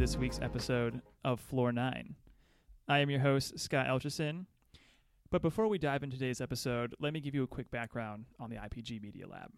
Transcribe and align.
this 0.00 0.16
week's 0.16 0.40
episode 0.40 1.02
of 1.26 1.38
Floor 1.38 1.72
9. 1.72 2.14
I 2.88 2.98
am 3.00 3.10
your 3.10 3.20
host, 3.20 3.58
Scott 3.58 3.86
Elchison. 3.86 4.46
But 5.30 5.42
before 5.42 5.68
we 5.68 5.76
dive 5.76 6.02
into 6.02 6.16
today's 6.16 6.40
episode, 6.40 6.94
let 7.00 7.12
me 7.12 7.20
give 7.20 7.34
you 7.34 7.42
a 7.42 7.46
quick 7.46 7.70
background 7.70 8.24
on 8.38 8.48
the 8.48 8.56
IPG 8.56 9.02
Media 9.02 9.28
Lab. 9.28 9.50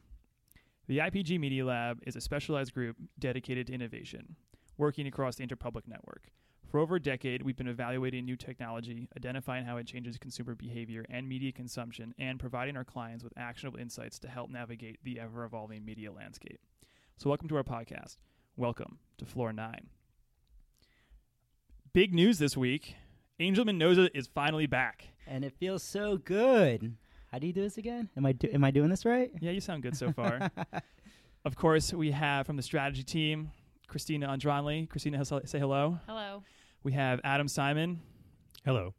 The 0.88 0.98
IPG 0.98 1.38
Media 1.38 1.64
Lab 1.64 2.00
is 2.04 2.16
a 2.16 2.20
specialized 2.20 2.74
group 2.74 2.96
dedicated 3.20 3.68
to 3.68 3.72
innovation, 3.72 4.34
working 4.78 5.06
across 5.06 5.36
the 5.36 5.46
Interpublic 5.46 5.86
network. 5.86 6.24
For 6.68 6.80
over 6.80 6.96
a 6.96 7.00
decade, 7.00 7.42
we've 7.42 7.54
been 7.54 7.68
evaluating 7.68 8.24
new 8.24 8.36
technology, 8.36 9.08
identifying 9.16 9.64
how 9.64 9.76
it 9.76 9.86
changes 9.86 10.18
consumer 10.18 10.56
behavior 10.56 11.04
and 11.08 11.28
media 11.28 11.52
consumption, 11.52 12.16
and 12.18 12.40
providing 12.40 12.76
our 12.76 12.84
clients 12.84 13.22
with 13.22 13.32
actionable 13.36 13.78
insights 13.78 14.18
to 14.18 14.28
help 14.28 14.50
navigate 14.50 14.98
the 15.04 15.20
ever 15.20 15.44
evolving 15.44 15.84
media 15.84 16.10
landscape. 16.10 16.58
So, 17.16 17.30
welcome 17.30 17.46
to 17.46 17.56
our 17.58 17.62
podcast. 17.62 18.16
Welcome 18.56 18.98
to 19.18 19.24
Floor 19.24 19.52
9. 19.52 19.86
Big 21.94 22.14
news 22.14 22.38
this 22.38 22.56
week 22.56 22.96
Angel 23.38 23.64
Mendoza 23.64 24.08
is 24.16 24.26
finally 24.26 24.66
back. 24.66 25.08
and 25.26 25.44
it 25.44 25.52
feels 25.58 25.82
so 25.82 26.16
good. 26.16 26.96
How 27.30 27.38
do 27.38 27.46
you 27.46 27.52
do 27.52 27.62
this 27.62 27.78
again? 27.78 28.08
Am 28.16 28.24
I 28.26 28.32
do- 28.32 28.48
am 28.52 28.62
I 28.64 28.70
doing 28.70 28.88
this 28.90 29.04
right? 29.04 29.30
Yeah, 29.40 29.50
you 29.52 29.60
sound 29.60 29.82
good 29.82 29.96
so 29.96 30.12
far. 30.12 30.50
of 31.44 31.56
course, 31.56 31.92
we 31.92 32.10
have 32.12 32.46
from 32.46 32.56
the 32.56 32.62
strategy 32.62 33.02
team 33.02 33.50
Christina 33.88 34.28
Andronli. 34.28 34.88
Christina, 34.88 35.18
has- 35.18 35.32
say 35.44 35.58
hello. 35.58 35.98
Hello. 36.06 36.42
We 36.82 36.92
have 36.92 37.20
Adam 37.24 37.48
Simon 37.48 38.00
Hello. 38.64 38.94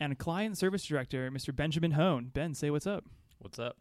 and 0.00 0.18
client 0.18 0.56
service 0.58 0.84
director, 0.84 1.30
Mr. 1.30 1.54
Benjamin 1.54 1.92
Hone. 1.92 2.30
Ben, 2.32 2.54
say 2.54 2.70
what's 2.70 2.86
up. 2.86 3.04
What's 3.38 3.58
up? 3.58 3.76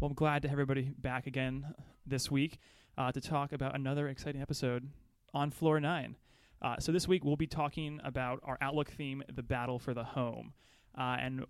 Well, 0.00 0.08
I'm 0.08 0.14
glad 0.14 0.42
to 0.42 0.48
have 0.48 0.54
everybody 0.56 0.92
back 0.98 1.26
again 1.26 1.74
this 2.06 2.30
week 2.30 2.58
uh, 2.98 3.12
to 3.12 3.20
talk 3.20 3.52
about 3.52 3.74
another 3.74 4.08
exciting 4.08 4.42
episode 4.42 4.88
on 5.34 5.50
Floor 5.50 5.80
9. 5.80 6.16
Uh, 6.62 6.76
so, 6.78 6.92
this 6.92 7.08
week 7.08 7.24
we'll 7.24 7.36
be 7.36 7.46
talking 7.46 8.00
about 8.04 8.40
our 8.44 8.56
Outlook 8.60 8.88
theme, 8.90 9.22
the 9.34 9.42
battle 9.42 9.80
for 9.80 9.94
the 9.94 10.04
home. 10.04 10.52
Uh, 10.96 11.16
and 11.20 11.44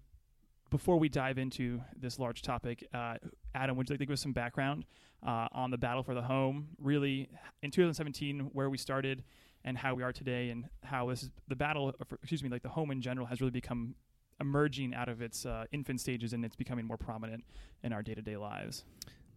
before 0.70 0.98
we 0.98 1.08
dive 1.10 1.36
into 1.36 1.82
this 2.00 2.18
large 2.18 2.40
topic, 2.40 2.88
uh, 2.94 3.16
Adam, 3.54 3.76
would 3.76 3.88
you 3.88 3.92
like 3.92 4.00
to 4.00 4.06
give 4.06 4.14
us 4.14 4.22
some 4.22 4.32
background 4.32 4.86
uh, 5.26 5.48
on 5.52 5.70
the 5.70 5.76
battle 5.76 6.02
for 6.02 6.14
the 6.14 6.22
home? 6.22 6.68
Really, 6.78 7.28
in 7.62 7.70
2017, 7.70 8.50
where 8.54 8.70
we 8.70 8.78
started 8.78 9.22
and 9.64 9.76
how 9.76 9.94
we 9.94 10.02
are 10.02 10.12
today, 10.12 10.48
and 10.48 10.64
how 10.82 11.10
this 11.10 11.24
is, 11.24 11.30
the 11.46 11.56
battle, 11.56 11.92
for, 12.08 12.16
excuse 12.16 12.42
me, 12.42 12.48
like 12.48 12.62
the 12.62 12.70
home 12.70 12.90
in 12.90 13.02
general, 13.02 13.26
has 13.26 13.40
really 13.40 13.50
become 13.50 13.94
emerging 14.40 14.94
out 14.94 15.08
of 15.10 15.20
its 15.20 15.44
uh, 15.44 15.64
infant 15.72 16.00
stages 16.00 16.32
and 16.32 16.44
it's 16.44 16.56
becoming 16.56 16.84
more 16.86 16.96
prominent 16.96 17.44
in 17.84 17.92
our 17.92 18.02
day 18.02 18.14
to 18.14 18.22
day 18.22 18.36
lives. 18.36 18.84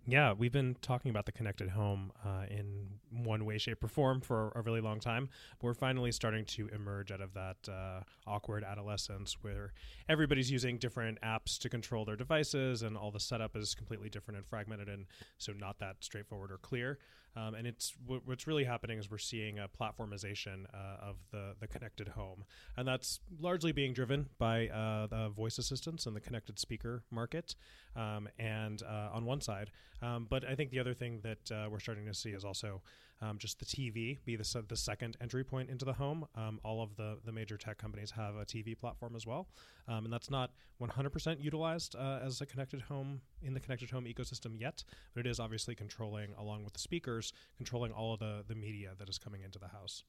Yeah, 0.07 0.33
we've 0.33 0.51
been 0.51 0.75
talking 0.81 1.09
about 1.09 1.25
the 1.25 1.31
connected 1.31 1.69
home 1.69 2.11
uh, 2.23 2.45
in 2.47 2.99
one 3.09 3.43
way, 3.43 3.57
shape, 3.57 3.83
or 3.83 3.87
form 3.87 4.21
for 4.21 4.51
a 4.55 4.61
really 4.61 4.81
long 4.81 4.99
time. 4.99 5.29
But 5.59 5.65
we're 5.65 5.73
finally 5.73 6.11
starting 6.11 6.45
to 6.45 6.67
emerge 6.67 7.11
out 7.11 7.21
of 7.21 7.33
that 7.33 7.57
uh, 7.67 8.01
awkward 8.27 8.63
adolescence 8.63 9.37
where 9.41 9.73
everybody's 10.07 10.51
using 10.51 10.77
different 10.77 11.19
apps 11.21 11.57
to 11.59 11.69
control 11.69 12.05
their 12.05 12.15
devices, 12.15 12.83
and 12.83 12.95
all 12.95 13.09
the 13.09 13.19
setup 13.19 13.55
is 13.55 13.73
completely 13.73 14.09
different 14.09 14.37
and 14.37 14.45
fragmented, 14.45 14.89
and 14.89 15.07
so 15.39 15.53
not 15.53 15.79
that 15.79 15.95
straightforward 16.01 16.51
or 16.51 16.59
clear. 16.59 16.99
Um, 17.36 17.53
and 17.55 17.67
it's 17.67 17.91
w- 18.05 18.22
what's 18.25 18.47
really 18.47 18.64
happening 18.64 18.97
is 18.97 19.11
we're 19.11 19.17
seeing 19.17 19.59
a 19.59 19.67
platformization 19.67 20.66
uh, 20.73 21.09
of 21.09 21.16
the 21.31 21.55
the 21.59 21.67
connected 21.67 22.09
home, 22.09 22.45
and 22.78 22.88
that's 22.88 23.19
largely 23.39 23.72
being 23.72 23.94
driven 23.94 24.30
by 24.38 24.67
uh, 24.69 25.08
the 25.08 25.30
voice 25.30 25.58
assistants 25.58 26.06
and 26.06 26.16
the 26.16 26.22
connected 26.22 26.59
speaker 26.59 27.03
market. 27.11 27.56
Um, 27.95 28.28
and 28.38 28.84
uh, 28.84 29.09
on 29.13 29.24
one 29.24 29.40
side, 29.40 29.72
um, 30.01 30.28
but 30.29 30.44
I 30.44 30.53
think 30.56 30.69
the 30.69 30.79
other 30.79 30.94
thing 30.94 31.22
that 31.24 31.50
uh, 31.50 31.69
we're 31.69 31.79
starting 31.79 32.06
to 32.07 32.13
see 32.13 32.31
is 32.31 32.44
also 32.44 32.81
um, 33.21 33.37
just 33.37 33.59
the 33.59 33.65
TV 33.65 34.17
be 34.25 34.35
the, 34.35 34.63
the 34.67 34.75
second 34.75 35.17
entry 35.21 35.43
point 35.43 35.69
into 35.69 35.85
the 35.85 35.93
home. 35.93 36.25
Um, 36.35 36.59
all 36.63 36.81
of 36.81 36.95
the, 36.95 37.17
the 37.25 37.31
major 37.31 37.57
tech 37.57 37.77
companies 37.77 38.11
have 38.11 38.35
a 38.35 38.45
TV 38.45 38.77
platform 38.77 39.15
as 39.15 39.25
well. 39.25 39.47
Um, 39.87 40.05
and 40.05 40.13
that's 40.13 40.29
not 40.29 40.51
100% 40.81 41.41
utilized 41.41 41.95
uh, 41.95 42.19
as 42.23 42.41
a 42.41 42.45
connected 42.45 42.81
home 42.81 43.21
in 43.41 43.53
the 43.53 43.59
connected 43.59 43.89
home 43.89 44.05
ecosystem 44.05 44.59
yet, 44.59 44.83
but 45.13 45.25
it 45.25 45.29
is 45.29 45.39
obviously 45.39 45.75
controlling, 45.75 46.33
along 46.37 46.63
with 46.63 46.73
the 46.73 46.79
speakers, 46.79 47.31
controlling 47.57 47.91
all 47.91 48.13
of 48.13 48.19
the, 48.19 48.43
the 48.47 48.55
media 48.55 48.91
that 48.99 49.09
is 49.09 49.17
coming 49.17 49.41
into 49.41 49.59
the 49.59 49.67
house. 49.67 50.03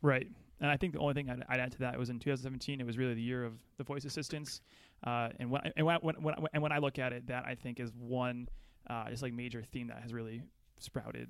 Right. 0.00 0.26
And 0.60 0.70
I 0.70 0.76
think 0.76 0.92
the 0.92 0.98
only 0.98 1.14
thing 1.14 1.30
I'd, 1.30 1.44
I'd 1.48 1.60
add 1.60 1.72
to 1.72 1.78
that 1.78 1.98
was 1.98 2.10
in 2.10 2.18
2017, 2.18 2.80
it 2.80 2.86
was 2.86 2.98
really 2.98 3.14
the 3.14 3.22
year 3.22 3.44
of 3.44 3.54
the 3.78 3.84
voice 3.84 4.04
assistants. 4.04 4.60
Uh, 5.04 5.30
and 5.40 5.50
when, 5.50 5.62
and 5.76 5.86
when, 5.86 5.96
when, 6.00 6.34
and 6.52 6.62
when 6.62 6.72
I 6.72 6.78
look 6.78 6.98
at 6.98 7.12
it, 7.12 7.26
that 7.28 7.44
I 7.46 7.54
think 7.54 7.80
is 7.80 7.90
one 7.98 8.48
uh, 8.88 9.08
just 9.10 9.22
like 9.22 9.32
major 9.32 9.62
theme 9.62 9.88
that 9.88 10.02
has 10.02 10.12
really 10.12 10.42
sprouted 10.78 11.28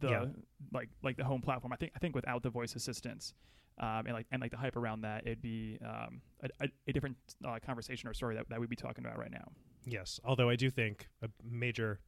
the 0.00 0.08
Yeah. 0.10 0.26
like 0.72 0.88
like 1.02 1.16
the 1.16 1.24
home 1.24 1.40
platform. 1.42 1.72
I 1.72 1.76
think 1.76 1.92
I 1.94 1.98
think 1.98 2.14
without 2.14 2.42
the 2.42 2.50
voice 2.50 2.74
assistants 2.74 3.34
um, 3.78 4.06
and 4.06 4.12
like 4.12 4.26
and 4.32 4.40
like 4.42 4.50
the 4.50 4.56
hype 4.56 4.76
around 4.76 5.02
that, 5.02 5.26
it'd 5.26 5.42
be 5.42 5.78
um, 5.84 6.20
a, 6.42 6.48
a, 6.64 6.68
a 6.88 6.92
different 6.92 7.16
uh, 7.46 7.58
conversation 7.64 8.08
or 8.08 8.14
story 8.14 8.34
that, 8.36 8.48
that 8.48 8.60
we'd 8.60 8.68
be 8.70 8.76
talking 8.76 9.04
about 9.04 9.18
right 9.18 9.30
now. 9.30 9.50
Yes, 9.86 10.20
although 10.24 10.50
I 10.50 10.56
do 10.56 10.70
think 10.70 11.08
a 11.22 11.28
major 11.42 12.00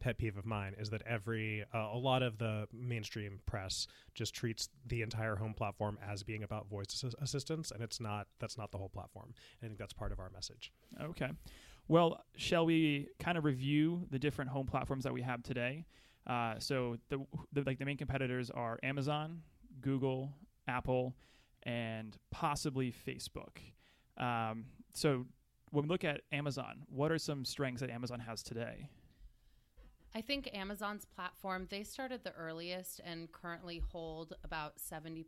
pet 0.00 0.16
peeve 0.16 0.36
of 0.38 0.46
mine 0.46 0.74
is 0.78 0.88
that 0.90 1.02
every 1.06 1.62
uh, 1.74 1.90
a 1.92 1.96
lot 1.98 2.22
of 2.22 2.38
the 2.38 2.66
mainstream 2.72 3.38
press 3.46 3.86
just 4.14 4.34
treats 4.34 4.68
the 4.86 5.02
entire 5.02 5.36
home 5.36 5.52
platform 5.54 5.98
as 6.04 6.22
being 6.22 6.42
about 6.42 6.68
voice 6.68 6.86
assi- 6.88 7.14
assistance, 7.20 7.70
and 7.70 7.82
it's 7.82 8.00
not. 8.00 8.26
That's 8.40 8.56
not 8.58 8.72
the 8.72 8.78
whole 8.78 8.88
platform. 8.88 9.34
I 9.62 9.66
think 9.66 9.78
that's 9.78 9.92
part 9.92 10.10
of 10.10 10.18
our 10.18 10.30
message. 10.30 10.72
Okay. 11.00 11.28
Well, 11.86 12.24
shall 12.36 12.66
we 12.66 13.08
kind 13.18 13.36
of 13.36 13.44
review 13.44 14.06
the 14.10 14.18
different 14.18 14.50
home 14.50 14.66
platforms 14.66 15.04
that 15.04 15.12
we 15.12 15.22
have 15.22 15.42
today? 15.42 15.86
Uh, 16.26 16.54
so 16.58 16.96
the, 17.08 17.18
the 17.52 17.62
like 17.62 17.78
the 17.78 17.84
main 17.84 17.96
competitors 17.96 18.50
are 18.50 18.78
Amazon, 18.82 19.42
Google, 19.80 20.32
Apple, 20.68 21.14
and 21.62 22.16
possibly 22.30 22.92
Facebook. 22.92 23.58
Um, 24.16 24.66
so 24.92 25.26
when 25.70 25.84
we 25.84 25.88
look 25.88 26.04
at 26.04 26.22
Amazon, 26.32 26.82
what 26.88 27.10
are 27.10 27.18
some 27.18 27.44
strengths 27.44 27.80
that 27.80 27.90
Amazon 27.90 28.20
has 28.20 28.42
today? 28.42 28.88
I 30.12 30.20
think 30.22 30.50
Amazon's 30.52 31.04
platform, 31.04 31.68
they 31.70 31.84
started 31.84 32.24
the 32.24 32.32
earliest 32.32 33.00
and 33.04 33.30
currently 33.30 33.80
hold 33.92 34.34
about 34.42 34.78
70% 34.78 35.24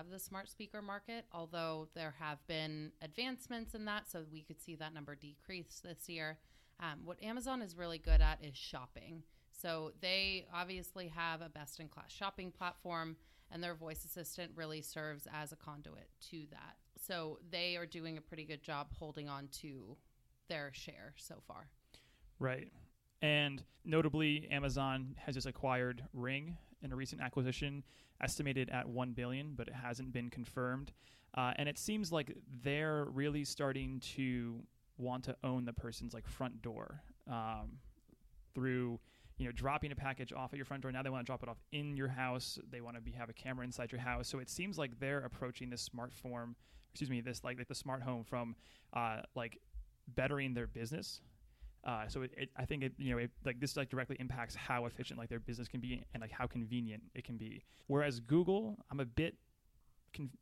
of 0.00 0.10
the 0.10 0.18
smart 0.18 0.50
speaker 0.50 0.82
market, 0.82 1.26
although 1.32 1.86
there 1.94 2.14
have 2.18 2.44
been 2.48 2.90
advancements 3.02 3.74
in 3.76 3.84
that, 3.84 4.10
so 4.10 4.24
we 4.32 4.42
could 4.42 4.60
see 4.60 4.74
that 4.76 4.92
number 4.92 5.14
decrease 5.14 5.80
this 5.84 6.08
year. 6.08 6.38
Um, 6.80 7.02
what 7.04 7.22
Amazon 7.22 7.62
is 7.62 7.76
really 7.76 7.98
good 7.98 8.20
at 8.20 8.44
is 8.44 8.56
shopping. 8.56 9.22
So 9.60 9.92
they 10.00 10.46
obviously 10.54 11.08
have 11.08 11.40
a 11.40 11.48
best 11.48 11.80
in 11.80 11.88
class 11.88 12.10
shopping 12.12 12.50
platform, 12.50 13.16
and 13.50 13.62
their 13.62 13.74
voice 13.74 14.04
assistant 14.04 14.52
really 14.54 14.82
serves 14.82 15.26
as 15.32 15.52
a 15.52 15.56
conduit 15.56 16.08
to 16.30 16.44
that. 16.50 16.76
So 17.00 17.38
they 17.50 17.76
are 17.76 17.86
doing 17.86 18.18
a 18.18 18.20
pretty 18.20 18.44
good 18.44 18.62
job 18.62 18.88
holding 18.98 19.28
on 19.28 19.48
to 19.60 19.96
their 20.48 20.70
share 20.72 21.14
so 21.16 21.36
far. 21.46 21.68
Right. 22.38 22.72
And 23.22 23.62
notably, 23.84 24.46
Amazon 24.50 25.14
has 25.18 25.34
just 25.34 25.46
acquired 25.46 26.02
Ring 26.12 26.56
in 26.82 26.92
a 26.92 26.96
recent 26.96 27.22
acquisition, 27.22 27.82
estimated 28.22 28.68
at 28.70 28.86
one 28.88 29.12
billion, 29.12 29.54
but 29.54 29.68
it 29.68 29.74
hasn't 29.74 30.12
been 30.12 30.28
confirmed. 30.28 30.92
Uh, 31.34 31.52
and 31.56 31.68
it 31.68 31.78
seems 31.78 32.12
like 32.12 32.36
they're 32.62 33.06
really 33.06 33.44
starting 33.44 34.00
to 34.00 34.62
want 34.98 35.24
to 35.24 35.36
own 35.44 35.64
the 35.64 35.72
person's 35.72 36.14
like 36.14 36.26
front 36.26 36.62
door 36.62 37.00
um, 37.30 37.78
through 38.54 38.98
you 39.38 39.46
know 39.46 39.52
dropping 39.52 39.92
a 39.92 39.96
package 39.96 40.32
off 40.32 40.52
at 40.52 40.56
your 40.56 40.64
front 40.64 40.82
door. 40.82 40.92
Now 40.92 41.02
they 41.02 41.10
want 41.10 41.24
to 41.24 41.26
drop 41.26 41.42
it 41.42 41.48
off 41.48 41.58
in 41.72 41.96
your 41.96 42.08
house. 42.08 42.58
They 42.70 42.80
want 42.80 42.96
to 42.96 43.02
be 43.02 43.12
have 43.12 43.28
a 43.28 43.34
camera 43.34 43.64
inside 43.64 43.92
your 43.92 44.00
house. 44.00 44.28
So 44.28 44.38
it 44.38 44.50
seems 44.50 44.78
like 44.78 44.98
they're 44.98 45.20
approaching 45.20 45.70
this 45.70 45.82
smart 45.82 46.12
form, 46.12 46.56
excuse 46.92 47.10
me, 47.10 47.20
this 47.20 47.44
like, 47.44 47.58
like 47.58 47.68
the 47.68 47.74
smart 47.74 48.02
home 48.02 48.24
from 48.24 48.56
uh, 48.92 49.20
like 49.34 49.58
bettering 50.08 50.54
their 50.54 50.66
business 50.66 51.20
uh, 51.86 52.08
so 52.08 52.22
it, 52.22 52.32
it, 52.36 52.50
I 52.56 52.64
think 52.64 52.82
it, 52.82 52.92
you 52.98 53.12
know, 53.12 53.18
it, 53.18 53.30
like 53.44 53.60
this 53.60 53.76
like 53.76 53.88
directly 53.88 54.16
impacts 54.18 54.56
how 54.56 54.86
efficient 54.86 55.18
like 55.20 55.28
their 55.28 55.38
business 55.38 55.68
can 55.68 55.80
be 55.80 56.02
and 56.12 56.20
like 56.20 56.32
how 56.32 56.46
convenient 56.46 57.02
it 57.14 57.24
can 57.24 57.36
be. 57.36 57.62
Whereas 57.86 58.18
Google, 58.18 58.76
I'm 58.90 58.98
a 58.98 59.04
bit, 59.04 59.36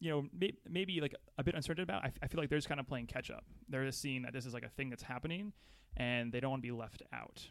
you 0.00 0.10
know, 0.10 0.26
may, 0.32 0.52
maybe 0.68 1.02
like 1.02 1.14
a 1.36 1.44
bit 1.44 1.54
uncertain 1.54 1.82
about. 1.82 2.02
I, 2.02 2.06
f- 2.06 2.18
I 2.22 2.28
feel 2.28 2.40
like 2.40 2.48
they're 2.48 2.58
just 2.58 2.68
kind 2.68 2.80
of 2.80 2.86
playing 2.86 3.08
catch 3.08 3.30
up. 3.30 3.44
They're 3.68 3.84
just 3.84 4.00
seeing 4.00 4.22
that 4.22 4.32
this 4.32 4.46
is 4.46 4.54
like 4.54 4.62
a 4.62 4.70
thing 4.70 4.88
that's 4.88 5.02
happening, 5.02 5.52
and 5.98 6.32
they 6.32 6.40
don't 6.40 6.50
want 6.50 6.62
to 6.62 6.66
be 6.66 6.72
left 6.72 7.02
out. 7.12 7.46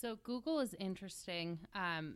So 0.00 0.16
Google 0.22 0.60
is 0.60 0.74
interesting. 0.78 1.58
Um, 1.74 2.14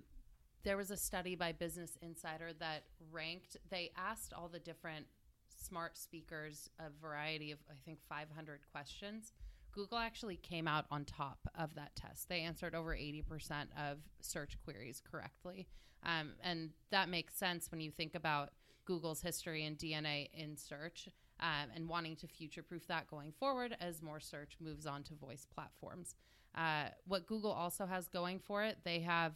there 0.62 0.76
was 0.76 0.92
a 0.92 0.96
study 0.96 1.34
by 1.34 1.50
Business 1.50 1.98
Insider 2.00 2.52
that 2.60 2.84
ranked. 3.10 3.56
They 3.70 3.90
asked 3.96 4.32
all 4.32 4.48
the 4.48 4.60
different 4.60 5.06
smart 5.48 5.98
speakers 5.98 6.70
a 6.78 6.90
variety 7.04 7.50
of, 7.50 7.58
I 7.68 7.74
think, 7.84 7.98
500 8.08 8.60
questions. 8.70 9.32
Google 9.72 9.98
actually 9.98 10.36
came 10.36 10.68
out 10.68 10.84
on 10.92 11.04
top 11.04 11.38
of 11.58 11.74
that 11.74 11.96
test. 11.96 12.28
They 12.28 12.42
answered 12.42 12.76
over 12.76 12.94
80% 12.94 13.66
of 13.76 13.98
search 14.20 14.56
queries 14.62 15.02
correctly. 15.10 15.66
Um, 16.04 16.34
and 16.40 16.70
that 16.90 17.08
makes 17.08 17.34
sense 17.34 17.68
when 17.72 17.80
you 17.80 17.90
think 17.90 18.14
about 18.14 18.50
Google's 18.84 19.22
history 19.22 19.64
and 19.64 19.76
DNA 19.76 20.28
in 20.34 20.56
search 20.56 21.08
um, 21.40 21.70
and 21.74 21.88
wanting 21.88 22.14
to 22.16 22.28
future 22.28 22.62
proof 22.62 22.86
that 22.86 23.08
going 23.08 23.32
forward 23.32 23.76
as 23.80 24.02
more 24.02 24.20
search 24.20 24.56
moves 24.60 24.86
on 24.86 25.02
to 25.04 25.14
voice 25.14 25.48
platforms. 25.52 26.14
Uh, 26.56 26.88
what 27.06 27.26
Google 27.26 27.52
also 27.52 27.86
has 27.86 28.08
going 28.08 28.38
for 28.38 28.62
it, 28.62 28.78
they 28.84 29.00
have 29.00 29.32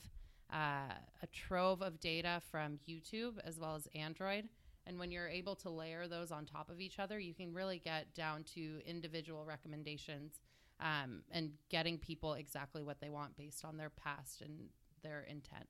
uh, 0.53 0.93
a 1.23 1.27
trove 1.33 1.83
of 1.83 2.01
data 2.01 2.41
from 2.51 2.79
YouTube 2.89 3.35
as 3.45 3.59
well 3.59 3.75
as 3.75 3.89
Android. 3.95 4.49
And 4.87 4.99
when 4.99 5.11
you're 5.11 5.29
able 5.29 5.57
to 5.57 5.71
layer 5.71 6.07
those 6.07 6.31
on 6.31 6.45
top 6.45 6.71
of 6.71 6.81
each 6.81 6.99
other, 6.99 7.19
you 7.19 7.35
can 7.35 7.53
really 7.53 7.79
get 7.79 8.15
down 8.15 8.45
to 8.55 8.81
individual 8.87 9.45
recommendations 9.45 10.41
um, 10.81 11.23
and 11.33 11.51
getting 11.71 11.99
people 11.99 12.35
exactly 12.35 12.83
what 12.83 13.01
they 13.01 13.09
want 13.09 13.37
based 13.37 13.65
on 13.65 13.77
their 13.77 13.91
past 13.91 14.43
and 14.43 14.69
their 15.03 15.23
intent. 15.29 15.67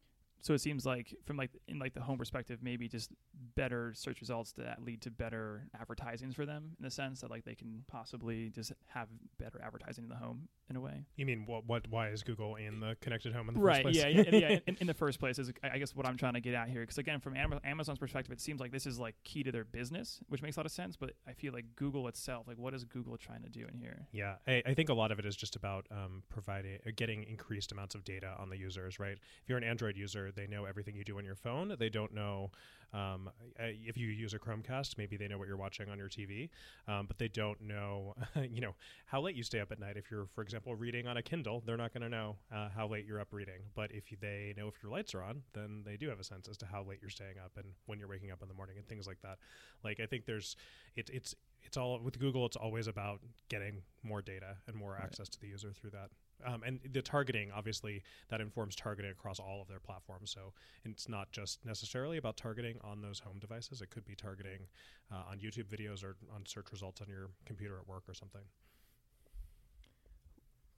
So 0.46 0.54
it 0.54 0.60
seems 0.60 0.86
like 0.86 1.12
from 1.24 1.36
like 1.36 1.50
in 1.66 1.80
like 1.80 1.92
the 1.92 2.00
home 2.00 2.18
perspective, 2.18 2.60
maybe 2.62 2.86
just 2.86 3.10
better 3.56 3.92
search 3.96 4.20
results 4.20 4.52
that 4.52 4.80
lead 4.80 5.02
to 5.02 5.10
better 5.10 5.66
advertisings 5.74 6.36
for 6.36 6.46
them 6.46 6.76
in 6.78 6.84
the 6.84 6.90
sense 6.90 7.22
that 7.22 7.32
like 7.32 7.44
they 7.44 7.56
can 7.56 7.82
possibly 7.88 8.50
just 8.50 8.72
have 8.86 9.08
better 9.40 9.60
advertising 9.60 10.04
in 10.04 10.08
the 10.08 10.14
home 10.14 10.46
in 10.70 10.76
a 10.76 10.80
way. 10.80 11.04
You 11.16 11.26
mean 11.26 11.46
what? 11.46 11.66
What? 11.66 11.88
Why 11.90 12.10
is 12.10 12.22
Google 12.22 12.54
in 12.54 12.78
the 12.78 12.96
connected 13.00 13.32
home 13.32 13.48
in 13.48 13.54
the 13.54 13.60
right, 13.60 13.82
first 13.82 14.00
place? 14.00 14.14
yeah, 14.14 14.22
yeah, 14.22 14.36
yeah. 14.50 14.58
In, 14.68 14.76
in 14.82 14.86
the 14.86 14.94
first 14.94 15.18
place 15.18 15.40
is 15.40 15.50
I 15.64 15.78
guess 15.78 15.96
what 15.96 16.06
I'm 16.06 16.16
trying 16.16 16.34
to 16.34 16.40
get 16.40 16.54
at 16.54 16.68
here 16.68 16.82
because 16.82 16.98
again, 16.98 17.18
from 17.18 17.34
Amazon's 17.36 17.98
perspective, 17.98 18.32
it 18.32 18.40
seems 18.40 18.60
like 18.60 18.70
this 18.70 18.86
is 18.86 19.00
like 19.00 19.16
key 19.24 19.42
to 19.42 19.50
their 19.50 19.64
business, 19.64 20.20
which 20.28 20.42
makes 20.42 20.56
a 20.56 20.60
lot 20.60 20.66
of 20.66 20.72
sense. 20.72 20.96
But 20.96 21.14
I 21.26 21.32
feel 21.32 21.54
like 21.54 21.64
Google 21.74 22.06
itself, 22.06 22.46
like 22.46 22.56
what 22.56 22.72
is 22.72 22.84
Google 22.84 23.16
trying 23.16 23.42
to 23.42 23.48
do 23.48 23.66
in 23.66 23.76
here? 23.80 24.06
Yeah, 24.12 24.36
I, 24.46 24.62
I 24.64 24.74
think 24.74 24.90
a 24.90 24.94
lot 24.94 25.10
of 25.10 25.18
it 25.18 25.26
is 25.26 25.34
just 25.34 25.56
about 25.56 25.86
um, 25.90 26.22
providing, 26.28 26.78
uh, 26.86 26.90
getting 26.94 27.24
increased 27.24 27.72
amounts 27.72 27.96
of 27.96 28.04
data 28.04 28.32
on 28.38 28.48
the 28.48 28.56
users. 28.56 29.00
Right? 29.00 29.18
If 29.42 29.48
you're 29.48 29.58
an 29.58 29.64
Android 29.64 29.96
user, 29.96 30.30
they 30.36 30.46
know 30.46 30.64
everything 30.66 30.94
you 30.96 31.04
do 31.04 31.18
on 31.18 31.24
your 31.24 31.34
phone. 31.34 31.74
They 31.78 31.90
don't 31.90 32.14
know 32.14 32.52
um, 32.94 33.28
uh, 33.60 33.64
if 33.64 33.96
you 33.98 34.08
use 34.08 34.32
a 34.34 34.38
Chromecast, 34.38 34.96
maybe 34.96 35.16
they 35.16 35.28
know 35.28 35.38
what 35.38 35.48
you're 35.48 35.56
watching 35.56 35.88
on 35.90 35.98
your 35.98 36.08
TV, 36.08 36.50
um, 36.88 37.06
but 37.06 37.18
they 37.18 37.28
don't 37.28 37.60
know, 37.60 38.14
you 38.48 38.60
know, 38.60 38.74
how 39.06 39.20
late 39.20 39.34
you 39.34 39.42
stay 39.42 39.60
up 39.60 39.72
at 39.72 39.78
night. 39.80 39.96
If 39.96 40.10
you're, 40.10 40.26
for 40.34 40.42
example, 40.42 40.74
reading 40.74 41.06
on 41.06 41.16
a 41.16 41.22
Kindle, 41.22 41.62
they're 41.66 41.76
not 41.76 41.92
going 41.92 42.02
to 42.02 42.08
know 42.08 42.36
uh, 42.54 42.68
how 42.74 42.86
late 42.88 43.04
you're 43.06 43.20
up 43.20 43.32
reading. 43.32 43.60
But 43.74 43.90
if 43.92 44.04
they 44.20 44.54
know 44.56 44.68
if 44.68 44.74
your 44.82 44.92
lights 44.92 45.14
are 45.14 45.22
on, 45.22 45.42
then 45.52 45.82
they 45.84 45.96
do 45.96 46.08
have 46.08 46.20
a 46.20 46.24
sense 46.24 46.48
as 46.48 46.56
to 46.58 46.66
how 46.66 46.84
late 46.84 46.98
you're 47.00 47.10
staying 47.10 47.38
up 47.44 47.52
and 47.56 47.66
when 47.86 47.98
you're 47.98 48.08
waking 48.08 48.30
up 48.30 48.42
in 48.42 48.48
the 48.48 48.54
morning 48.54 48.78
and 48.78 48.86
things 48.88 49.06
like 49.06 49.20
that. 49.22 49.38
Like 49.84 50.00
I 50.00 50.06
think 50.06 50.24
there's, 50.26 50.56
it, 50.94 51.10
it's 51.12 51.34
it's 51.64 51.76
all 51.76 51.98
with 52.00 52.18
Google. 52.20 52.46
It's 52.46 52.56
always 52.56 52.86
about 52.86 53.20
getting 53.48 53.82
more 54.04 54.22
data 54.22 54.56
and 54.68 54.76
more 54.76 54.96
Right. 54.98 55.02
access 55.02 55.28
to 55.30 55.40
the 55.40 55.48
user 55.48 55.72
through 55.72 55.90
that. 55.90 56.10
Um, 56.44 56.62
and 56.64 56.80
the 56.92 57.02
targeting, 57.02 57.50
obviously, 57.50 58.02
that 58.28 58.40
informs 58.40 58.76
targeting 58.76 59.10
across 59.10 59.38
all 59.38 59.62
of 59.62 59.68
their 59.68 59.80
platforms. 59.80 60.30
So 60.30 60.52
it's 60.84 61.08
not 61.08 61.32
just 61.32 61.64
necessarily 61.64 62.18
about 62.18 62.36
targeting 62.36 62.78
on 62.84 63.00
those 63.00 63.18
home 63.20 63.38
devices. 63.38 63.80
It 63.80 63.90
could 63.90 64.04
be 64.04 64.14
targeting 64.14 64.66
uh, 65.12 65.30
on 65.30 65.38
YouTube 65.38 65.64
videos 65.64 66.04
or 66.04 66.16
on 66.34 66.44
search 66.46 66.66
results 66.72 67.00
on 67.00 67.08
your 67.08 67.30
computer 67.46 67.78
at 67.78 67.88
work 67.88 68.04
or 68.08 68.14
something. 68.14 68.42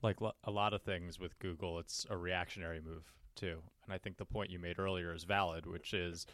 like 0.02 0.20
lo- 0.20 0.32
a 0.44 0.50
lot 0.50 0.72
of 0.72 0.82
things 0.82 1.18
with 1.18 1.38
Google, 1.38 1.78
it's 1.78 2.06
a 2.08 2.16
reactionary 2.16 2.80
move 2.80 3.12
too. 3.34 3.58
And 3.84 3.92
I 3.92 3.98
think 3.98 4.16
the 4.16 4.24
point 4.24 4.50
you 4.50 4.58
made 4.58 4.78
earlier 4.78 5.12
is 5.12 5.24
valid, 5.24 5.66
which 5.66 5.94
is 5.94 6.26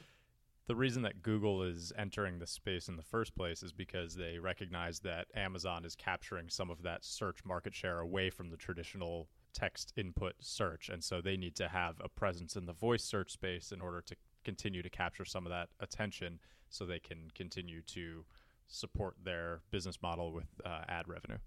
the 0.66 0.76
reason 0.76 1.02
that 1.02 1.22
Google 1.22 1.62
is 1.62 1.93
entering 1.99 2.38
the 2.38 2.46
space 2.46 2.88
in 2.88 2.96
the 2.96 3.02
first 3.02 3.37
place 3.37 3.62
is 3.62 3.72
because 3.72 4.14
they 4.14 4.38
recognize 4.38 5.00
that 5.00 5.26
Amazon 5.34 5.84
is 5.84 5.94
capturing 5.94 6.49
some 6.49 6.70
of 6.70 6.82
that 6.82 7.05
search 7.05 7.44
market 7.44 7.75
share 7.75 8.00
away 8.00 8.31
from 8.31 8.50
the 8.50 8.56
traditional 8.56 9.28
text 9.52 9.93
input 9.96 10.34
search. 10.40 10.88
And 10.88 11.05
so 11.05 11.20
they 11.20 11.37
need 11.37 11.55
to 11.56 11.69
have 11.69 11.96
a 12.02 12.08
presence 12.08 12.56
in 12.56 12.66
the 12.66 12.72
voice 12.72 13.05
search 13.05 13.32
space 13.32 13.72
in 13.72 13.81
order 13.81 14.00
to 14.02 14.16
continue 14.43 14.82
to 14.82 14.90
capture 14.90 15.25
some 15.25 15.46
of 15.46 15.50
that 15.50 15.69
attention 15.81 16.40
so 16.70 16.84
they 16.84 16.99
can 16.99 17.31
continue 17.34 17.82
to 17.82 18.25
support 18.66 19.16
their 19.22 19.61
business 19.70 20.00
model 20.02 20.32
with 20.32 20.49
uh, 20.64 20.81
ad 20.88 21.06
revenue. 21.06 21.38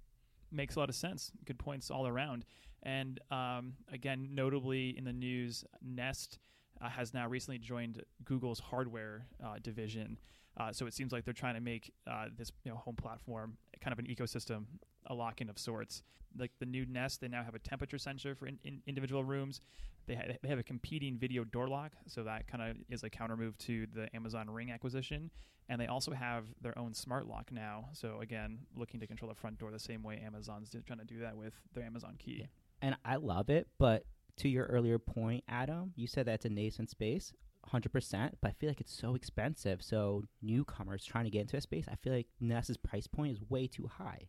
makes 0.52 0.76
a 0.76 0.80
lot 0.80 0.90
of 0.90 0.96
sense. 0.96 1.32
Good 1.46 1.58
points 1.58 1.90
all 1.90 2.08
around. 2.08 2.46
And 2.84 3.20
um, 3.32 3.74
again, 3.92 4.30
notably 4.32 4.96
in 4.98 5.04
the 5.04 5.14
news, 5.14 5.66
Nest 5.82 6.40
uh, 6.82 6.90
has 6.90 7.14
now 7.14 7.28
recently 7.28 7.58
joined 7.58 8.04
Google's 8.26 8.60
hardware 8.60 9.26
uh, 9.44 9.56
division. 9.62 10.18
Uh, 10.58 10.72
so 10.72 10.88
it 10.88 10.94
seems 10.94 11.12
like 11.12 11.24
they're 11.24 11.34
trying 11.34 11.54
to 11.56 11.62
make 11.62 11.94
uh, 12.10 12.26
this 12.36 12.52
you 12.64 12.72
know 12.72 12.78
home 12.78 12.96
platform 12.96 13.58
kind 13.82 13.94
of 13.94 14.00
an 14.00 14.06
ecosystem, 14.06 14.66
a 15.06 15.14
lock-in 15.14 15.50
of 15.50 15.60
sorts. 15.60 16.02
Like 16.38 16.52
the 16.60 16.66
new 16.66 16.86
Nest, 16.86 17.22
they 17.22 17.28
now 17.28 17.44
have 17.44 17.56
a 17.56 17.60
temperature 17.60 17.98
sensor 17.98 18.36
for 18.36 18.48
in, 18.48 18.58
in 18.64 18.82
individual 18.88 19.24
rooms. 19.24 19.62
They, 20.08 20.16
ha- 20.16 20.24
they 20.42 20.50
have 20.50 20.60
a 20.60 20.64
competing 20.64 21.18
video 21.18 21.44
door 21.44 21.68
lock, 21.68 21.92
so 22.08 22.24
that 22.24 22.48
kind 22.48 22.64
of 22.64 22.78
is 22.90 23.04
a 23.04 23.10
counter 23.10 23.36
move 23.38 23.58
to 23.60 23.86
the 23.94 24.14
Amazon 24.16 24.50
Ring 24.50 24.72
acquisition. 24.72 25.30
And 25.70 25.82
they 25.82 25.88
also 25.88 26.12
have 26.12 26.46
their 26.62 26.78
own 26.80 26.94
smart 26.94 27.28
lock 27.28 27.52
now. 27.52 27.90
So 27.92 28.20
again, 28.22 28.60
looking 28.76 29.02
to 29.02 29.08
control 29.08 29.30
the 29.30 29.36
front 29.36 29.58
door 29.60 29.70
the 29.70 29.80
same 29.80 30.02
way 30.02 30.22
Amazon's 30.26 30.74
trying 30.86 31.00
to 31.00 31.06
do 31.06 31.20
that 31.20 31.36
with 31.36 31.54
their 31.74 31.84
Amazon 31.84 32.16
Key. 32.18 32.38
Yeah. 32.40 32.46
and 32.82 32.96
I 33.04 33.18
love 33.18 33.50
it. 33.50 33.68
But 33.78 34.06
to 34.38 34.50
your 34.50 34.66
earlier 34.66 35.00
point, 35.00 35.44
Adam, 35.48 35.94
you 35.96 36.08
said 36.08 36.26
that's 36.26 36.46
a 36.46 36.50
nascent 36.50 36.90
space, 36.90 37.34
hundred 37.66 37.92
percent. 37.92 38.38
But 38.42 38.50
I 38.50 38.54
feel 38.54 38.70
like 38.70 38.82
it's 38.82 38.94
so 38.94 39.16
expensive. 39.16 39.82
So 39.82 40.24
newcomers 40.42 41.04
trying 41.04 41.26
to 41.26 41.32
get 41.32 41.42
into 41.42 41.58
a 41.58 41.62
space, 41.62 41.86
I 41.92 41.96
feel 41.96 42.14
like 42.14 42.28
Nest's 42.40 42.78
price 42.78 43.08
point 43.08 43.34
is 43.34 43.40
way 43.50 43.68
too 43.68 43.88
high 43.88 44.28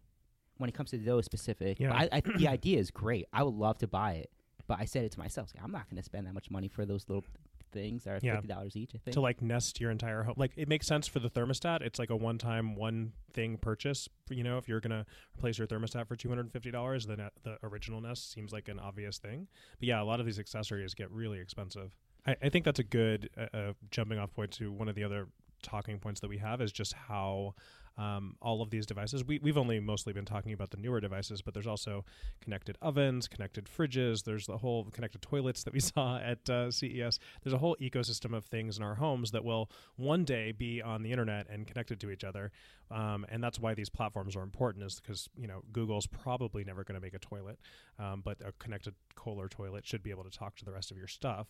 when 0.58 0.68
it 0.68 0.74
comes 0.74 0.90
to 0.90 0.98
those 0.98 1.24
specific. 1.24 1.78
Yeah. 1.80 1.94
I, 1.94 2.08
I, 2.12 2.20
the 2.20 2.48
idea 2.48 2.78
is 2.78 2.90
great. 2.90 3.26
I 3.32 3.42
would 3.42 3.54
love 3.54 3.78
to 3.78 3.86
buy 3.86 4.14
it, 4.14 4.30
but 4.66 4.78
I 4.80 4.84
said 4.84 5.04
it 5.04 5.12
to 5.12 5.18
myself. 5.18 5.52
like, 5.54 5.64
I'm 5.64 5.72
not 5.72 5.88
going 5.88 5.96
to 5.96 6.02
spend 6.02 6.26
that 6.26 6.34
much 6.34 6.50
money 6.50 6.68
for 6.68 6.84
those 6.84 7.08
little 7.08 7.24
things 7.72 8.04
that 8.04 8.10
are 8.14 8.20
Yeah. 8.22 8.34
fifty 8.34 8.48
dollars 8.48 8.76
each. 8.76 8.92
I 8.94 8.98
think. 8.98 9.14
to 9.14 9.20
like 9.20 9.40
nest 9.42 9.80
your 9.80 9.90
entire 9.90 10.22
home. 10.22 10.34
Like 10.36 10.52
it 10.56 10.68
makes 10.68 10.86
sense 10.86 11.06
for 11.06 11.18
the 11.20 11.28
thermostat. 11.30 11.82
It's 11.82 11.98
like 11.98 12.10
a 12.10 12.16
one-time, 12.16 12.74
one 12.74 13.12
thing 13.32 13.56
purchase. 13.58 14.08
You 14.30 14.42
know, 14.44 14.58
if 14.58 14.68
you're 14.68 14.80
gonna 14.80 15.06
replace 15.36 15.58
your 15.58 15.66
thermostat 15.66 16.06
for 16.08 16.16
two 16.16 16.28
hundred 16.28 16.42
and 16.42 16.52
fifty 16.52 16.70
dollars, 16.70 17.06
then 17.06 17.20
uh, 17.20 17.30
the 17.42 17.58
original 17.62 18.00
Nest 18.00 18.32
seems 18.32 18.52
like 18.52 18.68
an 18.68 18.78
obvious 18.78 19.18
thing. 19.18 19.48
But 19.80 19.88
yeah, 19.88 20.02
a 20.02 20.04
lot 20.04 20.20
of 20.20 20.26
these 20.26 20.38
accessories 20.38 20.94
get 20.94 21.10
really 21.10 21.38
expensive. 21.38 21.96
I, 22.26 22.36
I 22.42 22.48
think 22.48 22.64
that's 22.64 22.80
a 22.80 22.84
good 22.84 23.30
uh, 23.36 23.56
uh, 23.56 23.72
jumping 23.90 24.18
off 24.18 24.32
point 24.34 24.50
to 24.52 24.70
one 24.72 24.88
of 24.88 24.94
the 24.94 25.04
other 25.04 25.28
talking 25.62 25.98
points 25.98 26.20
that 26.20 26.28
we 26.28 26.38
have 26.38 26.60
is 26.60 26.70
just 26.72 26.92
how 26.92 27.54
um, 27.98 28.36
all 28.40 28.62
of 28.62 28.70
these 28.70 28.86
devices. 28.86 29.24
We, 29.24 29.40
we've 29.40 29.58
only 29.58 29.80
mostly 29.80 30.12
been 30.12 30.24
talking 30.24 30.52
about 30.52 30.70
the 30.70 30.76
newer 30.76 31.00
devices, 31.00 31.42
but 31.42 31.52
there's 31.52 31.66
also 31.66 32.04
connected 32.40 32.78
ovens, 32.80 33.26
connected 33.26 33.66
fridges. 33.66 34.24
There's 34.24 34.46
the 34.46 34.58
whole 34.58 34.84
connected 34.84 35.20
toilets 35.20 35.64
that 35.64 35.74
we 35.74 35.80
saw 35.94 36.18
at 36.18 36.48
uh, 36.48 36.70
CES. 36.70 37.18
There's 37.42 37.54
a 37.54 37.58
whole 37.58 37.76
ecosystem 37.80 38.34
of 38.34 38.44
things 38.44 38.78
in 38.78 38.84
our 38.84 38.94
homes 38.94 39.32
that 39.32 39.44
will 39.44 39.70
one 39.96 40.24
day 40.24 40.52
be 40.52 40.80
on 40.80 41.02
the 41.02 41.10
internet 41.10 41.48
and 41.50 41.66
connected 41.66 42.00
to 42.00 42.10
each 42.10 42.24
other. 42.24 42.52
Um, 42.90 43.26
and 43.28 43.42
that's 43.42 43.58
why 43.58 43.74
these 43.74 43.90
platforms 43.90 44.34
are 44.36 44.42
important, 44.42 44.84
is 44.84 45.00
because 45.00 45.28
you 45.36 45.46
know 45.46 45.62
Google's 45.72 46.06
probably 46.06 46.64
never 46.64 46.84
going 46.84 46.94
to 46.94 47.04
make 47.04 47.14
a 47.14 47.18
toilet, 47.18 47.58
um, 47.98 48.22
but 48.24 48.38
a 48.42 48.52
connected 48.52 48.94
Kohler 49.14 49.48
toilet 49.48 49.86
should 49.86 50.02
be 50.02 50.10
able 50.10 50.24
to 50.24 50.30
talk 50.30 50.56
to 50.56 50.64
the 50.64 50.72
rest 50.72 50.90
of 50.90 50.96
your 50.96 51.06
stuff. 51.06 51.48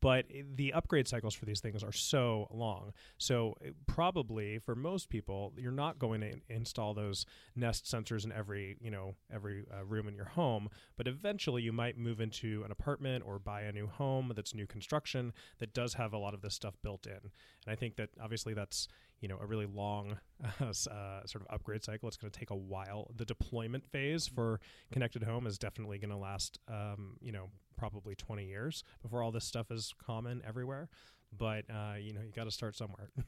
But 0.00 0.26
the 0.56 0.72
upgrade 0.72 1.06
cycles 1.06 1.34
for 1.34 1.44
these 1.44 1.60
things 1.60 1.84
are 1.84 1.92
so 1.92 2.48
long. 2.50 2.92
So 3.18 3.54
uh, 3.64 3.70
probably 3.86 4.58
for 4.58 4.74
most 4.74 5.10
people, 5.10 5.52
you're 5.58 5.72
not 5.72 5.89
going 5.98 6.20
to 6.20 6.28
in- 6.28 6.42
install 6.48 6.94
those 6.94 7.26
Nest 7.56 7.84
sensors 7.84 8.24
in 8.24 8.32
every 8.32 8.76
you 8.80 8.90
know 8.90 9.14
every 9.32 9.64
uh, 9.72 9.84
room 9.84 10.08
in 10.08 10.14
your 10.14 10.26
home. 10.26 10.68
But 10.96 11.08
eventually, 11.08 11.62
you 11.62 11.72
might 11.72 11.98
move 11.98 12.20
into 12.20 12.62
an 12.64 12.70
apartment 12.70 13.24
or 13.26 13.38
buy 13.38 13.62
a 13.62 13.72
new 13.72 13.86
home 13.86 14.32
that's 14.34 14.54
new 14.54 14.66
construction 14.66 15.32
that 15.58 15.74
does 15.74 15.94
have 15.94 16.12
a 16.12 16.18
lot 16.18 16.34
of 16.34 16.42
this 16.42 16.54
stuff 16.54 16.74
built 16.82 17.06
in. 17.06 17.12
And 17.12 17.68
I 17.68 17.74
think 17.74 17.96
that 17.96 18.10
obviously 18.22 18.54
that's 18.54 18.88
you 19.20 19.28
know 19.28 19.38
a 19.40 19.46
really 19.46 19.66
long 19.66 20.18
uh, 20.60 20.64
uh, 20.64 21.26
sort 21.26 21.42
of 21.42 21.46
upgrade 21.50 21.84
cycle. 21.84 22.08
It's 22.08 22.16
going 22.16 22.30
to 22.30 22.38
take 22.38 22.50
a 22.50 22.56
while. 22.56 23.10
The 23.16 23.24
deployment 23.24 23.86
phase 23.90 24.26
for 24.26 24.60
connected 24.92 25.22
home 25.22 25.46
is 25.46 25.58
definitely 25.58 25.98
going 25.98 26.10
to 26.10 26.16
last 26.16 26.58
um, 26.68 27.16
you 27.20 27.32
know 27.32 27.50
probably 27.76 28.14
20 28.14 28.44
years 28.44 28.84
before 29.00 29.22
all 29.22 29.32
this 29.32 29.44
stuff 29.46 29.70
is 29.70 29.94
common 30.04 30.42
everywhere. 30.46 30.88
But 31.36 31.64
uh, 31.70 31.94
you 31.98 32.12
know 32.12 32.20
you 32.20 32.32
got 32.34 32.44
to 32.44 32.50
start 32.50 32.76
somewhere. 32.76 33.10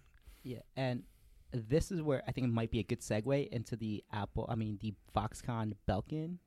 Yeah, 0.45 0.59
and 0.77 1.05
this 1.53 1.91
is 1.91 2.03
where 2.03 2.23
I 2.27 2.33
think 2.33 2.47
it 2.47 2.53
might 2.53 2.71
be 2.71 2.81
a 2.81 2.85
good 2.85 3.01
segue 3.01 3.49
into 3.49 3.77
the 3.77 4.03
Apple, 4.13 4.47
I 4.49 4.55
mean 4.55 4.79
the 4.81 4.95
Foxconn 5.15 5.75
Belkin 5.89 6.39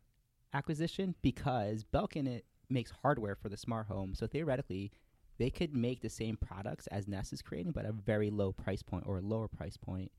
acquisition 0.53 1.15
because 1.21 1.83
Belkin 1.83 2.27
it 2.27 2.45
makes 2.69 2.91
hardware 3.03 3.35
for 3.35 3.49
the 3.49 3.57
smart 3.57 3.87
home. 3.87 4.15
So 4.15 4.27
theoretically, 4.27 4.91
they 5.37 5.49
could 5.49 5.75
make 5.75 6.01
the 6.01 6.09
same 6.09 6.37
products 6.37 6.87
as 6.87 7.07
Nest 7.07 7.33
is 7.33 7.41
creating, 7.41 7.73
but 7.73 7.83
at 7.83 7.91
a 7.91 7.93
very 7.93 8.29
low 8.29 8.51
price 8.51 8.81
point 8.81 9.05
or 9.05 9.17
a 9.17 9.21
lower 9.21 9.47
price 9.47 9.77
point. 9.77 10.11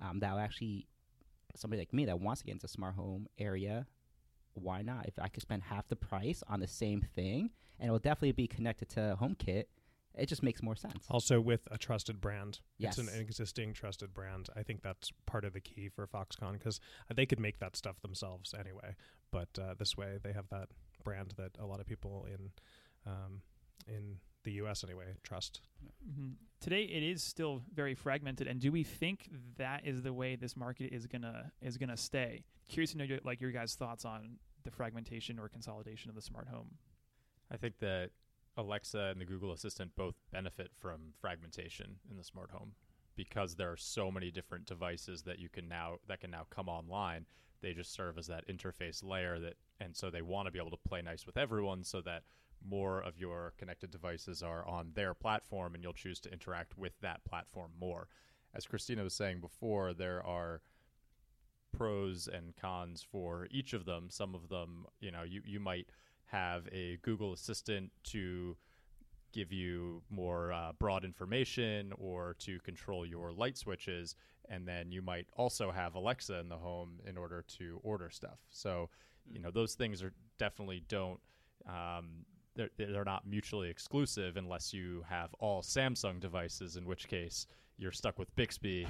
Um, 0.00 0.20
that 0.20 0.32
will 0.32 0.40
actually 0.40 0.86
somebody 1.54 1.80
like 1.80 1.92
me 1.92 2.04
that 2.04 2.20
wants 2.20 2.42
to 2.42 2.46
get 2.46 2.52
into 2.52 2.68
smart 2.68 2.94
home 2.94 3.28
area. 3.38 3.86
Why 4.54 4.82
not? 4.82 5.06
If 5.06 5.18
I 5.18 5.28
could 5.28 5.42
spend 5.42 5.62
half 5.62 5.88
the 5.88 5.96
price 5.96 6.42
on 6.48 6.60
the 6.60 6.66
same 6.66 7.00
thing, 7.00 7.50
and 7.78 7.88
it 7.88 7.92
will 7.92 7.98
definitely 7.98 8.32
be 8.32 8.46
connected 8.46 8.88
to 8.90 9.16
HomeKit, 9.20 9.64
it 10.16 10.26
just 10.26 10.42
makes 10.42 10.62
more 10.62 10.76
sense. 10.76 11.04
also 11.10 11.40
with 11.40 11.60
a 11.70 11.78
trusted 11.78 12.20
brand. 12.20 12.60
Yes. 12.78 12.98
It's 12.98 13.08
an 13.08 13.20
existing 13.20 13.74
trusted 13.74 14.14
brand. 14.14 14.48
I 14.56 14.62
think 14.62 14.82
that's 14.82 15.12
part 15.26 15.44
of 15.44 15.52
the 15.52 15.60
key 15.60 15.88
for 15.88 16.06
Foxconn 16.06 16.54
because 16.54 16.80
they 17.14 17.26
could 17.26 17.40
make 17.40 17.58
that 17.60 17.76
stuff 17.76 18.00
themselves 18.00 18.54
anyway. 18.58 18.94
But 19.30 19.48
uh, 19.60 19.74
this 19.78 19.96
way, 19.96 20.18
they 20.22 20.32
have 20.32 20.48
that 20.50 20.68
brand 21.04 21.34
that 21.36 21.52
a 21.58 21.66
lot 21.66 21.80
of 21.80 21.86
people 21.86 22.26
in 22.28 22.50
um, 23.06 23.42
in 23.86 24.16
the 24.44 24.52
U.S. 24.52 24.84
anyway 24.84 25.06
trust. 25.22 25.60
hmm 26.04 26.30
Today 26.58 26.84
it 26.84 27.02
is 27.02 27.22
still 27.22 27.60
very 27.74 27.94
fragmented, 27.94 28.46
and 28.46 28.58
do 28.58 28.72
we 28.72 28.82
think 28.82 29.28
that 29.58 29.86
is 29.86 30.02
the 30.02 30.12
way 30.12 30.36
this 30.36 30.56
market 30.56 30.92
is 30.94 31.06
gonna 31.06 31.52
is 31.60 31.76
gonna 31.76 31.96
stay? 31.98 32.44
Curious 32.68 32.92
to 32.92 32.98
know 32.98 33.04
your, 33.04 33.18
like 33.24 33.40
your 33.42 33.50
guys' 33.50 33.74
thoughts 33.74 34.06
on 34.06 34.38
the 34.64 34.70
fragmentation 34.70 35.38
or 35.38 35.48
consolidation 35.48 36.08
of 36.08 36.16
the 36.16 36.22
smart 36.22 36.48
home. 36.48 36.70
I 37.52 37.58
think 37.58 37.78
that 37.80 38.10
Alexa 38.56 39.08
and 39.10 39.20
the 39.20 39.24
Google 39.24 39.52
Assistant 39.52 39.94
both 39.96 40.14
benefit 40.30 40.70
from 40.78 41.12
fragmentation 41.20 41.96
in 42.10 42.16
the 42.16 42.24
smart 42.24 42.50
home 42.50 42.72
because 43.16 43.54
there 43.54 43.70
are 43.70 43.76
so 43.76 44.10
many 44.10 44.30
different 44.30 44.66
devices 44.66 45.22
that 45.22 45.38
you 45.38 45.48
can 45.48 45.68
now 45.68 45.96
that 46.08 46.20
can 46.20 46.30
now 46.30 46.46
come 46.50 46.68
online. 46.68 47.26
They 47.62 47.72
just 47.72 47.92
serve 47.92 48.18
as 48.18 48.26
that 48.26 48.48
interface 48.48 49.02
layer 49.02 49.38
that 49.40 49.54
and 49.80 49.96
so 49.96 50.10
they 50.10 50.22
want 50.22 50.46
to 50.46 50.52
be 50.52 50.58
able 50.58 50.70
to 50.70 50.88
play 50.88 51.02
nice 51.02 51.26
with 51.26 51.36
everyone 51.36 51.84
so 51.84 52.00
that 52.02 52.22
more 52.66 53.00
of 53.00 53.18
your 53.18 53.52
connected 53.58 53.90
devices 53.90 54.42
are 54.42 54.66
on 54.66 54.92
their 54.94 55.14
platform 55.14 55.74
and 55.74 55.82
you'll 55.82 55.92
choose 55.92 56.20
to 56.20 56.32
interact 56.32 56.76
with 56.76 56.92
that 57.00 57.24
platform 57.24 57.72
more. 57.78 58.08
As 58.54 58.66
Christina 58.66 59.02
was 59.02 59.14
saying 59.14 59.40
before, 59.40 59.92
there 59.92 60.24
are 60.24 60.62
pros 61.76 62.26
and 62.26 62.56
cons 62.56 63.06
for 63.10 63.46
each 63.50 63.74
of 63.74 63.84
them. 63.84 64.08
Some 64.08 64.34
of 64.34 64.48
them, 64.48 64.86
you 65.00 65.10
know, 65.10 65.22
you, 65.22 65.42
you 65.44 65.60
might 65.60 65.88
have 66.26 66.68
a 66.72 66.98
Google 67.02 67.32
Assistant 67.32 67.90
to 68.04 68.56
give 69.32 69.52
you 69.52 70.02
more 70.08 70.52
uh, 70.52 70.72
broad 70.78 71.04
information 71.04 71.92
or 71.98 72.34
to 72.38 72.58
control 72.60 73.04
your 73.04 73.32
light 73.32 73.58
switches. 73.58 74.16
And 74.48 74.66
then 74.66 74.92
you 74.92 75.02
might 75.02 75.26
also 75.36 75.70
have 75.70 75.94
Alexa 75.94 76.38
in 76.38 76.48
the 76.48 76.56
home 76.56 77.00
in 77.06 77.16
order 77.16 77.44
to 77.58 77.80
order 77.82 78.10
stuff. 78.10 78.38
So, 78.50 78.88
you 79.30 79.40
know, 79.40 79.50
those 79.50 79.74
things 79.74 80.02
are 80.02 80.12
definitely 80.38 80.84
don't. 80.88 81.20
Um, 81.68 82.24
they're, 82.54 82.70
they're 82.78 83.04
not 83.04 83.26
mutually 83.26 83.68
exclusive 83.68 84.36
unless 84.36 84.72
you 84.72 85.04
have 85.08 85.34
all 85.40 85.62
Samsung 85.62 86.20
devices, 86.20 86.76
in 86.76 86.86
which 86.86 87.06
case 87.08 87.46
you're 87.78 87.92
stuck 87.92 88.18
with 88.18 88.34
Bixby. 88.36 88.86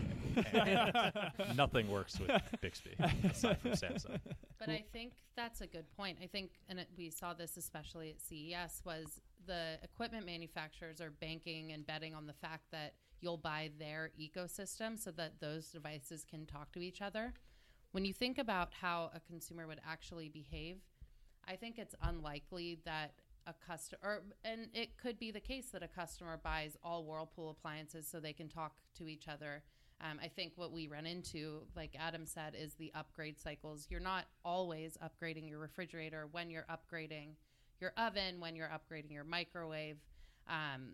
and 0.52 1.12
nothing 1.57 1.90
works 1.90 2.19
with 2.19 2.31
Bixby 2.61 2.95
aside 3.25 3.59
from 3.61 3.73
Samsung. 3.73 4.21
But 4.59 4.69
I 4.69 4.85
think 4.93 5.14
that's 5.37 5.61
a 5.61 5.66
good 5.66 5.85
point. 5.97 6.19
I 6.23 6.26
think, 6.26 6.50
and 6.69 6.81
it, 6.81 6.88
we 6.97 7.11
saw 7.11 7.35
this 7.35 7.57
especially 7.57 8.11
at 8.11 8.21
CES, 8.21 8.83
was 8.85 9.21
the 9.47 9.78
equipment 9.83 10.26
manufacturers 10.26 11.00
are 11.00 11.11
banking 11.11 11.73
and 11.73 11.87
betting 11.87 12.14
on 12.14 12.26
the 12.26 12.33
fact 12.33 12.64
that 12.73 12.95
you'll 13.21 13.37
buy 13.37 13.71
their 13.78 14.11
ecosystem 14.21 14.99
so 14.99 15.11
that 15.12 15.40
those 15.40 15.69
devices 15.69 16.25
can 16.28 16.47
talk 16.47 16.73
to 16.73 16.81
each 16.81 17.02
other. 17.02 17.33
When 17.93 18.05
you 18.05 18.12
think 18.12 18.38
about 18.38 18.73
how 18.73 19.11
a 19.14 19.21
consumer 19.21 19.66
would 19.66 19.81
actually 19.88 20.28
behave, 20.28 20.78
I 21.49 21.57
think 21.57 21.78
it's 21.78 21.95
unlikely 22.02 22.78
that 22.85 23.14
a 23.46 23.54
customer, 23.66 24.22
and 24.44 24.68
it 24.74 24.96
could 24.96 25.18
be 25.18 25.30
the 25.30 25.40
case 25.40 25.70
that 25.70 25.82
a 25.82 25.88
customer 25.88 26.38
buys 26.42 26.76
all 26.82 27.04
Whirlpool 27.04 27.50
appliances 27.50 28.06
so 28.06 28.20
they 28.20 28.32
can 28.32 28.48
talk 28.48 28.76
to 28.98 29.08
each 29.08 29.28
other. 29.28 29.62
Um, 30.00 30.18
I 30.22 30.28
think 30.28 30.52
what 30.56 30.72
we 30.72 30.88
run 30.88 31.06
into, 31.06 31.62
like 31.74 31.96
Adam 31.98 32.26
said, 32.26 32.54
is 32.60 32.74
the 32.74 32.92
upgrade 32.94 33.38
cycles. 33.40 33.86
You're 33.88 34.00
not 34.00 34.26
always 34.44 34.98
upgrading 34.98 35.48
your 35.48 35.58
refrigerator 35.58 36.28
when 36.30 36.50
you're 36.50 36.66
upgrading 36.70 37.30
your 37.80 37.92
oven, 37.96 38.40
when 38.40 38.56
you're 38.56 38.68
upgrading 38.68 39.12
your 39.12 39.24
microwave. 39.24 39.96
Um, 40.48 40.92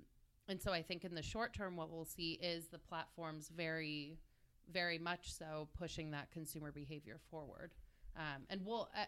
and 0.49 0.61
so 0.61 0.73
I 0.73 0.83
think 0.83 1.05
in 1.05 1.15
the 1.15 1.23
short 1.23 1.53
term, 1.53 1.77
what 1.77 1.91
we'll 1.91 2.05
see 2.05 2.39
is 2.43 2.67
the 2.67 2.79
platforms 2.79 3.51
very, 3.57 4.19
very 4.73 4.99
much 4.99 5.33
so 5.33 5.69
pushing 5.79 6.11
that 6.13 6.31
consumer 6.31 6.71
behavior 6.71 7.19
forward. 7.31 7.73
Um, 8.17 8.43
and 8.51 8.61
we'll, 8.65 8.89
uh, 8.97 9.05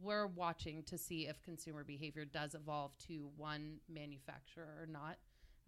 we're 0.00 0.26
watching 0.26 0.82
to 0.84 0.98
see 0.98 1.26
if 1.26 1.42
consumer 1.42 1.84
behavior 1.84 2.24
does 2.24 2.54
evolve 2.54 2.92
to 3.08 3.28
one 3.36 3.78
manufacturer 3.88 4.76
or 4.80 4.86
not. 4.86 5.18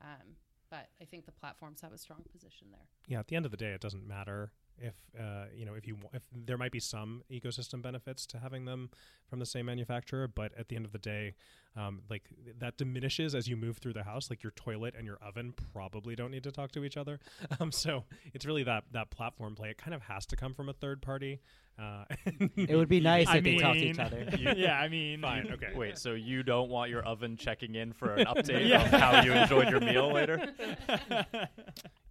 Um, 0.00 0.36
but 0.70 0.88
I 1.00 1.04
think 1.04 1.26
the 1.26 1.32
platforms 1.32 1.80
have 1.82 1.92
a 1.92 1.98
strong 1.98 2.24
position 2.32 2.68
there. 2.70 2.88
Yeah, 3.06 3.20
at 3.20 3.28
the 3.28 3.36
end 3.36 3.44
of 3.44 3.50
the 3.50 3.56
day, 3.56 3.72
it 3.72 3.80
doesn't 3.80 4.06
matter 4.06 4.52
if 4.78 4.94
uh, 5.18 5.44
you 5.54 5.64
know 5.64 5.74
if 5.74 5.86
you 5.86 5.96
if 6.12 6.22
there 6.34 6.58
might 6.58 6.72
be 6.72 6.80
some 6.80 7.22
ecosystem 7.30 7.82
benefits 7.82 8.26
to 8.26 8.38
having 8.38 8.64
them 8.64 8.90
from 9.28 9.38
the 9.38 9.46
same 9.46 9.66
manufacturer, 9.66 10.28
but 10.28 10.52
at 10.58 10.68
the 10.68 10.76
end 10.76 10.84
of 10.84 10.92
the 10.92 10.98
day, 10.98 11.34
um, 11.76 12.02
like 12.10 12.24
that 12.58 12.76
diminishes 12.76 13.34
as 13.34 13.48
you 13.48 13.56
move 13.56 13.78
through 13.78 13.92
the 13.94 14.02
house. 14.04 14.28
Like 14.30 14.42
your 14.42 14.52
toilet 14.52 14.94
and 14.96 15.06
your 15.06 15.18
oven 15.26 15.54
probably 15.72 16.14
don't 16.14 16.30
need 16.30 16.42
to 16.44 16.52
talk 16.52 16.72
to 16.72 16.84
each 16.84 16.96
other. 16.96 17.18
Um, 17.60 17.70
so 17.70 18.04
it's 18.32 18.46
really 18.46 18.62
that 18.64 18.84
that 18.92 19.10
platform 19.10 19.54
play. 19.54 19.70
It 19.70 19.78
kind 19.78 19.94
of 19.94 20.02
has 20.02 20.24
to 20.26 20.36
come 20.36 20.54
from 20.54 20.68
a 20.68 20.72
third 20.72 21.02
party. 21.02 21.40
Uh, 21.78 22.04
It 22.56 22.76
would 22.76 22.88
be 22.88 23.00
nice 23.00 23.28
I 23.28 23.36
if 23.38 23.44
they 23.44 23.56
talked 23.56 23.78
to 23.78 23.84
each 23.86 23.98
other. 23.98 24.26
yeah, 24.56 24.78
I 24.78 24.88
mean, 24.88 25.20
Fine. 25.20 25.50
Okay. 25.52 25.72
Wait, 25.74 25.98
so 25.98 26.12
you 26.12 26.42
don't 26.42 26.70
want 26.70 26.90
your 26.90 27.02
oven 27.02 27.36
checking 27.36 27.74
in 27.74 27.92
for 27.92 28.14
an 28.14 28.26
update 28.26 28.68
Yeah. 28.68 28.82
of 28.84 28.90
how 28.90 29.22
you 29.22 29.32
enjoyed 29.32 29.68
your 29.70 29.80
meal 29.80 30.12
later? 30.12 30.52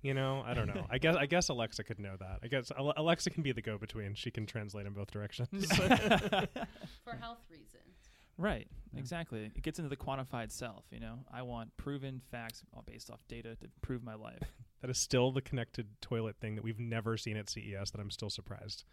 You 0.01 0.15
know, 0.15 0.43
I 0.45 0.53
don't 0.55 0.67
know. 0.67 0.85
I 0.89 0.97
guess 0.97 1.15
I 1.15 1.27
guess 1.27 1.49
Alexa 1.49 1.83
could 1.83 1.99
know 1.99 2.15
that. 2.19 2.39
I 2.43 2.47
guess 2.47 2.71
Ale- 2.77 2.93
Alexa 2.97 3.29
can 3.29 3.43
be 3.43 3.51
the 3.51 3.61
go-between. 3.61 4.15
She 4.15 4.31
can 4.31 4.45
translate 4.47 4.87
in 4.87 4.93
both 4.93 5.11
directions. 5.11 5.67
For 5.77 7.15
health 7.19 7.39
reasons. 7.49 7.81
Right, 8.37 8.67
exactly. 8.97 9.51
It 9.55 9.61
gets 9.61 9.77
into 9.77 9.89
the 9.89 9.95
quantified 9.95 10.51
self. 10.51 10.85
You 10.89 10.99
know, 10.99 11.19
I 11.31 11.43
want 11.43 11.75
proven 11.77 12.21
facts 12.31 12.63
all 12.73 12.83
based 12.87 13.11
off 13.11 13.19
data 13.27 13.55
to 13.57 13.67
prove 13.81 14.03
my 14.03 14.15
life. 14.15 14.41
that 14.81 14.89
is 14.89 14.97
still 14.97 15.31
the 15.31 15.41
connected 15.41 15.87
toilet 16.01 16.37
thing 16.41 16.55
that 16.55 16.63
we've 16.63 16.79
never 16.79 17.17
seen 17.17 17.37
at 17.37 17.49
CES. 17.49 17.91
That 17.91 18.01
I'm 18.01 18.09
still 18.09 18.31
surprised. 18.31 18.83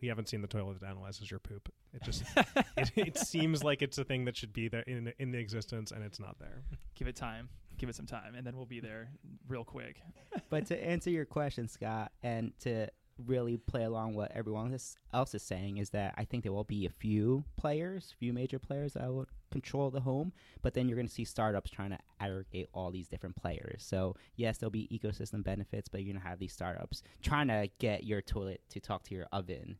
We 0.00 0.08
haven't 0.08 0.28
seen 0.30 0.40
the 0.40 0.48
toilet 0.48 0.80
that 0.80 0.86
analyzes 0.86 1.30
your 1.30 1.40
poop. 1.40 1.70
It 1.92 2.02
just 2.02 2.22
it, 2.78 2.92
it 2.96 3.18
seems 3.18 3.62
like 3.62 3.82
it's 3.82 3.98
a 3.98 4.04
thing 4.04 4.24
that 4.24 4.36
should 4.36 4.54
be 4.54 4.68
there 4.68 4.82
in 4.82 5.12
in 5.18 5.30
the 5.32 5.38
existence, 5.38 5.90
and 5.90 6.02
it's 6.02 6.18
not 6.18 6.38
there. 6.38 6.62
Give 6.94 7.08
it 7.08 7.16
time. 7.16 7.50
Give 7.78 7.88
it 7.88 7.94
some 7.94 8.06
time, 8.06 8.34
and 8.34 8.46
then 8.46 8.56
we'll 8.56 8.66
be 8.66 8.80
there 8.80 9.10
real 9.48 9.64
quick. 9.64 10.00
but 10.50 10.66
to 10.66 10.84
answer 10.84 11.10
your 11.10 11.24
question, 11.24 11.68
Scott, 11.68 12.12
and 12.22 12.52
to 12.60 12.88
really 13.24 13.56
play 13.56 13.84
along 13.84 14.14
what 14.14 14.30
everyone 14.32 14.72
else 14.72 14.96
else 15.14 15.34
is 15.34 15.42
saying 15.42 15.78
is 15.78 15.90
that 15.90 16.14
I 16.18 16.24
think 16.24 16.42
there 16.42 16.52
will 16.52 16.64
be 16.64 16.86
a 16.86 16.90
few 16.90 17.44
players, 17.56 18.14
few 18.18 18.32
major 18.32 18.58
players 18.58 18.92
that 18.92 19.08
will 19.08 19.26
control 19.50 19.90
the 19.90 20.00
home, 20.00 20.32
but 20.62 20.74
then 20.74 20.88
you're 20.88 20.96
going 20.96 21.08
to 21.08 21.12
see 21.12 21.24
startups 21.24 21.70
trying 21.70 21.90
to 21.90 21.98
aggregate 22.20 22.68
all 22.74 22.90
these 22.90 23.08
different 23.08 23.36
players. 23.36 23.84
So 23.86 24.16
yes, 24.36 24.58
there'll 24.58 24.70
be 24.70 24.88
ecosystem 24.88 25.42
benefits, 25.42 25.88
but 25.88 26.02
you're 26.02 26.12
going 26.12 26.22
to 26.22 26.28
have 26.28 26.38
these 26.38 26.52
startups 26.52 27.02
trying 27.22 27.48
to 27.48 27.68
get 27.78 28.04
your 28.04 28.20
toilet 28.20 28.60
to 28.70 28.80
talk 28.80 29.02
to 29.04 29.14
your 29.14 29.26
oven. 29.32 29.78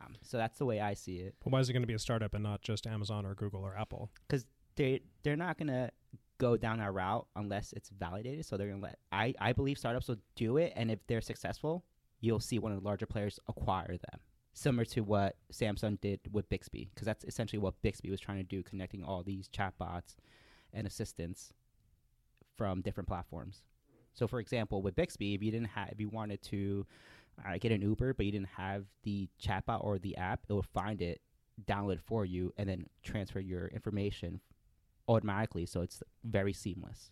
Um, 0.00 0.16
so 0.22 0.36
that's 0.36 0.58
the 0.58 0.64
way 0.64 0.80
I 0.80 0.94
see 0.94 1.16
it. 1.16 1.34
But 1.44 1.52
why 1.52 1.60
is 1.60 1.68
it 1.68 1.72
going 1.72 1.82
to 1.82 1.86
be 1.86 1.94
a 1.94 1.98
startup 1.98 2.34
and 2.34 2.42
not 2.42 2.62
just 2.62 2.86
Amazon 2.86 3.26
or 3.26 3.34
Google 3.34 3.62
or 3.62 3.76
Apple? 3.76 4.10
Because 4.26 4.46
they 4.76 5.02
they're 5.22 5.36
not 5.36 5.58
gonna 5.58 5.90
go 6.42 6.56
down 6.56 6.78
that 6.78 6.92
route 6.92 7.26
unless 7.36 7.72
it's 7.72 7.88
validated. 7.90 8.44
So 8.44 8.56
they're 8.56 8.68
gonna 8.68 8.82
let 8.82 8.98
I 9.12 9.32
I 9.40 9.52
believe 9.52 9.78
startups 9.78 10.08
will 10.08 10.16
do 10.34 10.56
it, 10.56 10.72
and 10.74 10.90
if 10.90 10.98
they're 11.06 11.20
successful, 11.20 11.84
you'll 12.20 12.40
see 12.40 12.58
one 12.58 12.72
of 12.72 12.80
the 12.80 12.84
larger 12.84 13.06
players 13.06 13.38
acquire 13.48 13.96
them, 13.96 14.20
similar 14.52 14.84
to 14.86 15.02
what 15.02 15.36
Samsung 15.52 16.00
did 16.00 16.20
with 16.32 16.48
Bixby, 16.48 16.90
because 16.92 17.06
that's 17.06 17.24
essentially 17.24 17.60
what 17.60 17.80
Bixby 17.82 18.10
was 18.10 18.20
trying 18.20 18.38
to 18.38 18.42
do, 18.44 18.62
connecting 18.64 19.04
all 19.04 19.22
these 19.22 19.48
chatbots 19.48 20.16
and 20.72 20.84
assistants 20.84 21.52
from 22.56 22.82
different 22.82 23.08
platforms. 23.08 23.62
So, 24.12 24.26
for 24.26 24.40
example, 24.40 24.82
with 24.82 24.96
Bixby, 24.96 25.34
if 25.34 25.42
you 25.42 25.52
didn't 25.52 25.68
have, 25.68 25.90
if 25.90 26.00
you 26.00 26.08
wanted 26.08 26.42
to 26.42 26.84
uh, 27.46 27.56
get 27.58 27.72
an 27.72 27.82
Uber, 27.82 28.14
but 28.14 28.26
you 28.26 28.32
didn't 28.32 28.48
have 28.56 28.84
the 29.04 29.28
chatbot 29.40 29.82
or 29.82 29.98
the 29.98 30.16
app, 30.16 30.40
it 30.48 30.52
will 30.52 30.66
find 30.74 31.00
it, 31.00 31.20
download 31.64 31.94
it 31.94 32.02
for 32.04 32.24
you, 32.24 32.52
and 32.58 32.68
then 32.68 32.86
transfer 33.02 33.40
your 33.40 33.68
information 33.68 34.40
automatically. 35.08 35.66
So 35.66 35.82
it's 35.82 36.02
very 36.24 36.52
seamless. 36.52 37.10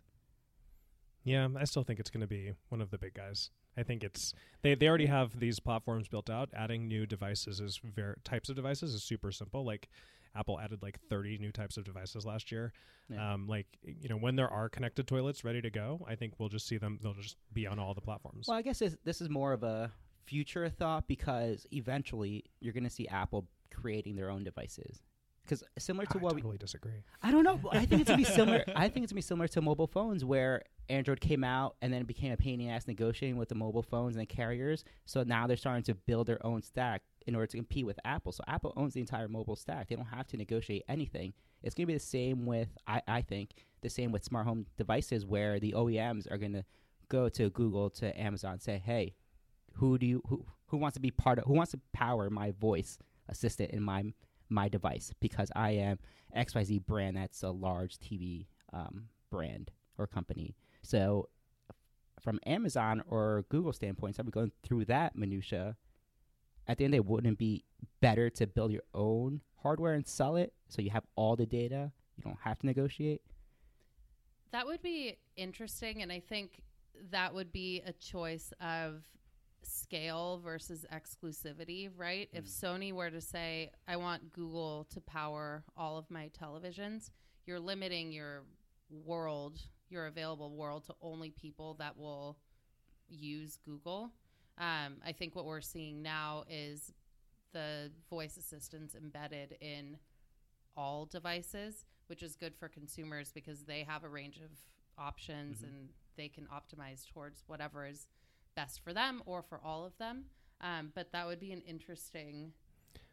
Yeah, 1.24 1.48
I 1.58 1.64
still 1.64 1.82
think 1.82 2.00
it's 2.00 2.10
going 2.10 2.22
to 2.22 2.26
be 2.26 2.52
one 2.68 2.80
of 2.80 2.90
the 2.90 2.98
big 2.98 3.14
guys. 3.14 3.50
I 3.76 3.82
think 3.82 4.02
it's 4.02 4.32
they 4.62 4.74
they 4.74 4.88
already 4.88 5.06
have 5.06 5.38
these 5.38 5.60
platforms 5.60 6.08
built 6.08 6.28
out. 6.28 6.50
Adding 6.54 6.88
new 6.88 7.06
devices 7.06 7.60
is 7.60 7.80
ver- 7.84 8.16
types 8.24 8.48
of 8.48 8.56
devices 8.56 8.94
is 8.94 9.02
super 9.02 9.30
simple. 9.30 9.64
Like 9.64 9.88
Apple 10.34 10.58
added 10.58 10.82
like 10.82 10.98
30 11.08 11.38
new 11.38 11.52
types 11.52 11.76
of 11.76 11.84
devices 11.84 12.24
last 12.24 12.50
year. 12.50 12.72
Yeah. 13.08 13.34
Um, 13.34 13.46
like 13.46 13.66
you 13.82 14.08
know, 14.08 14.16
when 14.16 14.36
there 14.36 14.48
are 14.48 14.68
connected 14.68 15.06
toilets 15.06 15.44
ready 15.44 15.60
to 15.60 15.70
go, 15.70 16.04
I 16.08 16.14
think 16.14 16.34
we'll 16.38 16.48
just 16.48 16.66
see 16.66 16.78
them. 16.78 16.98
They'll 17.02 17.14
just 17.14 17.36
be 17.52 17.66
on 17.66 17.78
all 17.78 17.94
the 17.94 18.00
platforms. 18.00 18.46
Well, 18.48 18.56
I 18.56 18.62
guess 18.62 18.78
this, 18.78 18.96
this 19.04 19.20
is 19.20 19.28
more 19.28 19.52
of 19.52 19.62
a 19.62 19.92
future 20.24 20.68
thought 20.68 21.08
because 21.08 21.66
eventually 21.72 22.44
you're 22.60 22.72
going 22.72 22.84
to 22.84 22.90
see 22.90 23.08
Apple 23.08 23.46
creating 23.72 24.16
their 24.16 24.30
own 24.30 24.44
devices. 24.44 25.02
Because 25.50 25.64
similar 25.80 26.06
to 26.06 26.18
I 26.18 26.22
what 26.22 26.34
we, 26.36 26.42
totally 26.42 26.58
disagree. 26.58 27.02
I 27.24 27.32
don't 27.32 27.42
know. 27.42 27.58
I 27.72 27.84
think 27.84 28.02
it's 28.02 28.08
gonna 28.08 28.18
be 28.18 28.24
similar. 28.36 28.62
I 28.76 28.88
think 28.88 29.02
it's 29.02 29.12
gonna 29.12 29.18
be 29.18 29.22
similar 29.22 29.48
to 29.48 29.60
mobile 29.60 29.88
phones, 29.88 30.24
where 30.24 30.62
Android 30.88 31.20
came 31.20 31.42
out 31.42 31.74
and 31.82 31.92
then 31.92 32.02
it 32.02 32.06
became 32.06 32.30
a 32.30 32.36
pain 32.36 32.60
in 32.60 32.68
the 32.68 32.72
ass 32.72 32.86
negotiating 32.86 33.36
with 33.36 33.48
the 33.48 33.56
mobile 33.56 33.82
phones 33.82 34.14
and 34.14 34.22
the 34.22 34.26
carriers. 34.26 34.84
So 35.06 35.24
now 35.24 35.48
they're 35.48 35.56
starting 35.56 35.82
to 35.84 35.94
build 35.94 36.28
their 36.28 36.44
own 36.46 36.62
stack 36.62 37.02
in 37.26 37.34
order 37.34 37.48
to 37.48 37.56
compete 37.56 37.84
with 37.84 37.98
Apple. 38.04 38.30
So 38.30 38.44
Apple 38.46 38.72
owns 38.76 38.94
the 38.94 39.00
entire 39.00 39.26
mobile 39.26 39.56
stack. 39.56 39.88
They 39.88 39.96
don't 39.96 40.04
have 40.04 40.28
to 40.28 40.36
negotiate 40.36 40.84
anything. 40.88 41.32
It's 41.64 41.74
gonna 41.74 41.88
be 41.88 41.94
the 41.94 41.98
same 41.98 42.46
with 42.46 42.68
I, 42.86 43.02
I 43.08 43.22
think 43.22 43.50
the 43.80 43.90
same 43.90 44.12
with 44.12 44.22
smart 44.22 44.46
home 44.46 44.66
devices, 44.78 45.26
where 45.26 45.58
the 45.58 45.72
OEMs 45.72 46.30
are 46.30 46.38
gonna 46.38 46.64
go 47.08 47.28
to 47.28 47.50
Google 47.50 47.90
to 47.90 48.20
Amazon 48.20 48.52
and 48.52 48.62
say, 48.62 48.78
hey, 48.78 49.14
who 49.74 49.98
do 49.98 50.06
you 50.06 50.22
who 50.28 50.46
who 50.66 50.76
wants 50.76 50.94
to 50.94 51.00
be 51.00 51.10
part 51.10 51.40
of 51.40 51.46
who 51.46 51.54
wants 51.54 51.72
to 51.72 51.80
power 51.92 52.30
my 52.30 52.52
voice 52.52 52.98
assistant 53.28 53.72
in 53.72 53.82
my 53.82 54.04
my 54.50 54.68
device 54.68 55.12
because 55.20 55.50
I 55.54 55.70
am 55.70 55.98
XYZ 56.36 56.84
brand 56.84 57.16
that's 57.16 57.42
a 57.42 57.50
large 57.50 57.98
TV 57.98 58.46
um, 58.72 59.04
brand 59.30 59.70
or 59.98 60.06
company. 60.06 60.56
So 60.82 61.28
from 62.20 62.38
Amazon 62.46 63.02
or 63.08 63.44
Google 63.48 63.72
standpoint, 63.72 64.16
so 64.16 64.22
we 64.24 64.30
going 64.30 64.52
through 64.62 64.84
that 64.86 65.16
minutia, 65.16 65.76
at 66.66 66.78
the 66.78 66.84
end, 66.84 66.94
it 66.94 67.04
wouldn't 67.04 67.38
be 67.38 67.64
better 68.00 68.30
to 68.30 68.46
build 68.46 68.70
your 68.70 68.82
own 68.94 69.40
hardware 69.62 69.94
and 69.94 70.06
sell 70.06 70.36
it 70.36 70.52
so 70.68 70.82
you 70.82 70.90
have 70.90 71.04
all 71.16 71.36
the 71.36 71.46
data. 71.46 71.90
You 72.16 72.24
don't 72.24 72.38
have 72.42 72.58
to 72.60 72.66
negotiate. 72.66 73.22
That 74.52 74.66
would 74.66 74.82
be 74.82 75.16
interesting, 75.36 76.02
and 76.02 76.12
I 76.12 76.20
think 76.20 76.62
that 77.10 77.34
would 77.34 77.52
be 77.52 77.82
a 77.86 77.92
choice 77.92 78.52
of 78.60 79.02
scale 79.62 80.40
versus 80.42 80.86
exclusivity, 80.92 81.90
right? 81.96 82.28
If 82.32 82.46
Sony 82.46 82.92
were 82.92 83.10
to 83.10 83.20
say, 83.20 83.70
I 83.86 83.96
want 83.96 84.32
Google 84.32 84.86
to 84.92 85.00
power 85.00 85.64
all 85.76 85.98
of 85.98 86.10
my 86.10 86.30
televisions, 86.40 87.10
you're 87.46 87.60
limiting 87.60 88.12
your 88.12 88.44
world, 88.90 89.60
your 89.88 90.06
available 90.06 90.54
world, 90.54 90.84
to 90.86 90.94
only 91.02 91.30
people 91.30 91.74
that 91.74 91.96
will 91.96 92.36
use 93.08 93.58
Google. 93.64 94.12
Um, 94.58 94.96
I 95.04 95.12
think 95.12 95.34
what 95.34 95.46
we're 95.46 95.60
seeing 95.60 96.02
now 96.02 96.44
is 96.48 96.92
the 97.52 97.90
voice 98.08 98.36
assistants 98.36 98.94
embedded 98.94 99.56
in 99.60 99.96
all 100.76 101.06
devices, 101.06 101.84
which 102.06 102.22
is 102.22 102.36
good 102.36 102.54
for 102.54 102.68
consumers 102.68 103.32
because 103.32 103.64
they 103.64 103.84
have 103.86 104.04
a 104.04 104.08
range 104.08 104.36
of 104.36 104.50
options 104.98 105.62
and 105.62 105.88
they 106.16 106.28
can 106.28 106.46
optimize 106.46 107.06
towards 107.06 107.42
whatever 107.46 107.86
is 107.86 108.06
best 108.60 108.82
for 108.84 108.92
them 108.92 109.22
or 109.26 109.42
for 109.42 109.60
all 109.64 109.84
of 109.84 109.96
them. 109.98 110.24
Um, 110.60 110.92
but 110.94 111.12
that 111.12 111.26
would 111.26 111.40
be 111.40 111.52
an 111.52 111.62
interesting 111.66 112.52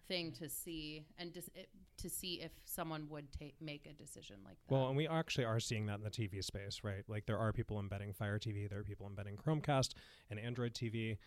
thing 0.08 0.32
to 0.32 0.50
see 0.50 1.04
and 1.18 1.34
dis- 1.34 1.50
to 1.98 2.10
see 2.10 2.36
if 2.36 2.52
someone 2.66 3.08
would 3.10 3.32
take 3.32 3.56
make 3.62 3.86
a 3.86 3.94
decision 3.94 4.38
like 4.46 4.58
that. 4.68 4.74
Well, 4.74 4.88
and 4.88 4.98
we 4.98 5.08
actually 5.08 5.46
are 5.46 5.60
seeing 5.60 5.86
that 5.88 6.00
in 6.00 6.04
the 6.04 6.10
TV 6.10 6.44
space, 6.44 6.82
right? 6.84 7.04
Like 7.08 7.26
there 7.26 7.38
are 7.38 7.52
people 7.52 7.80
embedding 7.80 8.14
Fire 8.14 8.40
TV, 8.40 8.70
there 8.70 8.80
are 8.80 8.84
people 8.84 9.08
embedding 9.08 9.38
Chromecast 9.38 9.94
and 10.30 10.40
Android 10.40 10.74
TV. 10.74 11.18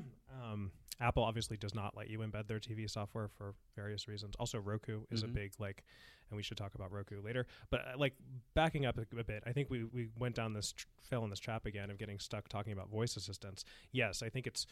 um, 0.43 0.71
Apple 1.00 1.25
obviously 1.25 1.57
does 1.57 1.75
not 1.75 1.97
let 1.97 2.11
you 2.11 2.19
embed 2.21 2.47
their 2.47 2.59
TV 2.61 2.88
software 2.88 3.29
for 3.29 3.55
various 3.75 4.07
reasons. 4.09 4.35
Also, 4.38 4.59
Roku 4.59 5.02
is 5.11 5.23
Mhm. 5.23 5.26
a 5.26 5.29
big 5.29 5.52
like, 5.59 5.83
and 6.31 6.37
we 6.37 6.43
should 6.43 6.57
talk 6.59 6.75
about 6.75 6.93
Roku 6.93 7.21
later. 7.23 7.47
But 7.71 7.81
uh, 7.81 7.99
like 7.99 8.14
backing 8.55 8.85
up 8.87 8.99
a, 8.99 9.07
a 9.19 9.25
bit, 9.25 9.43
I 9.47 9.52
think 9.52 9.71
we 9.71 9.85
we 9.85 10.09
went 10.19 10.35
down 10.35 10.52
this 10.52 10.73
tr- 10.73 10.87
fell 11.00 11.25
in 11.25 11.31
this 11.31 11.40
trap 11.40 11.64
again 11.67 11.90
of 11.90 11.99
getting 11.99 12.19
stuck 12.19 12.49
talking 12.49 12.73
about 12.73 12.88
voice 12.90 13.17
assistants. 13.17 13.64
Yes, 13.93 14.23
I 14.23 14.29
think 14.29 14.47
it's 14.47 14.67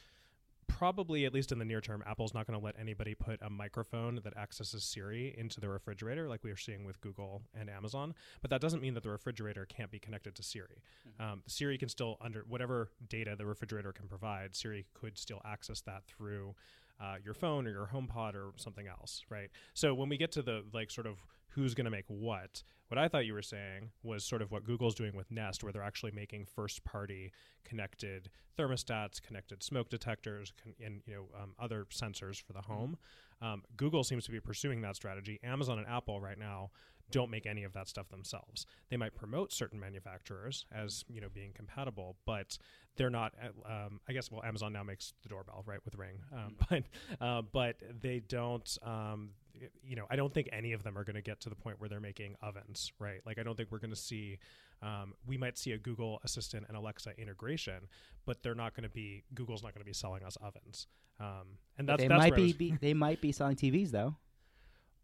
probably 0.68 1.24
at 1.24 1.34
least 1.34 1.50
in 1.50 1.58
the 1.58 1.64
near 1.64 1.80
term 1.80 2.02
apple's 2.06 2.34
not 2.34 2.46
going 2.46 2.58
to 2.58 2.64
let 2.64 2.78
anybody 2.78 3.14
put 3.14 3.40
a 3.42 3.50
microphone 3.50 4.20
that 4.22 4.36
accesses 4.36 4.84
siri 4.84 5.34
into 5.36 5.60
the 5.60 5.68
refrigerator 5.68 6.28
like 6.28 6.44
we 6.44 6.50
are 6.50 6.56
seeing 6.56 6.84
with 6.84 7.00
google 7.00 7.42
and 7.58 7.68
amazon 7.68 8.14
but 8.42 8.50
that 8.50 8.60
doesn't 8.60 8.80
mean 8.80 8.94
that 8.94 9.02
the 9.02 9.10
refrigerator 9.10 9.66
can't 9.66 9.90
be 9.90 9.98
connected 9.98 10.34
to 10.34 10.42
siri 10.42 10.82
um, 11.18 11.42
siri 11.46 11.76
can 11.76 11.88
still 11.88 12.16
under 12.20 12.44
whatever 12.48 12.90
data 13.08 13.34
the 13.36 13.46
refrigerator 13.46 13.92
can 13.92 14.06
provide 14.06 14.54
siri 14.54 14.86
could 14.94 15.18
still 15.18 15.40
access 15.44 15.80
that 15.80 16.04
through 16.06 16.54
uh, 17.00 17.16
your 17.24 17.34
phone 17.34 17.66
or 17.66 17.70
your 17.70 17.88
HomePod 17.92 18.34
or 18.34 18.52
something 18.56 18.88
else, 18.88 19.22
right? 19.30 19.50
So 19.74 19.94
when 19.94 20.08
we 20.08 20.16
get 20.16 20.32
to 20.32 20.42
the 20.42 20.64
like 20.72 20.90
sort 20.90 21.06
of 21.06 21.18
who's 21.58 21.74
going 21.74 21.84
to 21.84 21.90
make 21.90 22.04
what, 22.08 22.62
what 22.88 22.98
I 22.98 23.08
thought 23.08 23.26
you 23.26 23.34
were 23.34 23.42
saying 23.42 23.90
was 24.02 24.24
sort 24.24 24.40
of 24.42 24.50
what 24.50 24.64
Google's 24.64 24.94
doing 24.94 25.14
with 25.14 25.30
Nest, 25.30 25.62
where 25.62 25.72
they're 25.72 25.82
actually 25.82 26.12
making 26.12 26.46
first-party 26.46 27.32
connected 27.64 28.30
thermostats, 28.58 29.20
connected 29.20 29.62
smoke 29.62 29.90
detectors, 29.90 30.52
con- 30.62 30.74
and 30.84 31.02
you 31.06 31.14
know 31.14 31.24
um, 31.42 31.54
other 31.58 31.86
sensors 31.90 32.40
for 32.42 32.52
the 32.52 32.62
home. 32.62 32.96
Um, 33.42 33.62
Google 33.76 34.04
seems 34.04 34.24
to 34.24 34.30
be 34.32 34.40
pursuing 34.40 34.80
that 34.82 34.96
strategy. 34.96 35.38
Amazon 35.44 35.78
and 35.78 35.86
Apple 35.86 36.20
right 36.20 36.38
now 36.38 36.70
don't 37.10 37.30
make 37.30 37.46
any 37.46 37.64
of 37.64 37.72
that 37.72 37.88
stuff 37.88 38.08
themselves. 38.10 38.66
They 38.90 38.96
might 38.98 39.14
promote 39.14 39.52
certain 39.52 39.80
manufacturers 39.80 40.66
as 40.72 41.04
you 41.08 41.20
know 41.20 41.28
being 41.32 41.52
compatible, 41.52 42.16
but 42.26 42.58
they're 42.96 43.10
not. 43.10 43.32
uh, 43.42 43.48
Um, 43.86 44.00
I 44.08 44.12
guess 44.12 44.30
well, 44.30 44.42
Amazon 44.44 44.72
now 44.72 44.82
makes 44.82 45.14
the 45.22 45.28
doorbell 45.28 45.62
right 45.66 45.80
with 45.84 45.94
Ring, 45.94 46.20
um, 46.32 46.56
but 46.70 46.82
uh, 47.20 47.42
but 47.42 47.76
they 48.00 48.20
don't. 48.20 48.78
Um, 48.82 49.30
you 49.82 49.96
know, 49.96 50.06
I 50.10 50.16
don't 50.16 50.32
think 50.32 50.48
any 50.52 50.72
of 50.72 50.82
them 50.82 50.96
are 50.96 51.04
going 51.04 51.16
to 51.16 51.22
get 51.22 51.40
to 51.40 51.48
the 51.48 51.54
point 51.54 51.80
where 51.80 51.88
they're 51.88 52.00
making 52.00 52.36
ovens, 52.42 52.92
right? 52.98 53.20
Like, 53.26 53.38
I 53.38 53.42
don't 53.42 53.56
think 53.56 53.70
we're 53.70 53.78
going 53.78 53.90
to 53.90 53.96
see. 53.96 54.38
Um, 54.82 55.14
we 55.26 55.36
might 55.36 55.58
see 55.58 55.72
a 55.72 55.78
Google 55.78 56.20
Assistant 56.24 56.66
and 56.68 56.76
Alexa 56.76 57.10
integration, 57.18 57.88
but 58.26 58.42
they're 58.42 58.54
not 58.54 58.74
going 58.74 58.84
to 58.84 58.88
be. 58.90 59.24
Google's 59.34 59.62
not 59.62 59.74
going 59.74 59.82
to 59.82 59.86
be 59.86 59.92
selling 59.92 60.22
us 60.22 60.36
ovens, 60.40 60.86
um, 61.20 61.58
and 61.78 61.88
that's 61.88 62.02
they 62.02 62.08
that's 62.08 62.18
might 62.18 62.34
be, 62.34 62.52
be 62.52 62.74
they 62.80 62.94
might 62.94 63.20
be 63.20 63.32
selling 63.32 63.56
TVs 63.56 63.90
though. 63.90 64.14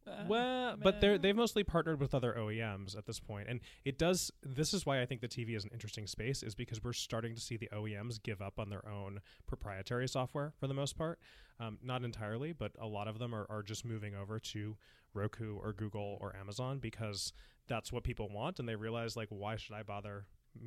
Uh, 0.07 0.25
well, 0.29 0.77
but 0.77 1.01
they're 1.01 1.17
they've 1.17 1.37
mostly 1.37 1.64
partnered 1.64 1.99
with 1.99 2.14
other 2.14 2.35
OEMs 2.38 2.97
at 2.97 3.07
this 3.07 3.19
point, 3.19 3.49
and 3.49 3.61
it 3.85 3.99
does. 3.99 4.31
This 4.43 4.75
is 4.75 4.85
why 4.85 5.01
I 5.01 5.07
think 5.07 5.23
the 5.23 5.29
TV 5.29 5.57
is 5.57 5.64
an 5.64 5.71
interesting 5.73 6.07
space, 6.07 6.43
is 6.43 6.55
because 6.55 6.85
we're 6.85 6.93
starting 6.93 7.35
to 7.35 7.40
see 7.40 7.57
the 7.57 7.71
OEMs 7.73 8.23
give 8.23 8.43
up 8.43 8.59
on 8.59 8.69
their 8.69 8.87
own 8.87 9.21
proprietary 9.47 10.07
software 10.07 10.53
for 10.59 10.67
the 10.67 10.75
most 10.75 10.99
part. 10.99 11.19
Um, 11.59 11.79
not 11.83 12.03
entirely, 12.03 12.53
but 12.53 12.73
a 12.81 12.87
lot 12.87 13.09
of 13.09 13.19
them 13.19 13.35
are, 13.35 13.47
are 13.49 13.62
just 13.62 13.85
moving 13.85 14.14
over 14.14 14.38
to 14.40 14.77
Roku 15.14 15.57
or 15.57 15.73
Google 15.73 16.19
or 16.21 16.35
Amazon 16.37 16.81
because 16.81 17.33
that's 17.69 17.93
what 17.93 18.03
people 18.03 18.29
want, 18.29 18.59
and 18.59 18.69
they 18.69 18.77
realize 18.77 19.17
like, 19.17 19.29
why 19.31 19.57
should 19.57 19.75
I 19.75 19.83
bother 19.83 20.27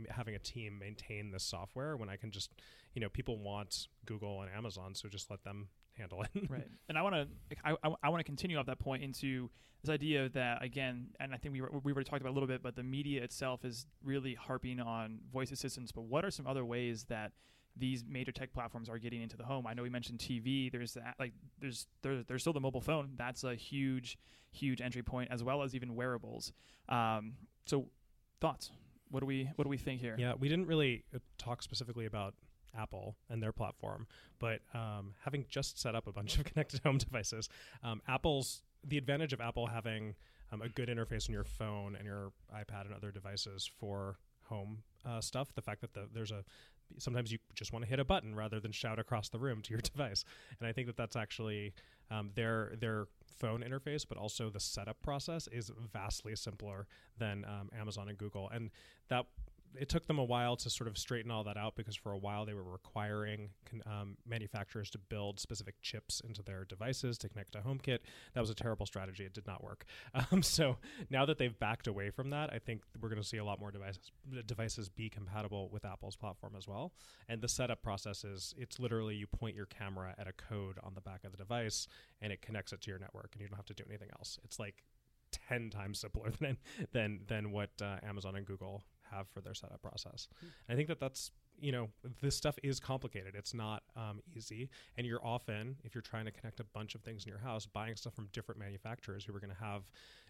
having 0.10 0.36
a 0.36 0.40
team 0.40 0.80
maintain 0.80 1.32
this 1.32 1.44
software 1.44 1.96
when 1.96 2.10
I 2.10 2.16
can 2.16 2.32
just, 2.32 2.52
you 2.94 3.02
know, 3.02 3.10
people 3.10 3.38
want 3.38 3.88
Google 4.06 4.42
and 4.42 4.52
Amazon, 4.52 4.96
so 4.96 5.08
just 5.08 5.30
let 5.30 5.44
them 5.44 5.70
handle 5.98 6.24
it. 6.24 6.30
right. 6.50 6.68
And 6.90 6.98
i 6.98 7.02
want 7.02 7.16
to 7.16 7.28
i, 7.64 7.72
I, 7.84 7.94
I 8.04 8.10
want 8.10 8.20
to 8.20 8.24
continue 8.24 8.58
off 8.58 8.66
that 8.68 8.80
point 8.80 9.04
into 9.04 9.50
this 9.84 9.92
idea 9.92 10.30
that 10.30 10.64
again 10.64 11.08
and 11.20 11.34
i 11.34 11.38
think 11.38 11.54
we 11.54 11.62
were, 11.62 11.72
we 11.84 11.92
already 11.92 12.10
talked 12.10 12.22
about 12.22 12.32
a 12.32 12.34
little 12.38 12.48
bit 12.48 12.64
but 12.64 12.76
the 12.76 12.84
media 12.84 13.24
itself 13.24 13.64
is 13.66 13.86
really 14.04 14.34
harping 14.34 14.80
on 14.80 15.20
voice 15.32 15.52
assistants 15.52 15.92
but 15.92 16.04
what 16.04 16.26
are 16.26 16.32
some 16.32 16.48
other 16.48 16.66
ways 16.66 17.06
that 17.10 17.32
these 17.80 18.04
major 18.08 18.32
tech 18.32 18.54
platforms 18.54 18.90
are 18.90 18.98
getting 18.98 19.22
into 19.22 19.38
the 19.38 19.44
home? 19.44 19.68
I 19.68 19.74
know 19.74 19.84
we 19.84 19.90
mentioned 19.90 20.20
tv 20.20 20.72
there's 20.72 20.94
that 20.94 21.16
like 21.20 21.34
there's 21.60 21.88
there, 22.02 22.24
there's 22.24 22.42
still 22.42 22.54
the 22.54 22.60
mobile 22.60 22.82
phone. 22.82 23.12
That's 23.16 23.44
a 23.44 23.56
huge 23.56 24.18
huge 24.52 24.82
entry 24.82 25.04
point 25.04 25.30
as 25.32 25.44
well 25.44 25.64
as 25.64 25.76
even 25.76 25.96
wearables. 25.96 26.54
Um, 26.90 27.34
so 27.66 27.88
thoughts? 28.42 28.72
What 29.10 29.22
do 29.22 29.26
we 29.26 29.50
what 29.56 29.64
do 29.64 29.70
we 29.70 29.78
think 29.78 30.02
here? 30.02 30.16
Yeah, 30.18 30.34
we 30.38 30.50
didn't 30.50 30.68
really 30.68 31.04
uh, 31.16 31.20
talk 31.38 31.62
specifically 31.62 32.06
about 32.06 32.34
Apple 32.78 33.16
and 33.30 33.42
their 33.42 33.52
platform, 33.52 34.08
but 34.40 34.62
um, 34.74 35.14
having 35.24 35.46
just 35.50 35.80
set 35.80 35.96
up 35.96 36.08
a 36.08 36.12
bunch 36.12 36.38
of 36.38 36.46
connected 36.52 36.82
home 36.84 36.98
devices, 36.98 37.50
um, 37.84 38.02
Apple's 38.08 38.62
the 38.84 38.98
advantage 38.98 39.34
of 39.34 39.42
Apple 39.42 39.68
having 39.68 40.16
um, 40.52 40.62
a 40.62 40.70
good 40.70 40.90
interface 40.90 41.28
on 41.30 41.34
your 41.34 41.44
phone 41.44 41.96
and 41.96 42.06
your 42.06 42.32
iPad 42.54 42.86
and 42.86 42.94
other 42.94 43.12
devices 43.12 43.70
for 43.80 44.18
home 44.44 44.80
uh, 45.06 45.22
stuff. 45.22 45.54
The 45.54 45.62
fact 45.62 45.82
that 45.82 45.94
the, 45.94 46.08
there's 46.14 46.32
a 46.32 46.44
sometimes 46.98 47.32
you 47.32 47.38
just 47.54 47.74
want 47.74 47.84
to 47.84 47.90
hit 47.90 48.00
a 48.00 48.06
button 48.06 48.34
rather 48.34 48.60
than 48.62 48.72
shout 48.72 48.98
across 48.98 49.28
the 49.30 49.40
room 49.40 49.62
to 49.64 49.72
your 49.72 49.82
device, 49.82 50.24
and 50.60 50.68
I 50.68 50.72
think 50.72 50.88
that 50.88 50.98
that's 50.98 51.16
actually 51.16 51.74
um, 52.10 52.32
their 52.36 52.74
their 52.80 53.08
phone 53.26 53.62
interface, 53.62 54.06
but 54.08 54.18
also 54.18 54.50
the 54.50 54.60
setup 54.60 55.02
process 55.02 55.48
is 55.52 55.72
vastly 55.92 56.36
simpler 56.36 56.88
than 57.18 57.46
um, 57.46 57.70
Amazon 57.78 58.10
and 58.10 58.18
Google, 58.18 58.50
and 58.50 58.72
that 59.10 59.26
it 59.76 59.90
took 59.90 60.08
them 60.08 60.20
a 60.20 60.24
while 60.24 60.56
to 60.56 60.70
sort 60.70 60.88
of 60.88 60.98
straighten 60.98 61.32
all 61.32 61.44
that 61.44 61.58
out 61.58 61.76
because 61.76 61.96
for 61.96 62.12
a 62.12 62.18
while 62.18 62.46
they 62.46 62.54
were 62.54 62.64
requiring 62.64 63.50
um, 63.86 64.18
manufacturers 64.26 64.90
to 64.92 64.98
build 64.98 65.40
specific 65.40 65.76
chips 65.82 66.22
into 66.28 66.42
their 66.42 66.66
devices 66.66 67.18
to 67.20 67.30
connect 67.30 67.54
to 67.54 67.60
HomeKit. 67.60 68.00
That 68.34 68.42
was 68.42 68.50
a 68.50 68.56
terrible 68.56 68.86
strategy. 68.86 69.24
It 69.24 69.34
did 69.34 69.48
not 69.48 69.64
work. 69.64 69.86
Um, 70.32 70.42
so 70.42 70.78
now 71.10 71.26
that 71.26 71.38
they've 71.38 71.58
backed 71.58 71.86
away 71.86 72.10
from 72.10 72.32
that, 72.32 72.52
I 72.52 72.58
think 72.58 72.82
we're 73.00 73.10
going 73.10 73.22
to 73.22 73.28
see 73.28 73.38
a 73.38 73.46
lot 73.46 73.60
more 73.60 73.72
devices 73.72 74.12
devices 74.48 74.90
be 74.90 75.10
compatible 75.10 75.70
with 75.72 75.86
Apple's 75.86 76.16
platform 76.16 76.54
as 76.58 76.68
well. 76.68 76.94
And 77.30 77.40
the 77.40 77.48
setup 77.48 77.84
process 77.84 78.24
is 78.24 78.56
it's 78.58 78.80
literally 78.80 79.16
you 79.16 79.28
point 79.28 79.56
your 79.56 79.68
camera 79.68 80.16
at 80.18 80.28
a 80.28 80.34
code 80.34 80.80
on 80.84 80.96
the 80.96 81.02
back 81.02 81.24
of 81.24 81.32
the 81.32 81.38
device 81.38 81.88
and 82.22 82.34
it 82.34 82.42
connects 82.42 82.74
it 82.74 82.82
to 82.82 82.90
your 82.90 83.00
network, 83.00 83.30
and 83.34 83.42
you 83.42 83.48
don't 83.48 83.58
have 83.58 83.66
to 83.68 83.74
do 83.74 83.84
anything 83.88 84.10
else. 84.18 84.40
It's 84.44 84.60
like 84.60 84.84
ten 85.32 85.70
times 85.70 86.00
simpler 86.02 86.32
than 86.40 86.58
than 86.92 87.20
than 87.28 87.52
what 87.52 87.70
uh, 87.82 87.98
Amazon 88.04 88.36
and 88.36 88.46
Google 88.46 88.84
have 89.12 89.28
for 89.30 89.42
their 89.42 89.54
setup 89.54 89.82
process. 89.82 90.28
And 90.42 90.52
I 90.70 90.76
think 90.76 90.88
that 90.90 91.00
that's 91.00 91.32
you 91.60 91.72
know 91.72 91.90
this 92.22 92.36
stuff 92.38 92.58
is 92.64 92.80
complicated. 92.80 93.34
It's 93.36 93.54
not 93.54 93.84
um, 93.96 94.22
easy, 94.36 94.70
and 94.96 95.08
you're 95.08 95.26
often 95.26 95.78
if 95.84 95.96
you're 95.96 96.02
trying 96.04 96.26
to 96.26 96.32
connect 96.32 96.60
a 96.60 96.64
bunch 96.66 96.94
of 96.96 97.02
things 97.02 97.26
in 97.26 97.30
your 97.30 97.40
house, 97.40 97.66
buying 97.66 97.96
stuff 97.96 98.14
from 98.14 98.28
different 98.32 98.60
manufacturers 98.60 99.26
who 99.26 99.36
are 99.36 99.40
going 99.40 99.54
to 99.54 99.64
have 99.64 99.90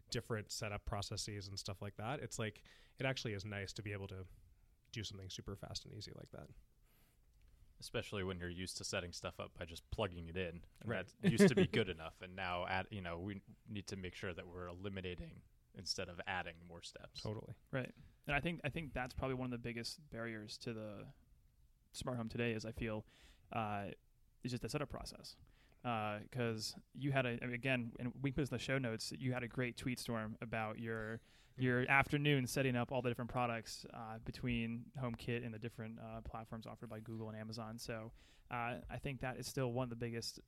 different 0.10 0.52
setup 0.52 0.86
processes 0.86 1.48
and 1.50 1.60
stuff 1.60 1.82
like 1.82 1.96
that. 1.98 2.22
It's 2.22 2.40
like 2.40 2.62
it 3.00 3.06
actually 3.06 3.34
is 3.34 3.44
nice 3.46 3.74
to 3.74 3.82
be 3.82 3.92
able 3.92 4.08
to 4.08 4.26
do 4.94 5.04
something 5.04 5.30
super 5.30 5.56
fast 5.56 5.84
and 5.86 5.94
easy 5.94 6.12
like 6.16 6.32
that. 6.32 6.48
especially 7.80 8.24
when 8.24 8.40
you're 8.40 8.50
used 8.50 8.78
to 8.78 8.84
setting 8.84 9.12
stuff 9.12 9.40
up 9.40 9.52
by 9.60 9.66
just 9.66 9.84
plugging 9.92 10.28
it 10.30 10.38
in. 10.38 10.62
And 10.82 10.90
Right. 10.90 11.06
That 11.22 11.32
used 11.32 11.48
to 11.50 11.56
be 11.56 11.68
good 11.68 11.90
enough, 11.98 12.16
and 12.22 12.36
now 12.36 12.66
at 12.68 12.88
you 12.92 13.02
know 13.02 13.20
we 13.20 13.42
need 13.70 13.88
to 13.88 13.96
make 13.98 14.16
sure 14.16 14.34
that 14.34 14.48
we're 14.48 14.68
eliminating 14.68 15.42
instead 15.78 16.10
of 16.10 16.20
adding 16.26 16.56
more 16.68 16.82
steps. 16.82 17.22
Totally. 17.22 17.54
Right. 17.72 17.92
And 18.28 18.36
I 18.36 18.40
think 18.40 18.60
I 18.64 18.70
think 18.70 18.94
that's 18.94 19.14
probably 19.14 19.36
one 19.36 19.46
of 19.46 19.52
the 19.52 19.58
biggest 19.58 20.00
barriers 20.12 20.58
to 20.60 20.74
the 20.74 21.06
smart 21.94 22.18
home 22.18 22.30
today 22.30 22.52
is 22.52 22.66
I 22.66 22.72
feel 22.72 23.06
uh, 23.54 23.86
is 24.44 24.52
just 24.52 24.64
the 24.64 24.70
setup 24.70 24.90
process. 24.90 25.36
Because 26.30 26.76
you 26.94 27.14
had 27.14 27.26
a 27.26 27.38
I 27.42 27.46
mean, 27.46 27.54
again, 27.54 27.94
and 28.00 28.12
we 28.22 28.32
put 28.32 28.42
in 28.42 28.48
the 28.52 28.60
show 28.60 28.78
notes. 28.78 29.14
You 29.18 29.32
had 29.32 29.44
a 29.44 29.48
great 29.48 29.78
tweet 29.78 30.00
storm 30.00 30.36
about 30.42 30.80
your 30.80 31.22
your 31.58 31.90
afternoon 31.90 32.46
setting 32.46 32.76
up 32.76 32.92
all 32.92 33.02
the 33.02 33.10
different 33.10 33.32
products 33.32 33.86
uh, 33.94 34.18
between 34.26 34.84
HomeKit 35.02 35.44
and 35.44 35.54
the 35.54 35.58
different 35.58 35.98
uh, 36.00 36.22
platforms 36.22 36.68
offered 36.68 36.90
by 36.90 37.00
Google 37.00 37.30
and 37.30 37.38
Amazon. 37.38 37.80
So 37.80 38.12
uh, 38.52 38.76
I 38.92 38.98
think 39.02 39.22
that 39.22 39.38
is 39.38 39.48
still 39.48 39.72
one 39.72 39.86
of 39.86 39.90
the 39.90 39.96
biggest 39.96 40.40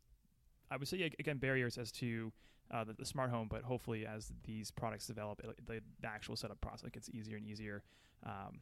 I 0.70 0.78
would 0.78 0.88
say 0.88 1.10
again 1.20 1.38
barriers 1.38 1.78
as 1.78 1.92
to 1.94 2.32
uh, 2.72 2.84
the, 2.84 2.94
the 2.94 3.06
smart 3.06 3.30
home, 3.30 3.48
but 3.50 3.64
hopefully 3.64 4.06
as 4.06 4.32
these 4.46 4.72
products 4.72 5.08
develop, 5.08 5.42
it, 5.44 5.66
the, 5.66 5.82
the 6.02 6.08
actual 6.08 6.36
setup 6.36 6.62
process 6.62 6.90
gets 6.92 7.10
easier 7.10 7.38
and 7.38 7.46
easier. 7.46 7.84
Um, 8.26 8.60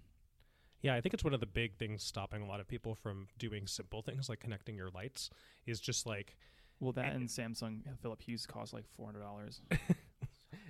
Yeah, 0.82 0.96
I 0.96 1.02
think 1.02 1.14
it's 1.14 1.24
one 1.24 1.34
of 1.34 1.40
the 1.40 1.46
big 1.48 1.76
things 1.78 2.04
stopping 2.04 2.42
a 2.42 2.46
lot 2.48 2.60
of 2.60 2.68
people 2.68 2.96
from 2.96 3.28
doing 3.38 3.68
simple 3.68 4.02
things 4.02 4.30
like 4.30 4.40
connecting 4.40 4.76
your 4.76 4.90
lights 4.90 5.30
is 5.66 5.80
just 5.80 6.06
like 6.06 6.38
well, 6.80 6.92
that 6.94 7.06
And- 7.06 7.16
and 7.22 7.28
Samsung 7.30 7.82
Philips 8.02 8.26
Hues 8.26 8.46
cost 8.46 8.72
like 8.74 8.86
four 8.96 9.08
hundred 9.08 9.22
dollars. 9.22 9.62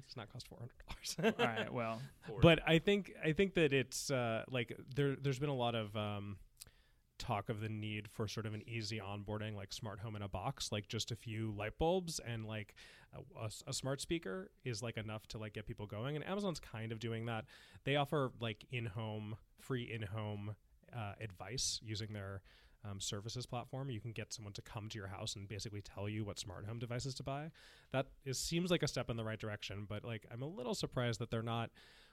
it's 0.06 0.15
not 0.15 0.32
cost 0.32 0.47
four 0.47 0.60
hundred 0.60 0.78
dollars. 1.19 1.36
right, 1.38 1.73
well, 1.73 2.02
but 2.41 2.60
I 2.65 2.80
think 2.80 3.12
I 3.23 3.34
think 3.34 3.54
that 3.56 3.73
it's 3.73 4.10
uh, 4.10 4.43
like 4.50 4.76
there 4.95 5.15
there's 5.17 5.39
been 5.39 5.50
a 5.50 5.56
lot 5.56 5.76
of 5.76 5.95
um, 5.97 6.38
talk 7.17 7.49
of 7.49 7.62
the 7.62 7.69
need 7.69 8.08
for 8.08 8.27
sort 8.27 8.45
of 8.45 8.53
an 8.53 8.63
easy 8.67 8.99
onboarding 8.99 9.56
like 9.56 9.73
smart 9.73 9.99
home 9.99 10.15
in 10.15 10.21
a 10.21 10.27
box 10.27 10.71
like 10.71 10.88
just 10.88 11.12
a 11.12 11.15
few 11.15 11.51
light 11.58 11.77
bulbs 11.77 12.19
and 12.25 12.45
like 12.45 12.75
a 13.67 13.73
smart 13.73 14.01
speaker 14.01 14.51
is 14.63 14.84
like 14.84 14.97
enough 14.97 15.25
to 15.27 15.38
like 15.38 15.53
get 15.53 15.65
people 15.65 15.86
going 15.86 16.15
and 16.15 16.27
Amazon's 16.27 16.60
kind 16.60 16.91
of 16.91 16.99
doing 16.99 17.25
that. 17.25 17.45
They 17.84 17.95
offer 17.95 18.32
like 18.39 18.65
in-home 18.71 19.38
free 19.60 19.89
in-home 19.91 20.56
uh, 20.95 21.13
advice 21.19 21.80
using 21.84 22.13
their 22.13 22.41
um, 22.89 22.99
services 22.99 23.45
platform. 23.45 23.89
You 23.89 23.99
can 23.99 24.12
get 24.12 24.34
someone 24.34 24.53
to 24.53 24.62
come 24.62 24.89
to 24.89 24.97
your 24.97 25.08
house 25.08 25.36
and 25.36 25.47
basically 25.47 25.82
tell 25.82 26.08
you 26.08 26.25
what 26.25 26.38
smart 26.38 26.65
home 26.65 26.80
devices 26.80 27.15
to 27.15 27.23
buy. 27.23 27.49
That 27.91 28.08
is 28.25 28.38
seems 28.38 28.69
like 28.69 28.84
a 28.84 28.88
step 28.88 29.10
in 29.10 29.17
the 29.17 29.23
right 29.23 29.39
direction 29.39 29.86
but 29.88 30.03
like 30.03 30.25
i'm 30.32 30.41
a 30.41 30.47
little 30.47 30.75
surprised 30.75 31.19
that 31.19 31.30
they're 31.32 31.41
not 31.41 31.69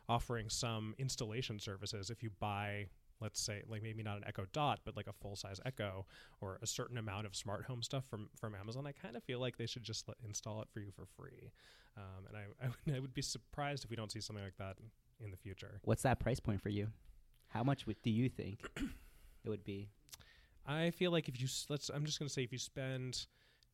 offering 0.09 0.49
some 0.49 0.95
installation 0.99 1.59
services 1.59 2.11
if 2.11 2.23
you 2.23 2.31
buy 2.39 2.87
let's 3.21 3.41
say 3.41 3.63
like 3.69 3.83
maybe 3.83 4.03
not 4.03 4.17
an 4.17 4.25
echo 4.27 4.47
dot 4.53 4.81
but 4.85 4.97
like 4.97 5.07
a 5.07 5.13
full 5.13 5.37
size 5.37 5.61
echo 5.65 6.07
or 6.41 6.59
a 6.63 6.67
certain 6.67 6.99
amount 6.99 7.27
of 7.27 7.35
smart 7.35 7.65
home 7.65 7.83
stuff 7.83 8.05
from 8.09 8.29
from 8.39 8.55
amazon 8.55 8.87
i 8.87 8.93
kind 8.93 9.17
of 9.17 9.23
feel 9.25 9.41
like 9.41 9.57
they 9.57 9.67
should 9.67 9.83
just 9.83 10.07
let, 10.09 10.17
install 10.27 10.61
it 10.61 10.69
for 10.73 10.81
you 10.81 10.91
for 10.91 11.07
free 11.17 11.53
um, 11.97 12.27
and 12.29 12.37
I, 12.37 12.65
I, 12.65 12.69
would, 12.69 12.97
I 12.97 13.01
would 13.01 13.15
be 13.15 13.23
surprised 13.23 13.85
if 13.85 13.91
we 13.91 13.97
don't 13.97 14.11
see 14.11 14.21
something 14.21 14.45
like 14.45 14.57
that 14.59 14.77
in 15.25 15.31
the 15.31 15.37
future 15.37 15.81
What's 15.85 16.03
that 16.03 16.19
price 16.19 16.41
point 16.41 16.61
for 16.61 16.69
you? 16.69 16.89
How 17.49 17.63
much 17.63 17.87
would, 17.87 18.03
do 18.03 18.11
you 18.11 18.29
think 18.29 18.69
it 19.45 19.49
would 19.49 19.65
be? 19.65 19.89
I 20.67 20.91
feel 20.91 21.13
like 21.13 21.29
if 21.29 21.41
you 21.41 21.47
let's 21.69 21.89
I'm 21.89 22.05
just 22.05 22.19
going 22.19 22.27
to 22.27 22.33
say 22.33 22.43
if 22.43 22.51
you 22.51 22.59
spend 22.59 23.27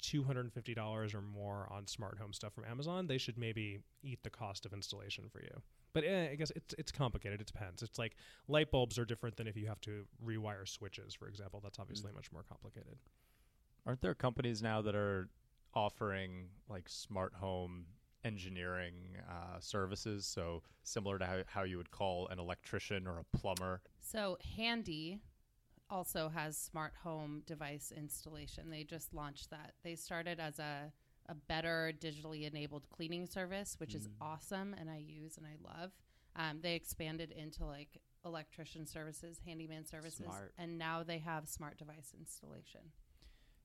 $250 0.02 1.14
or 1.14 1.20
more 1.20 1.68
on 1.70 1.86
smart 1.86 2.18
home 2.18 2.32
stuff 2.32 2.52
from 2.54 2.64
Amazon, 2.64 3.06
they 3.06 3.18
should 3.18 3.38
maybe 3.38 3.80
eat 4.02 4.22
the 4.22 4.30
cost 4.30 4.66
of 4.66 4.72
installation 4.72 5.28
for 5.30 5.40
you. 5.40 5.62
But 5.92 6.04
eh, 6.04 6.28
I 6.32 6.34
guess 6.36 6.52
it's 6.54 6.74
it's 6.78 6.92
complicated. 6.92 7.40
It 7.40 7.46
depends. 7.46 7.82
It's 7.82 7.98
like 7.98 8.16
light 8.48 8.70
bulbs 8.70 8.98
are 8.98 9.04
different 9.04 9.36
than 9.36 9.46
if 9.46 9.56
you 9.56 9.66
have 9.66 9.80
to 9.82 10.04
rewire 10.24 10.68
switches, 10.68 11.14
for 11.14 11.28
example. 11.28 11.60
That's 11.62 11.78
obviously 11.78 12.12
much 12.12 12.30
more 12.32 12.44
complicated. 12.48 12.98
Aren't 13.86 14.00
there 14.02 14.14
companies 14.14 14.62
now 14.62 14.82
that 14.82 14.94
are 14.94 15.28
offering 15.74 16.48
like 16.68 16.88
smart 16.88 17.34
home 17.34 17.86
engineering 18.24 19.16
uh, 19.28 19.58
services? 19.60 20.26
So 20.26 20.62
similar 20.82 21.18
to 21.18 21.26
how, 21.26 21.38
how 21.46 21.62
you 21.64 21.76
would 21.78 21.90
call 21.90 22.28
an 22.28 22.38
electrician 22.38 23.06
or 23.06 23.18
a 23.18 23.36
plumber. 23.36 23.80
So 24.00 24.38
Handy 24.56 25.20
also 25.88 26.28
has 26.28 26.56
smart 26.56 26.92
home 27.02 27.42
device 27.46 27.92
installation. 27.94 28.70
They 28.70 28.84
just 28.84 29.12
launched 29.12 29.50
that. 29.50 29.72
They 29.82 29.96
started 29.96 30.38
as 30.38 30.58
a 30.58 30.92
a 31.28 31.34
better 31.34 31.92
digitally 31.98 32.46
enabled 32.46 32.88
cleaning 32.90 33.26
service, 33.26 33.76
which 33.78 33.94
is 33.94 34.08
Mm. 34.08 34.12
awesome 34.20 34.74
and 34.74 34.90
I 34.90 34.96
use 34.98 35.36
and 35.36 35.46
I 35.46 35.56
love. 35.62 35.92
Um, 36.36 36.60
they 36.60 36.74
expanded 36.74 37.30
into 37.30 37.64
like 37.64 38.00
electrician 38.24 38.86
services, 38.86 39.40
handyman 39.44 39.86
services, 39.86 40.26
Smart. 40.26 40.54
and 40.58 40.78
now 40.78 41.02
they 41.02 41.18
have 41.18 41.48
smart 41.48 41.78
device 41.78 42.14
installation. 42.18 42.92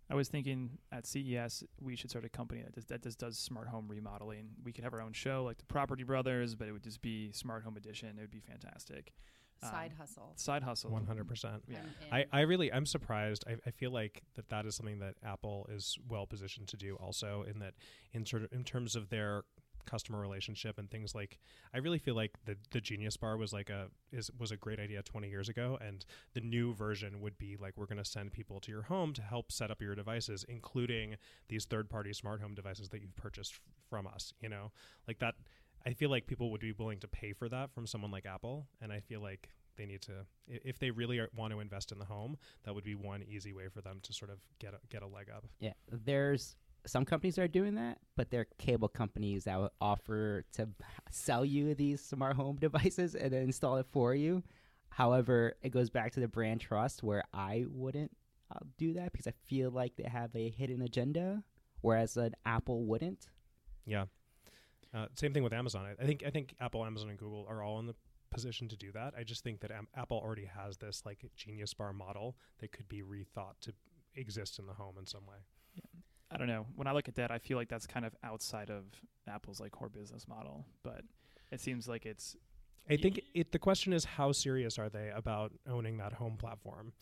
I 0.10 0.14
was 0.16 0.30
thinking 0.30 0.78
at 0.92 1.08
CES 1.08 1.64
we 1.82 1.96
should 1.96 2.12
start 2.12 2.26
a 2.26 2.30
company 2.30 2.62
that 2.62 2.74
does, 2.74 2.86
that 2.86 3.02
just 3.02 3.18
does 3.20 3.38
smart 3.40 3.68
home 3.68 3.88
remodeling. 3.88 4.50
We 4.64 4.72
could 4.72 4.84
have 4.84 4.94
our 4.94 5.02
own 5.02 5.14
show 5.14 5.44
like 5.44 5.58
the 5.58 5.66
Property 5.66 6.04
Brothers, 6.04 6.54
but 6.56 6.68
it 6.68 6.72
would 6.74 6.84
just 6.84 7.02
be 7.02 7.32
smart 7.32 7.64
home 7.64 7.76
edition. 7.76 8.18
It 8.18 8.22
would 8.22 8.32
be 8.32 8.40
fantastic. 8.40 9.14
Side 9.62 9.92
Um, 9.92 9.98
hustle. 9.98 10.32
Side 10.36 10.64
hustle. 10.64 10.92
100%. 10.92 11.62
Yeah. 11.68 11.78
I'm. 12.12 12.26
I, 12.32 12.40
I 12.40 12.42
really 12.42 12.72
I'm 12.72 12.86
surprised. 12.86 13.44
I, 13.48 13.56
I 13.66 13.72
feel 13.72 13.92
like 13.92 14.22
that 14.36 14.50
that 14.50 14.66
is 14.66 14.76
something 14.76 15.00
that 15.00 15.16
Apple 15.24 15.68
is 15.72 15.98
well 16.08 16.26
positioned 16.28 16.68
to 16.70 16.78
do. 16.78 16.96
Also, 16.96 17.44
in 17.48 17.60
that 17.60 17.74
in 18.14 18.26
sort 18.26 18.44
of 18.44 18.52
in 18.52 18.64
terms 18.64 18.96
of 18.96 19.10
their 19.10 19.44
customer 19.86 20.20
relationship 20.20 20.80
and 20.80 20.90
things 20.90 21.14
like 21.14 21.38
I 21.72 21.78
really 21.78 22.00
feel 22.00 22.16
like 22.16 22.32
the 22.46 22.58
the 22.72 22.82
Genius 22.82 23.18
Bar 23.18 23.38
was 23.38 23.54
like 23.54 23.70
a 23.70 23.88
is 24.12 24.30
was 24.38 24.52
a 24.52 24.58
great 24.58 24.80
idea 24.80 25.02
20 25.04 25.30
years 25.30 25.48
ago, 25.48 25.78
and 25.80 26.06
the 26.34 26.42
new 26.42 26.74
version 26.74 27.22
would 27.22 27.38
be 27.38 27.56
like 27.58 27.74
we're 27.78 27.86
going 27.86 28.00
to 28.04 28.06
send 28.06 28.34
people 28.34 28.60
to 28.62 28.72
your 28.72 28.84
home 28.84 29.14
to 29.14 29.22
help 29.22 29.52
set 29.52 29.70
up 29.72 29.82
your 29.82 29.96
devices, 29.96 30.44
including 30.50 31.16
these 31.50 31.66
third 31.66 31.90
party 31.90 32.14
smart 32.14 32.42
home 32.42 32.54
devices 32.56 32.90
that 32.90 33.02
you've 33.02 33.16
purchased 33.16 33.54
f- 33.54 33.60
from 33.90 34.06
us. 34.08 34.34
You 34.42 34.50
know, 34.50 34.72
like 35.08 35.20
that. 35.20 35.36
I 35.86 35.94
feel 35.94 36.10
like 36.10 36.28
people 36.28 36.52
would 36.52 36.62
be 36.62 36.72
willing 36.72 37.00
to 37.00 37.08
pay 37.08 37.34
for 37.34 37.48
that 37.50 37.72
from 37.72 37.86
someone 37.86 38.12
like 38.12 38.26
Apple, 38.26 38.68
and 38.82 38.92
I 38.92 39.00
feel 39.00 39.22
like 39.22 39.50
they 39.78 39.86
need 39.86 40.02
to, 40.04 40.26
if 40.48 40.80
they 40.80 40.90
really 40.90 41.20
are, 41.20 41.30
want 41.36 41.54
to 41.54 41.60
invest 41.60 41.92
in 41.92 42.00
the 42.00 42.06
home, 42.06 42.38
that 42.64 42.74
would 42.74 42.84
be 42.84 42.96
one 42.96 43.24
easy 43.24 43.54
way 43.54 43.68
for 43.68 43.82
them 43.82 44.00
to 44.04 44.14
sort 44.14 44.32
of 44.32 44.40
get 44.60 44.74
a, 44.74 44.78
get 44.90 45.04
a 45.04 45.08
leg 45.08 45.28
up. 45.36 45.46
Yeah, 45.60 45.74
there's 45.92 46.56
some 46.88 47.06
companies 47.06 47.36
that 47.36 47.44
are 47.44 47.48
doing 47.48 47.76
that, 47.76 48.00
but 48.16 48.30
they're 48.32 48.48
cable 48.58 48.88
companies 48.88 49.44
that 49.44 49.60
would 49.60 49.72
offer 49.82 50.44
to 50.54 50.70
sell 51.12 51.44
you 51.44 51.76
these 51.76 52.02
smart 52.02 52.36
home 52.36 52.58
devices 52.60 53.16
and 53.16 53.34
then 53.34 53.44
install 53.44 53.78
it 53.78 53.88
for 53.92 54.16
you. 54.16 54.44
However, 54.90 55.56
it 55.62 55.70
goes 55.70 55.90
back 55.90 56.14
to 56.14 56.20
the 56.20 56.28
brand 56.28 56.62
trust 56.62 57.04
where 57.04 57.24
I 57.34 57.66
wouldn't 57.70 58.12
uh, 58.52 58.60
do 58.78 58.94
that 58.94 59.12
because 59.12 59.28
I 59.28 59.34
feel 59.46 59.70
like 59.72 59.96
they 59.98 60.10
have 60.10 60.36
a 60.36 60.50
hidden 60.50 60.82
agenda, 60.82 61.44
whereas 61.82 62.16
an 62.18 62.36
Apple 62.46 62.86
wouldn't. 62.86 63.28
Yeah. 63.86 64.06
Uh, 64.96 65.08
same 65.16 65.34
thing 65.34 65.44
with 65.44 65.54
Amazon. 65.54 65.86
I, 65.86 66.02
I 66.02 66.06
think 66.06 66.24
I 66.26 66.30
think 66.30 66.56
Apple, 66.62 66.86
Amazon, 66.86 67.10
and 67.10 67.18
Google 67.18 67.46
are 67.50 67.62
all 67.62 67.80
in 67.80 67.86
the 67.86 67.96
position 68.32 68.68
to 68.70 68.78
do 68.78 68.92
that. 68.94 69.14
I 69.18 69.24
just 69.24 69.44
think 69.44 69.60
that 69.62 69.72
Am- 69.72 69.88
Apple 69.96 70.18
already 70.18 70.46
has 70.46 70.78
this 70.78 71.04
like 71.06 71.26
Genius 71.36 71.74
Bar 71.74 71.94
model 71.94 72.36
that 72.60 72.72
could 72.72 72.88
be 72.88 73.02
rethought 73.02 73.60
to 73.62 73.74
exist 74.16 74.60
in 74.60 74.68
the 74.68 74.74
home 74.74 74.96
in 74.98 75.06
some 75.06 75.26
way. 75.26 75.38
I 76.32 76.38
don't 76.38 76.48
know. 76.48 76.66
When 76.76 76.88
I 76.88 76.92
look 76.92 77.08
at 77.08 77.16
that, 77.16 77.32
I 77.32 77.38
feel 77.38 77.58
like 77.58 77.70
that's 77.70 77.86
kind 77.86 78.06
of 78.06 78.16
outside 78.24 78.70
of 78.70 78.86
Apple's 79.28 79.60
like 79.60 79.72
core 79.72 79.90
business 79.90 80.28
model. 80.28 80.66
But 80.84 81.02
it 81.52 81.62
seems 81.62 81.88
like 81.88 82.06
it's 82.06 82.36
I 82.90 82.98
think 82.98 83.22
it, 83.34 83.52
the 83.52 83.60
question 83.60 83.94
is 83.94 84.06
how 84.06 84.32
serious 84.32 84.78
are 84.78 84.90
they 84.90 85.12
about 85.14 85.52
owning 85.68 85.98
that 85.98 86.14
home 86.14 86.38
platform? 86.38 86.94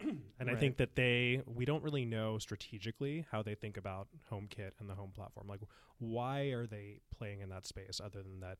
and 0.40 0.50
I 0.50 0.54
think 0.54 0.76
that 0.78 0.94
they 0.94 1.42
we 1.46 1.64
don't 1.64 1.82
really 1.82 2.04
know 2.04 2.38
strategically 2.38 3.26
how 3.30 3.42
they 3.42 3.54
think 3.54 3.76
about 3.76 4.08
HomeKit 4.30 4.72
and 4.80 4.88
the 4.88 4.94
home 4.94 5.12
platform. 5.14 5.46
Like 5.48 5.60
why 5.98 6.42
are 6.50 6.66
they 6.66 7.00
playing 7.16 7.40
in 7.40 7.48
that 7.50 7.66
space 7.66 8.00
other 8.02 8.22
than 8.22 8.40
that 8.40 8.58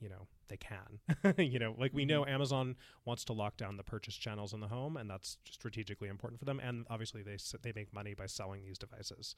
you 0.00 0.08
know 0.08 0.26
they 0.48 0.56
can. 0.56 0.98
You 1.50 1.58
know 1.58 1.74
like 1.78 1.92
we 1.92 2.04
know 2.04 2.26
amazon 2.26 2.76
wants 3.04 3.24
to 3.24 3.32
lock 3.32 3.56
down 3.56 3.76
the 3.76 3.82
purchase 3.82 4.14
channels 4.16 4.52
in 4.52 4.60
the 4.60 4.68
home 4.68 4.96
and 4.96 5.08
that's 5.08 5.36
strategically 5.48 6.08
important 6.08 6.38
for 6.38 6.44
them 6.44 6.60
and 6.60 6.86
obviously 6.90 7.22
they 7.22 7.36
they 7.62 7.72
make 7.74 7.92
money 7.92 8.14
by 8.14 8.26
selling 8.26 8.64
these 8.64 8.78
devices. 8.78 9.34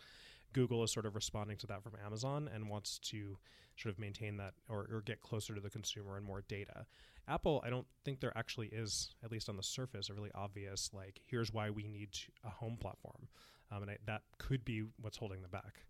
Google 0.52 0.82
is 0.84 0.92
sort 0.92 1.06
of 1.06 1.14
responding 1.14 1.56
to 1.58 1.66
that 1.66 1.82
from 1.82 1.92
amazon 2.04 2.48
and 2.52 2.68
wants 2.68 2.98
to 2.98 3.38
sort 3.76 3.92
of 3.92 3.98
maintain 3.98 4.36
that 4.36 4.54
or, 4.68 4.86
or 4.90 5.02
get 5.04 5.20
closer 5.20 5.54
to 5.54 5.60
the 5.60 5.70
consumer 5.70 6.16
and 6.16 6.24
more 6.26 6.42
data. 6.48 6.86
Apple 7.28 7.62
i 7.64 7.70
don't 7.70 7.86
think 8.04 8.20
there 8.20 8.36
actually 8.36 8.68
is 8.68 9.14
at 9.24 9.30
least 9.30 9.48
on 9.48 9.56
the 9.56 9.62
surface 9.62 10.08
a 10.08 10.14
really 10.14 10.32
obvious 10.34 10.90
like 10.92 11.20
here's 11.26 11.52
why 11.52 11.70
we 11.70 11.88
need 11.88 12.10
a 12.44 12.50
home 12.50 12.76
platform. 12.80 13.28
Um, 13.70 13.82
and 13.82 13.90
I, 13.92 13.98
that 14.06 14.22
could 14.38 14.64
be 14.64 14.84
what's 15.00 15.16
holding 15.16 15.40
them 15.40 15.50
back 15.50 15.84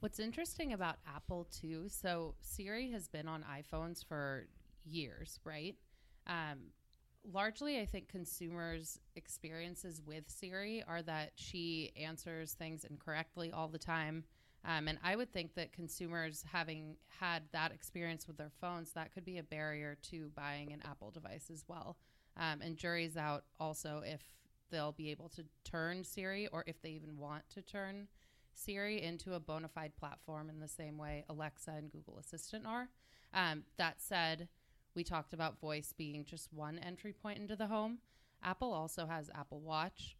What's 0.00 0.20
interesting 0.20 0.74
about 0.74 0.96
Apple 1.06 1.48
too, 1.50 1.88
so 1.88 2.34
Siri 2.40 2.90
has 2.90 3.08
been 3.08 3.26
on 3.26 3.44
iPhones 3.44 4.04
for 4.04 4.46
years, 4.84 5.40
right? 5.42 5.74
Um, 6.26 6.70
largely, 7.32 7.80
I 7.80 7.86
think 7.86 8.08
consumers' 8.08 9.00
experiences 9.16 10.02
with 10.06 10.24
Siri 10.28 10.84
are 10.86 11.02
that 11.02 11.32
she 11.36 11.92
answers 11.96 12.52
things 12.52 12.84
incorrectly 12.84 13.50
all 13.52 13.68
the 13.68 13.78
time. 13.78 14.24
Um, 14.66 14.86
and 14.86 14.98
I 15.02 15.16
would 15.16 15.32
think 15.32 15.54
that 15.54 15.72
consumers 15.72 16.44
having 16.52 16.96
had 17.20 17.44
that 17.52 17.72
experience 17.72 18.26
with 18.26 18.36
their 18.36 18.52
phones, 18.60 18.92
that 18.92 19.14
could 19.14 19.24
be 19.24 19.38
a 19.38 19.42
barrier 19.42 19.96
to 20.10 20.30
buying 20.36 20.72
an 20.72 20.82
Apple 20.84 21.10
device 21.10 21.50
as 21.50 21.64
well. 21.68 21.96
Um, 22.36 22.60
and 22.60 22.76
jury's 22.76 23.16
out 23.16 23.44
also 23.58 24.02
if 24.04 24.20
they'll 24.70 24.92
be 24.92 25.10
able 25.10 25.30
to 25.30 25.44
turn 25.64 26.04
Siri 26.04 26.48
or 26.48 26.64
if 26.66 26.82
they 26.82 26.90
even 26.90 27.16
want 27.16 27.48
to 27.54 27.62
turn 27.62 28.08
Siri 28.56 29.02
into 29.02 29.34
a 29.34 29.40
bona 29.40 29.68
fide 29.68 29.96
platform 29.96 30.48
in 30.48 30.60
the 30.60 30.68
same 30.68 30.98
way 30.98 31.24
Alexa 31.28 31.70
and 31.70 31.90
Google 31.90 32.18
Assistant 32.18 32.66
are. 32.66 32.88
Um, 33.34 33.64
that 33.76 34.00
said, 34.00 34.48
we 34.94 35.04
talked 35.04 35.32
about 35.32 35.60
voice 35.60 35.92
being 35.96 36.24
just 36.24 36.52
one 36.52 36.78
entry 36.78 37.12
point 37.12 37.38
into 37.38 37.56
the 37.56 37.66
home. 37.66 37.98
Apple 38.42 38.72
also 38.72 39.06
has 39.06 39.30
Apple 39.34 39.60
Watch, 39.60 40.16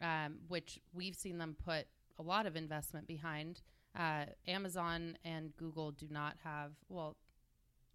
um, 0.00 0.38
which 0.48 0.80
we've 0.92 1.16
seen 1.16 1.38
them 1.38 1.56
put 1.64 1.86
a 2.18 2.22
lot 2.22 2.46
of 2.46 2.56
investment 2.56 3.06
behind. 3.06 3.62
Uh, 3.98 4.26
Amazon 4.46 5.18
and 5.24 5.56
Google 5.56 5.90
do 5.90 6.06
not 6.10 6.36
have, 6.44 6.72
well, 6.88 7.16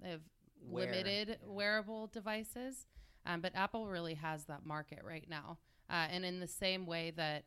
they 0.02 0.10
have 0.10 0.22
Wear. 0.62 0.92
limited 0.92 1.40
wearable 1.46 2.08
devices, 2.08 2.88
um, 3.26 3.42
but 3.42 3.56
Apple 3.56 3.88
really 3.88 4.16
has 4.16 4.46
that 4.46 4.66
market 4.66 5.00
right 5.04 5.28
now. 5.30 5.58
Uh, 5.90 6.08
and 6.12 6.26
in 6.26 6.40
the 6.40 6.48
same 6.48 6.86
way 6.86 7.12
that 7.16 7.46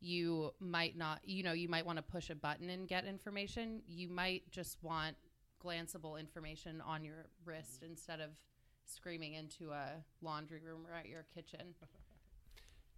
you 0.00 0.52
might 0.60 0.96
not, 0.96 1.20
you 1.24 1.42
know, 1.42 1.52
you 1.52 1.68
might 1.68 1.84
want 1.84 1.98
to 1.98 2.02
push 2.02 2.30
a 2.30 2.34
button 2.34 2.70
and 2.70 2.88
get 2.88 3.04
information. 3.04 3.82
You 3.86 4.08
might 4.08 4.50
just 4.50 4.82
want 4.82 5.16
glanceable 5.64 6.18
information 6.18 6.80
on 6.80 7.04
your 7.04 7.26
wrist 7.44 7.82
instead 7.82 8.20
of 8.20 8.30
screaming 8.86 9.34
into 9.34 9.70
a 9.70 10.02
laundry 10.22 10.60
room 10.64 10.86
or 10.90 10.96
at 10.96 11.06
your 11.06 11.26
kitchen. 11.34 11.74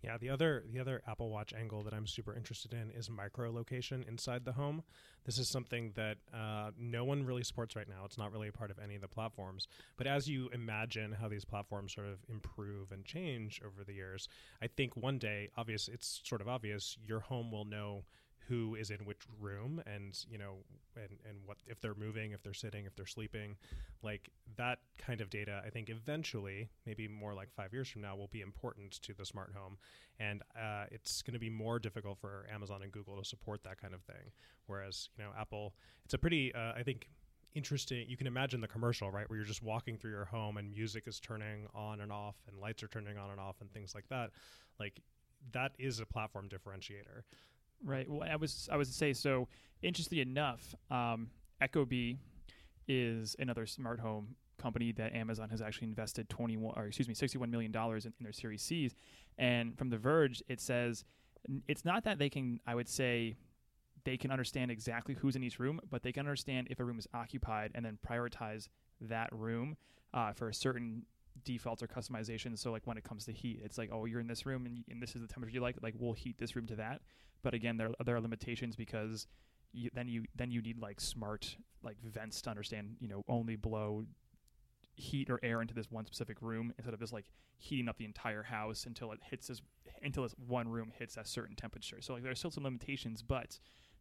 Yeah, 0.02 0.18
the 0.18 0.30
other 0.30 0.64
the 0.72 0.80
other 0.80 1.00
Apple 1.06 1.30
Watch 1.30 1.52
angle 1.52 1.84
that 1.84 1.94
I'm 1.94 2.08
super 2.08 2.34
interested 2.34 2.72
in 2.72 2.90
is 2.90 3.08
micro 3.08 3.52
location 3.52 4.04
inside 4.08 4.44
the 4.44 4.52
home. 4.52 4.82
This 5.24 5.38
is 5.38 5.48
something 5.48 5.92
that 5.94 6.16
uh, 6.34 6.72
no 6.76 7.04
one 7.04 7.24
really 7.24 7.44
supports 7.44 7.76
right 7.76 7.88
now. 7.88 8.04
It's 8.04 8.18
not 8.18 8.32
really 8.32 8.48
a 8.48 8.52
part 8.52 8.72
of 8.72 8.80
any 8.82 8.96
of 8.96 9.00
the 9.00 9.06
platforms. 9.08 9.68
But 9.96 10.08
as 10.08 10.28
you 10.28 10.48
imagine 10.52 11.12
how 11.12 11.28
these 11.28 11.44
platforms 11.44 11.94
sort 11.94 12.08
of 12.08 12.18
improve 12.28 12.90
and 12.90 13.04
change 13.04 13.60
over 13.64 13.84
the 13.84 13.92
years, 13.92 14.28
I 14.60 14.66
think 14.66 14.96
one 14.96 15.18
day, 15.18 15.50
obvious, 15.56 15.86
it's 15.86 16.20
sort 16.24 16.40
of 16.40 16.48
obvious, 16.48 16.98
your 17.06 17.20
home 17.20 17.52
will 17.52 17.64
know 17.64 18.02
who 18.48 18.74
is 18.74 18.90
in 18.90 18.98
which 19.04 19.20
room 19.40 19.82
and 19.86 20.24
you 20.30 20.38
know 20.38 20.56
and 20.96 21.18
and 21.28 21.38
what 21.46 21.58
if 21.66 21.80
they're 21.80 21.94
moving 21.94 22.32
if 22.32 22.42
they're 22.42 22.54
sitting 22.54 22.84
if 22.84 22.94
they're 22.96 23.06
sleeping 23.06 23.56
like 24.02 24.30
that 24.56 24.78
kind 24.98 25.20
of 25.20 25.30
data 25.30 25.62
i 25.64 25.70
think 25.70 25.88
eventually 25.88 26.68
maybe 26.86 27.08
more 27.08 27.34
like 27.34 27.52
five 27.54 27.72
years 27.72 27.88
from 27.88 28.02
now 28.02 28.16
will 28.16 28.28
be 28.28 28.40
important 28.40 28.92
to 29.02 29.14
the 29.14 29.24
smart 29.24 29.52
home. 29.54 29.76
And 30.20 30.42
uh, 30.56 30.84
it's 30.90 31.22
going 31.22 31.32
to 31.34 31.40
be 31.40 31.50
more 31.50 31.78
difficult 31.78 32.18
for 32.18 32.46
amazon 32.52 32.82
and 32.82 32.92
google 32.92 33.16
to 33.16 33.24
support 33.24 33.62
that 33.64 33.80
kind 33.80 33.94
of 33.94 34.02
thing. 34.02 34.30
Whereas 34.66 35.08
you 35.16 35.24
know 35.24 35.30
apple 35.38 35.74
it's 36.04 36.14
a 36.14 36.18
pretty 36.18 36.54
uh, 36.54 36.72
i 36.76 36.82
think 36.82 37.08
interesting 37.54 38.06
you 38.08 38.16
can 38.16 38.26
imagine 38.26 38.60
the 38.60 38.68
commercial 38.68 39.10
right 39.10 39.28
where 39.28 39.36
you're 39.36 39.46
just 39.46 39.62
walking 39.62 39.98
through 39.98 40.10
your 40.10 40.24
home 40.24 40.56
and 40.56 40.72
music 40.72 41.04
is 41.06 41.20
turning 41.20 41.66
on 41.74 42.00
and 42.00 42.10
off 42.10 42.36
and 42.48 42.58
lights 42.58 42.82
are 42.82 42.88
turning 42.88 43.18
on 43.18 43.30
and 43.30 43.40
off 43.40 43.56
and 43.60 43.70
things 43.72 43.94
like 43.94 44.08
that. 44.08 44.30
Like 44.80 45.00
that 45.52 45.72
is 45.78 46.00
a 46.00 46.06
platform 46.06 46.48
differentiator 46.48 47.22
Right. 47.84 48.08
Well, 48.08 48.28
I 48.28 48.36
was 48.36 48.68
I 48.70 48.76
was 48.76 48.88
to 48.88 48.94
say 48.94 49.12
so. 49.12 49.48
Interestingly 49.82 50.22
enough, 50.22 50.74
um, 50.90 51.30
Ecobee 51.60 52.18
is 52.86 53.34
another 53.38 53.66
smart 53.66 53.98
home 53.98 54.36
company 54.58 54.92
that 54.92 55.12
Amazon 55.14 55.48
has 55.48 55.60
actually 55.60 55.88
invested 55.88 56.28
twenty 56.28 56.56
one 56.56 56.74
or 56.76 56.86
excuse 56.86 57.08
me 57.08 57.14
sixty 57.14 57.38
one 57.38 57.50
million 57.50 57.72
dollars 57.72 58.06
in, 58.06 58.12
in 58.20 58.24
their 58.24 58.32
Series 58.32 58.62
C's. 58.62 58.94
And 59.38 59.76
from 59.76 59.90
The 59.90 59.98
Verge, 59.98 60.42
it 60.48 60.60
says 60.60 61.04
it's 61.66 61.84
not 61.84 62.04
that 62.04 62.18
they 62.18 62.28
can. 62.28 62.60
I 62.66 62.76
would 62.76 62.88
say 62.88 63.34
they 64.04 64.16
can 64.16 64.30
understand 64.30 64.70
exactly 64.70 65.14
who's 65.14 65.34
in 65.34 65.42
each 65.42 65.58
room, 65.58 65.80
but 65.90 66.02
they 66.02 66.12
can 66.12 66.20
understand 66.20 66.68
if 66.70 66.78
a 66.78 66.84
room 66.84 66.98
is 66.98 67.08
occupied 67.14 67.72
and 67.74 67.84
then 67.84 67.98
prioritize 68.08 68.68
that 69.00 69.32
room 69.32 69.76
uh, 70.14 70.32
for 70.32 70.48
a 70.48 70.54
certain 70.54 71.02
defaults 71.44 71.82
or 71.82 71.86
customizations. 71.86 72.58
So 72.58 72.72
like 72.72 72.86
when 72.86 72.96
it 72.96 73.04
comes 73.04 73.24
to 73.26 73.32
heat, 73.32 73.60
it's 73.64 73.78
like, 73.78 73.90
oh, 73.92 74.04
you're 74.04 74.20
in 74.20 74.26
this 74.26 74.46
room 74.46 74.66
and, 74.66 74.84
and 74.90 75.02
this 75.02 75.14
is 75.14 75.22
the 75.22 75.28
temperature 75.28 75.54
you 75.54 75.60
like. 75.60 75.76
Like 75.82 75.94
we'll 75.98 76.12
heat 76.12 76.38
this 76.38 76.56
room 76.56 76.66
to 76.66 76.76
that. 76.76 77.02
But 77.42 77.54
again, 77.54 77.76
there 77.76 77.90
there 78.04 78.16
are 78.16 78.20
limitations 78.20 78.76
because 78.76 79.26
you, 79.72 79.90
then 79.92 80.08
you 80.08 80.24
then 80.36 80.50
you 80.50 80.62
need 80.62 80.78
like 80.78 81.00
smart 81.00 81.56
like 81.82 81.96
vents 82.02 82.40
to 82.42 82.50
understand. 82.50 82.96
You 83.00 83.08
know, 83.08 83.24
only 83.28 83.56
blow 83.56 84.04
heat 84.94 85.30
or 85.30 85.40
air 85.42 85.62
into 85.62 85.74
this 85.74 85.90
one 85.90 86.06
specific 86.06 86.36
room 86.40 86.72
instead 86.76 86.94
of 86.94 87.00
just 87.00 87.12
like 87.12 87.24
heating 87.56 87.88
up 87.88 87.96
the 87.96 88.04
entire 88.04 88.42
house 88.42 88.84
until 88.86 89.12
it 89.12 89.20
hits 89.22 89.48
this 89.48 89.62
until 90.02 90.22
this 90.22 90.34
one 90.46 90.68
room 90.68 90.92
hits 90.96 91.16
a 91.16 91.24
certain 91.24 91.56
temperature. 91.56 92.00
So 92.00 92.14
like 92.14 92.22
there 92.22 92.32
are 92.32 92.36
still 92.36 92.50
some 92.50 92.64
limitations, 92.64 93.22
but 93.22 93.58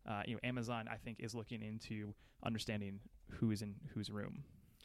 uh, 0.07 0.23
you 0.25 0.33
know 0.33 0.39
Amazon 0.43 0.87
I 0.91 0.97
think 0.97 1.19
is 1.19 1.33
looking 1.33 1.61
into 1.61 2.13
understanding 2.43 2.99
who 3.29 3.51
is 3.51 3.61
in 3.61 3.75
whose 3.93 4.09
room 4.09 4.43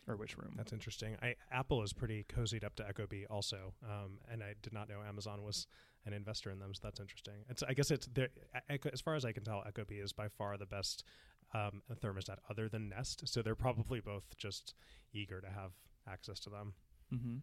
or 0.08 0.16
which 0.16 0.36
room. 0.38 0.54
That's 0.56 0.72
interesting. 0.72 1.16
I, 1.22 1.34
Apple 1.50 1.82
is 1.82 1.92
pretty 1.92 2.24
cozied 2.28 2.64
up 2.64 2.74
to 2.76 2.84
Ecobee 2.84 3.24
also, 3.28 3.74
um, 3.84 4.18
and 4.30 4.42
I 4.42 4.54
did 4.62 4.72
not 4.72 4.88
know 4.88 5.02
Amazon 5.06 5.42
was 5.42 5.66
an 6.04 6.12
investor 6.12 6.50
in 6.50 6.58
them. 6.58 6.72
So 6.74 6.80
that's 6.84 7.00
interesting. 7.00 7.34
It's 7.48 7.62
I 7.62 7.74
guess 7.74 7.90
it's 7.90 8.08
as 8.92 9.00
far 9.00 9.14
as 9.14 9.24
I 9.24 9.32
can 9.32 9.44
tell, 9.44 9.64
Ecobee 9.68 10.02
is 10.02 10.12
by 10.12 10.28
far 10.28 10.56
the 10.56 10.66
best 10.66 11.04
um, 11.54 11.82
thermostat 12.02 12.36
other 12.50 12.68
than 12.68 12.88
Nest. 12.88 13.28
So 13.28 13.42
they're 13.42 13.54
probably 13.54 14.00
both 14.00 14.36
just 14.36 14.74
eager 15.12 15.40
to 15.40 15.48
have 15.48 15.72
access 16.08 16.38
to 16.40 16.50
them. 16.50 16.74
Mm-hmm. 17.12 17.36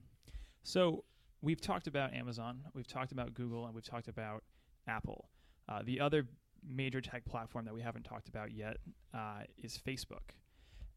So 0.63 1.03
we've 1.41 1.61
talked 1.61 1.87
about 1.87 2.13
Amazon, 2.13 2.61
we've 2.73 2.87
talked 2.87 3.11
about 3.11 3.33
Google, 3.33 3.65
and 3.65 3.75
we've 3.75 3.83
talked 3.83 4.07
about 4.07 4.43
Apple. 4.87 5.29
Uh, 5.67 5.81
the 5.83 5.99
other 5.99 6.27
major 6.65 7.01
tech 7.01 7.25
platform 7.25 7.65
that 7.65 7.73
we 7.73 7.81
haven't 7.81 8.03
talked 8.03 8.29
about 8.29 8.51
yet 8.51 8.77
uh, 9.13 9.41
is 9.61 9.77
Facebook 9.85 10.31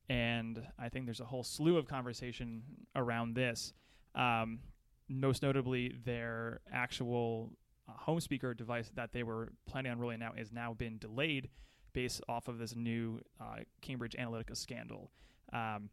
and 0.09 0.63
I 0.79 0.89
think 0.89 1.07
there's 1.07 1.21
a 1.21 1.25
whole 1.25 1.43
slew 1.43 1.77
of 1.77 1.87
conversation 1.87 2.63
around 2.95 3.35
this. 3.35 3.73
Um, 4.15 4.61
most 5.09 5.43
notably, 5.43 5.95
their 6.05 6.61
actual 6.73 7.53
uh, 7.89 7.93
home 7.93 8.21
speaker 8.21 8.55
device 8.55 8.91
that 8.95 9.13
they 9.13 9.23
were 9.23 9.53
planning 9.67 9.93
on 9.93 9.99
rolling 9.99 10.23
out 10.23 10.39
has 10.39 10.53
now 10.53 10.75
been 10.75 10.99
delayed 10.99 11.49
based 11.93 12.21
off 12.29 12.49
of 12.49 12.59
this 12.59 12.75
new 12.77 13.21
uh, 13.41 13.61
Cambridge 13.81 14.15
Analytica 14.19 14.57
scandal. 14.57 15.11
Um, 15.53 15.91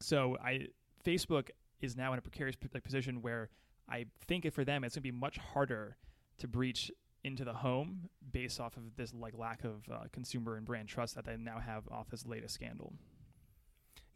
so 0.00 0.36
I 0.42 0.66
Facebook 1.04 1.50
is 1.80 1.96
now 1.96 2.12
in 2.12 2.18
a 2.18 2.22
precarious 2.22 2.56
p- 2.56 2.68
position 2.80 3.22
where 3.22 3.50
I 3.88 4.06
think 4.26 4.50
for 4.52 4.64
them 4.64 4.84
it's 4.84 4.94
going 4.94 5.02
to 5.02 5.12
be 5.12 5.16
much 5.16 5.38
harder 5.38 5.96
to 6.38 6.48
breach 6.48 6.90
into 7.24 7.44
the 7.44 7.52
home 7.52 8.08
based 8.32 8.60
off 8.60 8.76
of 8.76 8.96
this 8.96 9.12
like 9.14 9.36
lack 9.36 9.64
of 9.64 9.84
uh, 9.92 10.04
consumer 10.12 10.56
and 10.56 10.66
brand 10.66 10.88
trust 10.88 11.14
that 11.14 11.24
they 11.24 11.36
now 11.36 11.58
have 11.58 11.88
off 11.90 12.08
this 12.10 12.26
latest 12.26 12.54
scandal. 12.54 12.92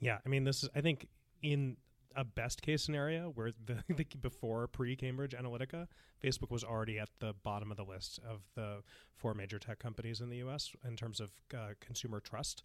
Yeah, 0.03 0.19
I 0.27 0.29
mean, 0.29 0.43
this 0.43 0.65
is 0.65 0.69
I 0.75 0.81
think 0.81 1.07
in 1.43 1.77
a 2.17 2.25
best 2.25 2.61
case 2.61 2.83
scenario 2.83 3.31
where 3.31 3.53
the, 3.65 3.83
the 3.95 4.05
before 4.21 4.67
pre 4.67 4.97
Cambridge 4.97 5.33
Analytica, 5.33 5.87
Facebook 6.23 6.51
was 6.51 6.65
already 6.65 6.99
at 6.99 7.09
the 7.21 7.33
bottom 7.45 7.71
of 7.71 7.77
the 7.77 7.85
list 7.85 8.19
of 8.29 8.41
the 8.57 8.83
four 9.15 9.33
major 9.33 9.61
tech 9.61 9.79
companies 9.79 10.21
in 10.21 10.29
the 10.29 10.39
U.S. 10.39 10.73
in 10.87 10.97
terms 10.97 11.21
of 11.21 11.31
uh, 11.55 11.75
consumer 11.81 12.19
trust. 12.19 12.65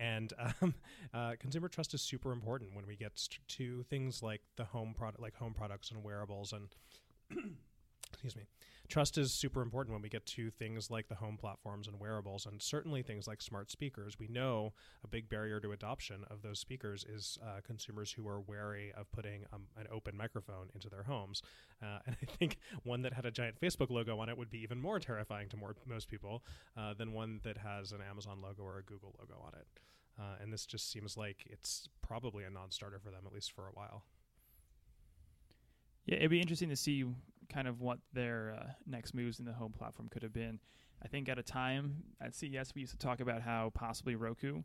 And 0.00 0.32
um, 0.62 0.74
uh, 1.12 1.32
consumer 1.38 1.68
trust 1.68 1.92
is 1.92 2.00
super 2.00 2.32
important 2.32 2.74
when 2.74 2.86
we 2.86 2.96
get 2.96 3.28
to 3.48 3.82
things 3.90 4.22
like 4.22 4.40
the 4.56 4.64
home 4.64 4.94
product, 4.96 5.20
like 5.20 5.36
home 5.36 5.52
products 5.52 5.90
and 5.90 6.02
wearables, 6.02 6.54
and 6.54 6.68
excuse 8.12 8.34
me, 8.34 8.44
Trust 8.88 9.18
is 9.18 9.32
super 9.32 9.60
important 9.60 9.92
when 9.92 10.00
we 10.00 10.08
get 10.08 10.24
to 10.24 10.50
things 10.50 10.90
like 10.90 11.08
the 11.08 11.14
home 11.14 11.36
platforms 11.36 11.88
and 11.88 12.00
wearables, 12.00 12.46
and 12.46 12.62
certainly 12.62 13.02
things 13.02 13.28
like 13.28 13.42
smart 13.42 13.70
speakers. 13.70 14.18
We 14.18 14.28
know 14.28 14.72
a 15.04 15.08
big 15.08 15.28
barrier 15.28 15.60
to 15.60 15.72
adoption 15.72 16.24
of 16.30 16.40
those 16.40 16.58
speakers 16.58 17.04
is 17.04 17.38
uh, 17.42 17.60
consumers 17.66 18.10
who 18.10 18.26
are 18.26 18.40
wary 18.40 18.92
of 18.96 19.10
putting 19.12 19.44
um, 19.52 19.66
an 19.76 19.86
open 19.92 20.16
microphone 20.16 20.70
into 20.74 20.88
their 20.88 21.02
homes. 21.02 21.42
Uh, 21.82 21.98
and 22.06 22.16
I 22.22 22.24
think 22.38 22.56
one 22.82 23.02
that 23.02 23.12
had 23.12 23.26
a 23.26 23.30
giant 23.30 23.60
Facebook 23.60 23.90
logo 23.90 24.18
on 24.20 24.30
it 24.30 24.38
would 24.38 24.50
be 24.50 24.62
even 24.62 24.80
more 24.80 24.98
terrifying 24.98 25.50
to 25.50 25.58
more, 25.58 25.76
most 25.86 26.08
people 26.08 26.42
uh, 26.74 26.94
than 26.94 27.12
one 27.12 27.40
that 27.44 27.58
has 27.58 27.92
an 27.92 27.98
Amazon 28.00 28.40
logo 28.40 28.62
or 28.62 28.78
a 28.78 28.82
Google 28.82 29.14
logo 29.20 29.38
on 29.44 29.52
it. 29.52 29.66
Uh, 30.18 30.42
and 30.42 30.50
this 30.50 30.64
just 30.64 30.90
seems 30.90 31.14
like 31.14 31.44
it's 31.46 31.90
probably 32.00 32.44
a 32.44 32.50
non 32.50 32.70
starter 32.70 32.98
for 32.98 33.10
them, 33.10 33.24
at 33.26 33.32
least 33.34 33.52
for 33.52 33.68
a 33.68 33.72
while. 33.72 34.04
Yeah, 36.06 36.16
it'd 36.16 36.30
be 36.30 36.40
interesting 36.40 36.70
to 36.70 36.76
see 36.76 37.04
kind 37.52 37.68
of 37.68 37.80
what 37.80 37.98
their 38.12 38.56
uh, 38.58 38.66
next 38.86 39.14
moves 39.14 39.38
in 39.38 39.44
the 39.44 39.52
home 39.52 39.72
platform 39.72 40.08
could 40.08 40.22
have 40.22 40.32
been. 40.32 40.58
I 41.02 41.08
think 41.08 41.28
at 41.28 41.38
a 41.38 41.42
time 41.42 42.02
at 42.20 42.34
CES 42.34 42.74
we 42.74 42.80
used 42.82 42.92
to 42.92 42.98
talk 42.98 43.20
about 43.20 43.42
how 43.42 43.70
possibly 43.74 44.16
Roku 44.16 44.62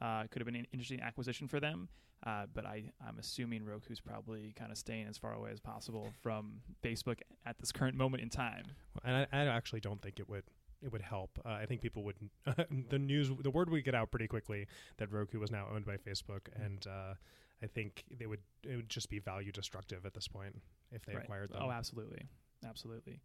uh, 0.00 0.24
could 0.30 0.40
have 0.40 0.46
been 0.46 0.56
an 0.56 0.66
interesting 0.72 1.00
acquisition 1.00 1.48
for 1.48 1.60
them, 1.60 1.88
uh, 2.26 2.46
but 2.52 2.66
I, 2.66 2.84
I'm 3.06 3.18
assuming 3.18 3.64
Roku's 3.64 4.00
probably 4.00 4.52
kind 4.58 4.72
of 4.72 4.78
staying 4.78 5.06
as 5.06 5.16
far 5.16 5.32
away 5.32 5.50
as 5.52 5.60
possible 5.60 6.08
from 6.22 6.60
Facebook 6.82 7.20
at 7.46 7.58
this 7.58 7.72
current 7.72 7.96
moment 7.96 8.22
in 8.22 8.28
time. 8.28 8.64
And 9.04 9.16
I, 9.16 9.26
I 9.32 9.44
actually 9.46 9.80
don't 9.80 10.02
think 10.02 10.18
it 10.18 10.28
would 10.28 10.44
it 10.82 10.92
would 10.92 11.02
help. 11.02 11.38
Uh, 11.44 11.50
I 11.50 11.66
think 11.66 11.80
people 11.80 12.04
would 12.04 12.16
the 12.90 12.98
news 12.98 13.30
the 13.40 13.50
word 13.50 13.70
would 13.70 13.84
get 13.84 13.94
out 13.94 14.10
pretty 14.10 14.28
quickly 14.28 14.66
that 14.98 15.10
Roku 15.10 15.38
was 15.38 15.50
now 15.50 15.66
owned 15.72 15.86
by 15.86 15.96
Facebook, 15.96 16.48
and 16.54 16.86
uh, 16.86 17.14
I 17.62 17.66
think 17.66 18.04
they 18.16 18.26
would 18.26 18.40
it 18.64 18.76
would 18.76 18.88
just 18.88 19.08
be 19.08 19.18
value 19.18 19.52
destructive 19.52 20.04
at 20.04 20.14
this 20.14 20.28
point 20.28 20.54
if 20.92 21.04
they 21.04 21.14
right. 21.14 21.24
acquired 21.24 21.50
them. 21.50 21.62
Oh, 21.62 21.70
absolutely, 21.70 22.22
absolutely. 22.66 23.20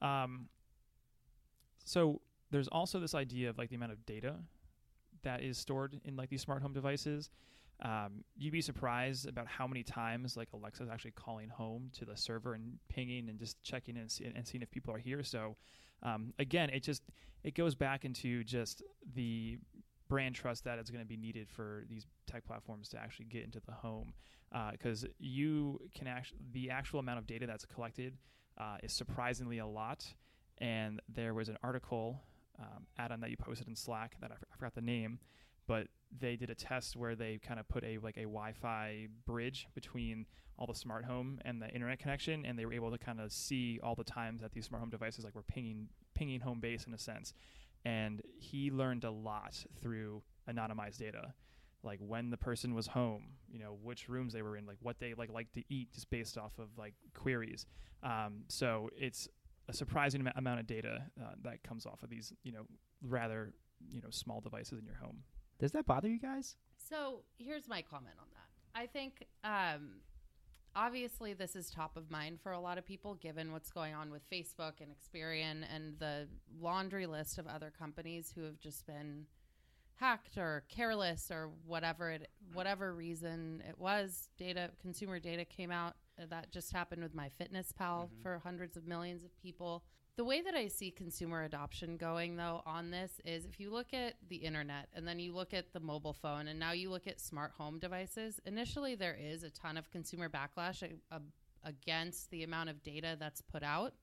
Um, 0.00 0.48
so 1.84 2.20
there's 2.50 2.68
also 2.68 2.98
this 3.00 3.14
idea 3.14 3.50
of 3.50 3.58
like 3.58 3.68
the 3.68 3.76
amount 3.76 3.92
of 3.92 4.04
data 4.06 4.36
that 5.22 5.42
is 5.42 5.58
stored 5.58 6.00
in 6.04 6.16
like 6.16 6.30
these 6.30 6.42
smart 6.42 6.62
home 6.62 6.72
devices. 6.72 7.30
Um, 7.82 8.24
you'd 8.36 8.52
be 8.52 8.60
surprised 8.60 9.28
about 9.28 9.48
how 9.48 9.66
many 9.66 9.82
times 9.82 10.36
like 10.36 10.48
Alexa 10.52 10.84
is 10.84 10.88
actually 10.88 11.10
calling 11.12 11.48
home 11.48 11.90
to 11.98 12.04
the 12.04 12.16
server 12.16 12.54
and 12.54 12.78
pinging 12.88 13.28
and 13.28 13.38
just 13.38 13.60
checking 13.62 13.96
and, 13.96 14.10
see, 14.10 14.24
and 14.24 14.46
seeing 14.46 14.62
if 14.62 14.70
people 14.70 14.94
are 14.94 14.98
here. 14.98 15.22
So 15.24 15.56
um, 16.02 16.32
again, 16.38 16.70
it 16.70 16.82
just 16.82 17.02
it 17.42 17.54
goes 17.54 17.74
back 17.74 18.04
into 18.04 18.44
just 18.44 18.82
the 19.14 19.58
brand 20.08 20.34
trust 20.34 20.64
that 20.64 20.78
is 20.78 20.90
going 20.90 21.02
to 21.02 21.08
be 21.08 21.16
needed 21.16 21.48
for 21.48 21.84
these 21.88 22.06
tech 22.26 22.44
platforms 22.44 22.88
to 22.88 22.98
actually 22.98 23.26
get 23.26 23.44
into 23.44 23.60
the 23.66 23.72
home 23.72 24.12
because 24.72 25.04
uh, 25.04 25.08
you 25.18 25.80
can 25.94 26.06
actually 26.06 26.38
the 26.52 26.70
actual 26.70 27.00
amount 27.00 27.18
of 27.18 27.26
data 27.26 27.46
that's 27.46 27.64
collected 27.64 28.16
uh, 28.58 28.76
is 28.82 28.92
surprisingly 28.92 29.58
a 29.58 29.66
lot 29.66 30.06
and 30.58 31.00
there 31.08 31.34
was 31.34 31.48
an 31.48 31.56
article 31.62 32.20
um, 32.60 32.86
add-on 32.98 33.20
that 33.20 33.30
you 33.30 33.36
posted 33.36 33.66
in 33.66 33.74
slack 33.74 34.16
that 34.20 34.30
I, 34.30 34.34
f- 34.34 34.44
I 34.52 34.56
forgot 34.56 34.74
the 34.74 34.80
name 34.80 35.18
but 35.66 35.88
they 36.16 36.36
did 36.36 36.50
a 36.50 36.54
test 36.54 36.96
where 36.96 37.14
they 37.14 37.38
kind 37.38 37.58
of 37.58 37.68
put 37.68 37.84
a 37.84 37.98
like 37.98 38.16
a 38.16 38.22
Wi-Fi 38.22 39.08
bridge 39.26 39.66
between 39.74 40.26
all 40.58 40.66
the 40.66 40.74
smart 40.74 41.04
home 41.04 41.40
and 41.44 41.60
the 41.60 41.68
internet 41.70 41.98
connection, 41.98 42.44
and 42.44 42.58
they 42.58 42.64
were 42.64 42.72
able 42.72 42.90
to 42.90 42.98
kind 42.98 43.20
of 43.20 43.32
see 43.32 43.80
all 43.82 43.94
the 43.94 44.04
times 44.04 44.40
that 44.40 44.52
these 44.52 44.66
smart 44.66 44.80
home 44.80 44.90
devices 44.90 45.24
like 45.24 45.34
were 45.34 45.42
pinging 45.42 45.88
pinging 46.14 46.40
home 46.40 46.60
base 46.60 46.86
in 46.86 46.94
a 46.94 46.98
sense. 46.98 47.32
And 47.84 48.22
he 48.38 48.70
learned 48.70 49.04
a 49.04 49.10
lot 49.10 49.62
through 49.82 50.22
anonymized 50.48 50.98
data, 50.98 51.34
like 51.82 51.98
when 52.00 52.30
the 52.30 52.36
person 52.36 52.74
was 52.74 52.86
home, 52.86 53.34
you 53.50 53.58
know, 53.58 53.76
which 53.82 54.08
rooms 54.08 54.32
they 54.32 54.42
were 54.42 54.56
in, 54.56 54.66
like 54.66 54.78
what 54.80 54.98
they 54.98 55.14
like 55.14 55.30
like 55.30 55.52
to 55.52 55.62
eat, 55.68 55.92
just 55.92 56.08
based 56.10 56.38
off 56.38 56.52
of 56.58 56.68
like 56.78 56.94
queries. 57.14 57.66
Um, 58.02 58.44
so 58.48 58.88
it's 58.96 59.28
a 59.68 59.72
surprising 59.72 60.26
am- 60.26 60.32
amount 60.36 60.60
of 60.60 60.66
data 60.66 61.02
uh, 61.20 61.32
that 61.42 61.62
comes 61.62 61.86
off 61.86 62.02
of 62.02 62.10
these, 62.10 62.32
you 62.42 62.52
know, 62.52 62.66
rather 63.02 63.52
you 63.90 64.00
know 64.00 64.10
small 64.10 64.40
devices 64.40 64.78
in 64.78 64.86
your 64.86 64.96
home. 64.96 65.18
Does 65.58 65.72
that 65.72 65.86
bother 65.86 66.08
you 66.08 66.18
guys? 66.18 66.56
So 66.76 67.20
here's 67.38 67.68
my 67.68 67.82
comment 67.82 68.16
on 68.18 68.26
that. 68.32 68.80
I 68.80 68.86
think 68.86 69.26
um, 69.44 70.00
obviously 70.76 71.32
this 71.34 71.54
is 71.56 71.70
top 71.70 71.96
of 71.96 72.10
mind 72.10 72.40
for 72.40 72.52
a 72.52 72.60
lot 72.60 72.78
of 72.78 72.84
people 72.86 73.14
given 73.14 73.52
what's 73.52 73.70
going 73.70 73.94
on 73.94 74.10
with 74.10 74.28
Facebook 74.30 74.80
and 74.80 74.90
Experian 74.90 75.64
and 75.74 75.98
the 75.98 76.28
laundry 76.60 77.06
list 77.06 77.38
of 77.38 77.46
other 77.46 77.72
companies 77.76 78.32
who 78.34 78.42
have 78.42 78.58
just 78.58 78.86
been 78.86 79.26
hacked 79.96 80.36
or 80.36 80.64
careless 80.68 81.30
or 81.30 81.50
whatever 81.66 82.10
it 82.10 82.28
whatever 82.52 82.92
reason 82.94 83.62
it 83.68 83.78
was. 83.78 84.28
Data 84.36 84.70
consumer 84.80 85.18
data 85.20 85.44
came 85.44 85.70
out. 85.70 85.94
That 86.30 86.50
just 86.50 86.72
happened 86.72 87.02
with 87.02 87.14
my 87.14 87.28
fitness 87.38 87.72
pal 87.72 88.08
Mhm. 88.12 88.22
for 88.22 88.38
hundreds 88.40 88.76
of 88.76 88.86
millions 88.86 89.24
of 89.24 89.36
people 89.38 89.84
the 90.16 90.24
way 90.24 90.40
that 90.42 90.54
I 90.54 90.68
see 90.68 90.90
consumer 90.92 91.42
adoption 91.42 91.96
going, 91.96 92.36
though, 92.36 92.62
on 92.66 92.90
this 92.90 93.20
is 93.24 93.44
if 93.46 93.58
you 93.58 93.70
look 93.70 93.92
at 93.92 94.14
the 94.28 94.36
internet 94.36 94.88
and 94.94 95.06
then 95.06 95.18
you 95.18 95.34
look 95.34 95.52
at 95.52 95.72
the 95.72 95.80
mobile 95.80 96.12
phone 96.12 96.46
and 96.46 96.58
now 96.58 96.70
you 96.70 96.88
look 96.88 97.08
at 97.08 97.20
smart 97.20 97.52
home 97.58 97.80
devices, 97.80 98.40
initially 98.46 98.94
there 98.94 99.16
is 99.20 99.42
a 99.42 99.50
ton 99.50 99.76
of 99.76 99.90
consumer 99.90 100.28
backlash 100.28 100.82
a- 100.82 101.14
a- 101.14 101.20
against 101.64 102.30
the 102.30 102.44
amount 102.44 102.70
of 102.70 102.82
data 102.84 103.16
that's 103.18 103.40
put 103.40 103.64
out. 103.64 103.94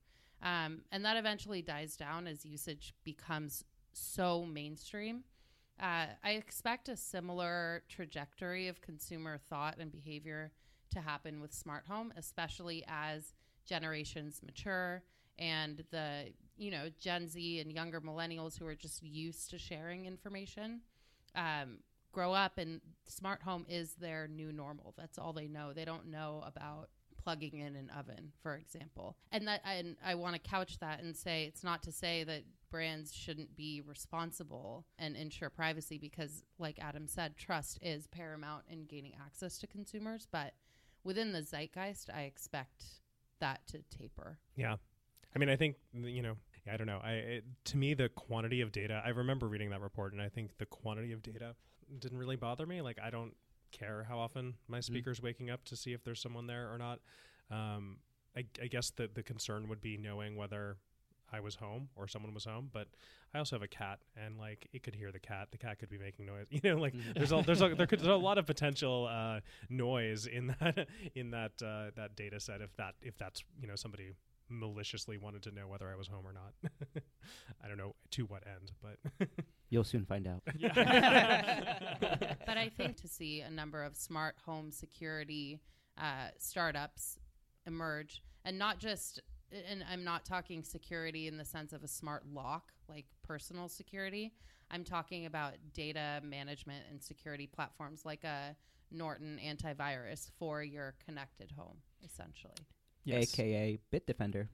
Um, 0.41 0.82
and 0.91 1.06
that 1.06 1.15
eventually 1.15 1.62
dies 1.62 1.95
down 1.95 2.28
as 2.28 2.45
usage 2.45 2.93
becomes 3.06 3.63
so 3.93 4.43
mainstream. 4.45 5.24
Uh, 5.80 6.08
I 6.24 6.32
expect 6.32 6.89
a 6.89 6.97
similar 6.97 7.84
trajectory 7.88 8.67
of 8.67 8.82
consumer 8.82 9.38
thought 9.38 9.78
and 9.80 9.91
behavior 9.91 10.52
to 10.91 11.00
happen 11.00 11.39
with 11.39 11.54
smart 11.54 11.86
home, 11.88 12.12
especially 12.17 12.84
as 12.88 13.34
generations 13.65 14.41
mature 14.43 15.04
and 15.41 15.84
the 15.91 16.32
you 16.56 16.71
know 16.71 16.88
Gen 16.99 17.27
Z 17.27 17.60
and 17.60 17.71
younger 17.71 17.99
millennials 17.99 18.58
who 18.58 18.65
are 18.67 18.75
just 18.75 19.04
used 19.04 19.49
to 19.49 19.58
sharing 19.58 20.06
information 20.06 20.82
um, 21.36 21.80
grow 22.12 22.34
up 22.34 22.58
and 22.58 22.80
smart 23.08 23.41
home 23.41 23.65
is 23.67 23.93
their 23.95 24.27
new 24.27 24.51
normal. 24.51 24.93
That's 24.97 25.17
all 25.17 25.34
they 25.34 25.47
know. 25.47 25.73
They 25.73 25.86
don't 25.86 26.08
know 26.08 26.43
about 26.45 26.89
plugging 27.23 27.60
in 27.60 27.75
an 27.75 27.91
oven, 27.97 28.32
for 28.41 28.56
example. 28.56 29.15
And 29.32 29.47
that 29.47 29.62
and 29.65 29.95
I 30.06 30.15
want 30.15 30.36
to 30.36 30.39
couch 30.39 30.80
that 30.80 31.01
and 31.01 31.15
say 31.15 31.45
it's 31.45 31.63
not 31.63 31.84
to 31.84 31.91
say 31.91 32.23
that 32.23 32.43
brands 32.69 33.13
shouldn't 33.13 33.56
be 33.56 33.82
responsible 33.86 34.86
and 34.97 35.15
ensure 35.15 35.49
privacy 35.49 35.97
because 35.97 36.43
like 36.58 36.77
Adam 36.80 37.08
said, 37.08 37.38
trust 37.38 37.80
is 37.82 38.08
paramount 38.08 38.63
in 38.69 38.86
gaining 38.86 39.13
access 39.23 39.58
to 39.60 39.67
consumers, 39.67 40.27
but 40.32 40.54
within 41.04 41.32
the 41.32 41.43
zeitgeist, 41.43 42.10
I 42.13 42.21
expect 42.21 42.84
that 43.39 43.65
to 43.67 43.80
taper. 43.95 44.38
Yeah. 44.56 44.75
I 45.36 45.39
mean, 45.39 45.50
I 45.50 45.56
think 45.56 45.76
you 45.94 46.22
know. 46.22 46.36
I 46.72 46.78
don't 46.78 46.86
know. 46.86 47.00
I 47.04 47.12
it, 47.13 47.44
to 47.65 47.78
me 47.78 47.96
the 47.96 48.08
quantity 48.10 48.62
of 48.62 48.72
data. 48.72 49.02
I 49.04 49.10
remember 49.10 49.48
reading 49.48 49.72
that 49.72 49.82
report, 49.82 50.13
and 50.13 50.22
I 50.22 50.30
think 50.30 50.58
the 50.60 50.67
quantity 50.67 51.12
of 51.12 51.24
data 51.24 51.56
didn't 52.00 52.20
really 52.20 52.36
bother 52.36 52.67
me. 52.67 52.82
Like 52.82 53.00
I 53.04 53.10
don't 53.10 53.34
care 53.72 54.06
how 54.08 54.20
often 54.20 54.54
my 54.67 54.80
speaker's 54.80 55.22
waking 55.22 55.50
up 55.50 55.63
to 55.65 55.76
see 55.76 55.94
if 55.94 56.04
there's 56.04 56.22
someone 56.22 56.46
there 56.46 56.72
or 56.72 56.78
not. 56.78 57.00
Um, 57.50 57.98
I, 58.38 58.46
I 58.62 58.67
guess 58.67 58.91
the 58.91 59.10
the 59.12 59.24
concern 59.24 59.70
would 59.70 59.82
be 59.82 59.98
knowing 59.98 60.36
whether 60.36 60.78
I 61.34 61.39
was 61.39 61.56
home 61.56 61.89
or 61.96 62.08
someone 62.08 62.32
was 62.34 62.46
home. 62.46 62.70
But 62.72 62.89
I 63.34 63.39
also 63.39 63.56
have 63.56 63.63
a 63.63 63.67
cat, 63.67 64.00
and 64.15 64.38
like 64.38 64.67
it 64.72 64.84
could 64.84 64.94
hear 64.94 65.12
the 65.12 65.20
cat. 65.20 65.48
The 65.52 65.58
cat 65.58 65.80
could 65.80 65.89
be 65.89 65.98
making 65.98 66.28
noise. 66.28 66.46
You 66.52 66.60
know, 66.63 66.78
like 66.80 66.94
Mhm. 66.94 67.15
there's 67.15 67.32
a, 67.32 67.41
there's 67.44 67.62
a, 67.63 67.74
there 67.74 67.88
could, 67.88 68.00
there's 68.00 68.08
a 68.08 68.15
lot 68.15 68.38
of 68.38 68.46
potential 68.54 69.08
uh, 69.10 69.39
noise 69.67 70.28
in 70.28 70.56
that 70.60 70.88
in 71.15 71.32
that 71.32 71.54
uh, 71.63 71.89
that 71.96 72.15
data 72.15 72.39
set. 72.39 72.62
If 72.62 72.76
that 72.78 72.94
if 73.02 73.17
that's 73.17 73.44
you 73.60 73.67
know 73.67 73.76
somebody 73.76 74.12
maliciously 74.52 75.18
wanted 75.18 75.44
to 75.44 75.52
know 75.52 75.68
whether 75.68 75.90
I 75.90 75.96
was 75.96 76.08
home 76.08 76.26
or 76.26 76.34
not. 76.34 76.54
I 77.64 77.68
don't 77.68 77.78
know 77.78 77.96
to 78.12 78.26
what 78.26 78.44
end, 78.46 78.72
but 78.82 79.28
You'll 79.72 79.86
soon 79.86 80.06
find 80.06 80.28
out. 80.28 80.44
but 80.62 80.76
I 82.58 82.70
think 82.76 82.98
to 82.98 83.08
see 83.08 83.40
a 83.40 83.50
number 83.50 83.84
of 83.84 83.96
smart 83.96 84.36
home 84.46 84.70
security 84.70 85.62
uh, 85.98 86.28
startups 86.38 87.18
emerge, 87.66 88.22
and 88.44 88.60
not 88.60 88.80
just, 88.80 89.22
and 89.70 89.82
I'm 89.90 90.04
not 90.04 90.26
talking 90.26 90.62
security 90.62 91.30
in 91.30 91.38
the 91.38 91.46
sense 91.46 91.72
of 91.72 91.86
a 91.86 91.88
smart 91.88 92.24
lock, 92.34 92.74
like 92.90 93.06
personal 93.24 93.70
security. 93.70 94.34
I'm 94.70 94.84
talking 94.84 95.26
about 95.26 95.54
data 95.74 96.20
management 96.22 96.84
and 96.90 97.02
security 97.02 97.48
platforms 97.48 98.02
like 98.04 98.26
a 98.26 98.58
Norton 98.92 99.40
antivirus 99.42 100.32
for 100.38 100.62
your 100.62 100.96
connected 101.06 101.54
home, 101.58 101.78
essentially. 102.04 102.68
Yes. 103.04 103.34
AKA 103.34 103.80
Bitdefender. 103.92 104.48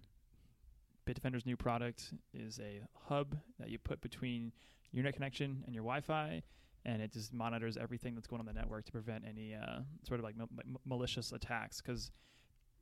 Bitdefender's 1.05 1.45
new 1.45 1.55
product 1.57 2.13
is 2.33 2.59
a 2.59 2.81
hub 3.07 3.37
that 3.59 3.69
you 3.69 3.77
put 3.77 4.01
between 4.01 4.51
your 4.91 4.99
internet 4.99 5.15
connection 5.15 5.63
and 5.65 5.73
your 5.73 5.83
Wi-Fi, 5.83 6.41
and 6.85 7.01
it 7.01 7.13
just 7.13 7.33
monitors 7.33 7.77
everything 7.77 8.15
that's 8.15 8.27
going 8.27 8.39
on 8.39 8.45
the 8.45 8.53
network 8.53 8.85
to 8.85 8.91
prevent 8.91 9.23
any 9.27 9.55
uh, 9.55 9.79
sort 10.05 10.19
of 10.19 10.23
like 10.23 10.37
ma- 10.37 10.45
ma- 10.53 10.79
malicious 10.85 11.31
attacks. 11.31 11.81
Because 11.81 12.11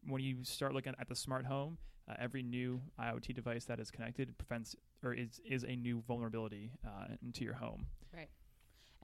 when 0.08 0.21
you 0.21 0.38
start 0.43 0.73
looking 0.73 0.93
at 0.99 1.08
the 1.08 1.15
smart 1.15 1.45
home, 1.45 1.78
uh, 2.10 2.13
every 2.19 2.43
new 2.43 2.82
IoT 2.99 3.34
device 3.34 3.65
that 3.65 3.80
is 3.80 3.89
connected 3.89 4.38
prevents 4.38 4.75
or 5.04 5.13
is 5.13 5.39
is 5.49 5.63
a 5.63 5.75
new 5.75 6.04
vulnerability 6.08 6.71
uh, 6.86 7.15
into 7.23 7.43
your 7.43 7.56
home. 7.56 7.88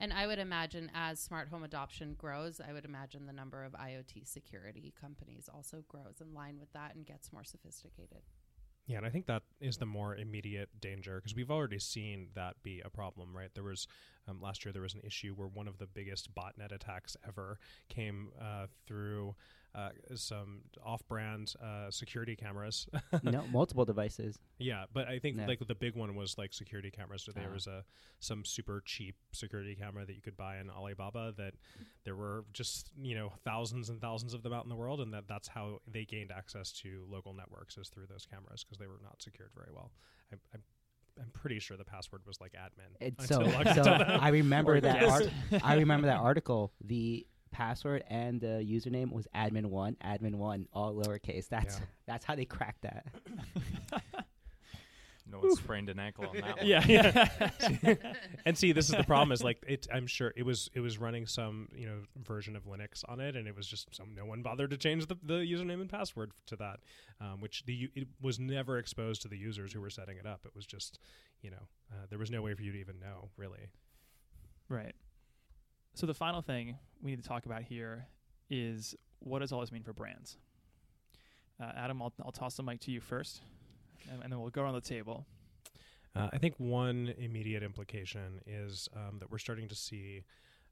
And 0.02 0.12
I 0.12 0.26
would 0.26 0.40
imagine 0.40 0.90
as 0.94 1.20
smart 1.20 1.48
home 1.48 1.62
adoption 1.62 2.16
grows, 2.18 2.60
I 2.60 2.72
would 2.72 2.84
imagine 2.84 3.24
the 3.24 3.32
number 3.32 3.62
of 3.62 3.70
IoT 3.70 4.26
security 4.26 4.92
companies 5.00 5.48
also 5.48 5.84
grows 5.86 6.20
in 6.20 6.34
line 6.34 6.58
with 6.58 6.72
that 6.72 6.96
and 6.96 7.06
gets 7.06 7.32
more 7.32 7.44
sophisticated. 7.44 8.22
Yeah, 8.88 8.96
and 8.96 9.06
I 9.06 9.10
think 9.10 9.26
that 9.26 9.44
is 9.60 9.76
the 9.76 9.86
more 9.86 10.16
immediate 10.16 10.70
danger 10.80 11.20
because 11.20 11.36
we've 11.36 11.52
already 11.52 11.78
seen 11.78 12.30
that 12.34 12.60
be 12.64 12.82
a 12.84 12.90
problem, 12.90 13.28
right? 13.32 13.50
There 13.54 13.62
was 13.62 13.86
um, 14.26 14.40
last 14.40 14.64
year 14.64 14.72
there 14.72 14.82
was 14.82 14.94
an 14.94 15.02
issue 15.04 15.34
where 15.36 15.46
one 15.46 15.68
of 15.68 15.78
the 15.78 15.86
biggest 15.86 16.34
botnet 16.34 16.72
attacks 16.72 17.16
ever 17.24 17.60
came 17.88 18.30
uh, 18.40 18.66
through 18.88 19.36
uh, 19.74 19.88
some 20.14 20.60
off-brand 20.84 21.54
uh, 21.62 21.90
security 21.90 22.36
cameras. 22.36 22.86
no, 23.22 23.42
multiple 23.50 23.84
devices. 23.84 24.38
yeah, 24.58 24.84
but 24.92 25.08
I 25.08 25.18
think 25.18 25.36
Yeah. 25.38 25.46
like 25.46 25.66
the 25.66 25.74
big 25.74 25.96
one 25.96 26.14
was 26.14 26.36
like 26.36 26.52
security 26.52 26.90
cameras. 26.90 27.22
So 27.24 27.32
there 27.32 27.48
Ah. 27.50 27.54
was 27.54 27.66
a 27.66 27.84
some 28.20 28.44
super 28.44 28.82
cheap 28.84 29.16
security 29.32 29.74
camera 29.74 30.04
that 30.04 30.14
you 30.14 30.22
could 30.22 30.36
buy 30.36 30.58
in 30.58 30.68
Alibaba 30.70 31.32
that 31.38 31.54
there 32.04 32.14
were 32.16 32.44
just 32.52 32.90
you 33.00 33.14
know 33.14 33.32
thousands 33.44 33.88
and 33.88 34.00
thousands 34.00 34.34
of 34.34 34.42
them 34.42 34.52
out 34.52 34.64
in 34.64 34.68
the 34.68 34.76
world, 34.76 35.00
and 35.00 35.12
that 35.14 35.26
that's 35.26 35.48
how 35.48 35.80
they 35.90 36.04
gained 36.04 36.30
access 36.30 36.70
to 36.72 37.04
local 37.08 37.32
networks 37.32 37.78
is 37.78 37.88
through 37.88 38.06
those 38.06 38.26
cameras 38.26 38.62
because 38.64 38.78
they 38.78 38.86
were 38.86 39.00
not 39.02 39.22
secured 39.22 39.50
very 39.54 39.70
well. 39.74 39.90
I, 40.32 40.36
I, 40.54 40.58
I'm 41.20 41.30
pretty 41.32 41.58
sure 41.58 41.76
the 41.76 41.84
password 41.84 42.22
was 42.26 42.40
like 42.40 42.52
admin. 42.52 42.94
It's 43.00 43.26
so, 43.28 43.42
I 43.42 43.74
so 43.74 43.84
got 43.84 43.98
to 43.98 44.04
that. 44.04 44.22
I 44.22 44.28
remember 44.28 44.80
that. 44.80 45.02
Art- 45.04 45.30
I 45.62 45.74
remember 45.74 46.06
that 46.06 46.18
article. 46.20 46.72
The 46.84 47.26
password 47.52 48.02
and 48.08 48.40
the 48.40 48.66
username 48.68 49.12
was 49.12 49.26
admin 49.34 49.66
one, 49.66 49.96
admin 50.04 50.34
one, 50.34 50.66
all 50.72 50.94
lowercase. 50.94 51.48
That's 51.48 51.78
Yeah. 51.78 51.84
that's 52.06 52.24
how 52.24 52.34
they 52.34 52.44
cracked 52.44 52.82
that. 52.82 53.06
No 55.30 55.38
one 55.38 55.54
sprained 55.56 55.88
an 55.88 55.98
ankle 55.98 56.26
on 56.26 56.36
that 56.40 56.58
one. 56.58 56.66
yeah, 56.66 56.84
yeah. 56.86 57.94
and 58.44 58.58
see, 58.58 58.72
this 58.72 58.90
is 58.90 58.96
the 58.96 59.04
problem. 59.04 59.32
Is 59.32 59.42
like 59.42 59.62
it. 59.66 59.86
I'm 59.90 60.06
sure 60.06 60.32
it 60.36 60.42
was 60.42 60.68
it 60.74 60.80
was 60.80 60.98
running 60.98 61.26
some 61.26 61.68
you 61.74 61.86
know 61.86 62.00
version 62.22 62.54
of 62.54 62.64
Linux 62.66 63.02
on 63.08 63.18
it, 63.20 63.34
and 63.34 63.46
it 63.48 63.56
was 63.56 63.66
just 63.66 63.94
some 63.94 64.14
no 64.14 64.26
one 64.26 64.42
bothered 64.42 64.70
to 64.70 64.76
change 64.76 65.06
the, 65.06 65.16
the 65.22 65.34
username 65.36 65.80
and 65.80 65.88
password 65.88 66.32
to 66.46 66.56
that, 66.56 66.80
um, 67.20 67.40
which 67.40 67.64
the 67.64 67.72
u- 67.72 67.88
it 67.94 68.08
was 68.20 68.38
never 68.38 68.76
exposed 68.78 69.22
to 69.22 69.28
the 69.28 69.38
users 69.38 69.72
who 69.72 69.80
were 69.80 69.90
setting 69.90 70.18
it 70.18 70.26
up. 70.26 70.40
It 70.44 70.54
was 70.54 70.66
just 70.66 70.98
you 71.40 71.50
know 71.50 71.62
uh, 71.92 72.04
there 72.10 72.18
was 72.18 72.30
no 72.30 72.42
way 72.42 72.52
for 72.54 72.62
you 72.62 72.72
to 72.72 72.78
even 72.78 72.98
know 72.98 73.30
really. 73.38 73.68
Right. 74.68 74.94
So 75.94 76.06
the 76.06 76.14
final 76.14 76.40
thing 76.40 76.76
we 77.02 77.10
need 77.10 77.22
to 77.22 77.28
talk 77.28 77.46
about 77.46 77.62
here 77.62 78.06
is 78.48 78.94
what 79.18 79.40
does 79.40 79.52
all 79.52 79.60
this 79.60 79.70
mean 79.70 79.82
for 79.82 79.92
brands? 79.92 80.38
Uh, 81.60 81.70
Adam, 81.76 82.00
I'll, 82.00 82.12
I'll 82.24 82.32
toss 82.32 82.56
the 82.56 82.62
mic 82.62 82.80
to 82.80 82.90
you 82.90 83.00
first, 83.00 83.42
and, 84.10 84.22
and 84.22 84.32
then 84.32 84.40
we'll 84.40 84.50
go 84.50 84.62
around 84.62 84.74
the 84.74 84.80
table. 84.80 85.26
Uh, 86.16 86.28
I 86.32 86.38
think 86.38 86.54
one 86.58 87.14
immediate 87.18 87.62
implication 87.62 88.40
is 88.46 88.88
um, 88.96 89.18
that 89.18 89.30
we're 89.30 89.38
starting 89.38 89.68
to 89.68 89.74
see 89.74 90.24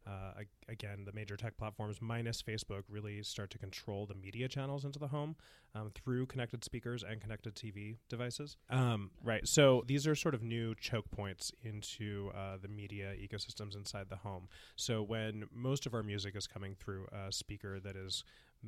uh, 0.06 0.42
again, 0.68 1.04
the 1.04 1.12
major 1.12 1.36
tech 1.36 1.56
platforms 1.56 1.98
minus 2.00 2.42
Facebook 2.42 2.82
really 2.88 3.22
start 3.22 3.50
to 3.50 3.58
control 3.58 4.06
the 4.06 4.14
media 4.14 4.48
channels 4.48 4.84
into 4.84 4.98
the 4.98 5.08
home 5.08 5.36
um, 5.74 5.90
through 5.94 6.26
connected 6.26 6.64
speakers 6.64 7.04
and 7.08 7.20
connected 7.20 7.54
TV 7.54 7.96
devices. 8.08 8.56
Um, 8.70 9.10
right. 9.22 9.46
So 9.46 9.84
these 9.86 10.06
are 10.06 10.14
sort 10.14 10.34
of 10.34 10.42
new 10.42 10.74
choke 10.74 11.10
points 11.10 11.52
into 11.62 12.30
uh, 12.36 12.56
the 12.60 12.68
media 12.68 13.12
ecosystems 13.14 13.76
inside 13.76 14.06
the 14.08 14.16
home. 14.16 14.48
So 14.76 15.02
when 15.02 15.44
most 15.54 15.86
of 15.86 15.94
our 15.94 16.02
music 16.02 16.34
is 16.36 16.46
coming 16.46 16.74
through 16.74 17.06
a 17.12 17.30
speaker 17.32 17.78
that 17.80 17.96
is, 17.96 18.24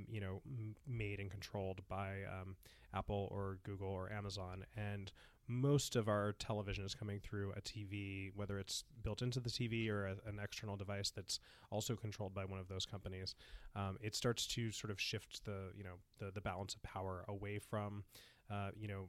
you 0.09 0.21
know, 0.21 0.43
made 0.87 1.19
and 1.19 1.31
controlled 1.31 1.81
by 1.89 2.19
um, 2.31 2.57
Apple 2.95 3.29
or 3.31 3.59
Google 3.63 3.89
or 3.89 4.13
Amazon, 4.13 4.65
and 4.77 5.13
most 5.49 5.97
of 5.97 6.09
our 6.09 6.33
television 6.33 6.85
is 6.85 6.95
coming 6.95 7.21
through 7.21 7.53
a 7.57 7.61
TV, 7.61 8.31
whether 8.35 8.59
it's 8.59 8.85
built 9.03 9.23
into 9.23 9.41
the 9.41 9.51
TV 9.51 9.89
or 9.91 10.07
a, 10.07 10.17
an 10.27 10.39
external 10.43 10.77
device 10.77 11.11
that's 11.11 11.41
also 11.71 11.97
controlled 11.97 12.35
by 12.35 12.45
one 12.45 12.61
of 12.61 12.69
those 12.69 12.87
companies. 12.87 13.35
Um, 13.75 13.99
it 14.01 14.15
starts 14.15 14.47
to 14.49 14.71
sort 14.71 14.91
of 14.91 15.01
shift 15.01 15.45
the 15.45 15.71
you 15.77 15.85
know 15.85 15.95
the 16.19 16.31
the 16.31 16.41
balance 16.41 16.75
of 16.75 16.83
power 16.83 17.25
away 17.29 17.59
from 17.59 18.05
uh, 18.51 18.71
you 18.79 18.89
know 18.89 19.09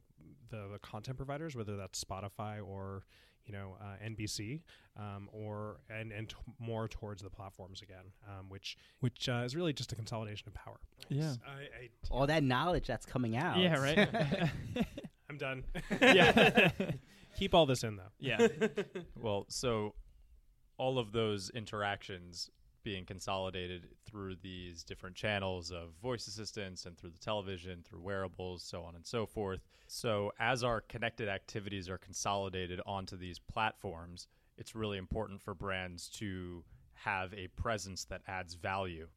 the, 0.50 0.68
the 0.72 0.78
content 0.78 1.16
providers, 1.16 1.54
whether 1.54 1.76
that's 1.76 2.02
Spotify 2.02 2.64
or 2.66 3.04
you 3.46 3.52
know 3.52 3.76
uh, 3.80 4.04
NBC, 4.04 4.62
um, 4.98 5.28
or 5.32 5.80
and 5.90 6.12
and 6.12 6.28
t- 6.30 6.36
more 6.58 6.88
towards 6.88 7.22
the 7.22 7.30
platforms 7.30 7.82
again, 7.82 8.06
um, 8.28 8.48
which 8.48 8.76
which 9.00 9.28
uh, 9.28 9.42
is 9.44 9.54
really 9.54 9.72
just 9.72 9.92
a 9.92 9.94
consolidation 9.94 10.48
of 10.48 10.54
power. 10.54 10.80
Yeah. 11.08 11.34
I, 11.46 11.50
I, 11.60 11.88
All 12.10 12.26
that 12.26 12.42
knowledge 12.42 12.86
that's 12.86 13.06
coming 13.06 13.36
out. 13.36 13.58
Yeah, 13.58 13.78
right. 13.78 14.50
I'm 15.34 15.38
done. 15.38 15.64
yeah. 16.00 16.70
Keep 17.38 17.54
all 17.54 17.66
this 17.66 17.82
in 17.82 17.96
though. 17.96 18.12
yeah. 18.18 18.46
Well, 19.20 19.46
so 19.48 19.94
all 20.76 20.98
of 20.98 21.12
those 21.12 21.50
interactions 21.50 22.50
being 22.84 23.04
consolidated 23.06 23.88
through 24.04 24.36
these 24.42 24.84
different 24.84 25.16
channels 25.16 25.70
of 25.72 25.94
voice 26.02 26.26
assistants 26.26 26.84
and 26.84 26.96
through 26.98 27.10
the 27.10 27.18
television, 27.18 27.82
through 27.82 28.00
wearables, 28.00 28.62
so 28.62 28.82
on 28.82 28.94
and 28.94 29.06
so 29.06 29.24
forth. 29.24 29.60
So, 29.86 30.32
as 30.38 30.62
our 30.62 30.82
connected 30.82 31.28
activities 31.28 31.88
are 31.88 31.98
consolidated 31.98 32.80
onto 32.84 33.16
these 33.16 33.38
platforms, 33.38 34.28
it's 34.58 34.74
really 34.74 34.98
important 34.98 35.40
for 35.40 35.54
brands 35.54 36.08
to 36.18 36.62
have 36.92 37.32
a 37.34 37.48
presence 37.48 38.04
that 38.04 38.20
adds 38.28 38.54
value 38.54 39.08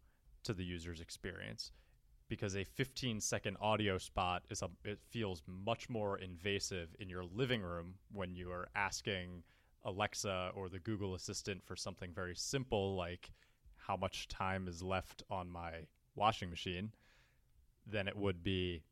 to 0.43 0.53
the 0.53 0.63
user's 0.63 1.01
experience 1.01 1.71
because 2.29 2.55
a 2.55 2.63
15 2.63 3.21
second 3.21 3.57
audio 3.61 3.97
spot 3.97 4.43
is 4.49 4.61
a 4.61 4.69
it 4.83 4.99
feels 5.09 5.41
much 5.47 5.89
more 5.89 6.17
invasive 6.17 6.89
in 6.99 7.09
your 7.09 7.23
living 7.23 7.61
room 7.61 7.95
when 8.11 8.35
you 8.35 8.51
are 8.51 8.67
asking 8.75 9.43
Alexa 9.85 10.51
or 10.55 10.69
the 10.69 10.79
Google 10.79 11.15
Assistant 11.15 11.63
for 11.65 11.75
something 11.75 12.11
very 12.13 12.35
simple 12.35 12.95
like 12.95 13.31
how 13.75 13.95
much 13.95 14.27
time 14.27 14.67
is 14.67 14.83
left 14.83 15.23
on 15.29 15.49
my 15.49 15.71
washing 16.15 16.49
machine 16.49 16.91
than 17.89 18.07
it 18.07 18.17
would 18.17 18.43
be 18.43 18.83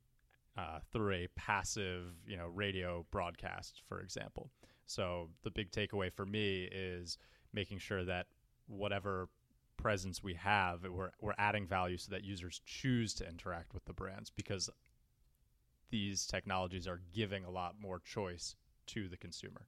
uh, 0.58 0.80
through 0.92 1.14
a 1.14 1.28
passive, 1.36 2.14
you 2.26 2.38
know, 2.38 2.48
radio 2.48 3.06
broadcast, 3.12 3.82
for 3.90 4.00
example. 4.00 4.50
So 4.86 5.30
the 5.44 5.52
big 5.52 5.72
takeaway 5.72 6.14
for 6.14 6.26
me 6.26 6.70
is 6.72 7.18
making 7.54 7.80
sure 7.80 8.06
that 8.06 8.28
whatever 8.68 9.28
presence 9.78 10.24
we 10.24 10.34
have, 10.36 10.84
we're 10.84 11.12
we're 11.22 11.34
adding 11.38 11.68
value 11.68 11.98
so 11.98 12.12
that 12.12 12.24
users 12.24 12.62
choose 12.66 13.14
to 13.16 13.28
interact 13.28 13.74
with 13.74 13.86
the 13.86 13.94
brands 13.94 14.30
because 14.30 14.70
these 15.92 16.26
technologies 16.26 16.88
are 16.88 17.02
giving 17.14 17.44
a 17.46 17.50
lot 17.50 17.76
more 17.80 18.00
choice 18.00 18.56
to 18.88 19.08
the 19.08 19.18
consumer. 19.18 19.68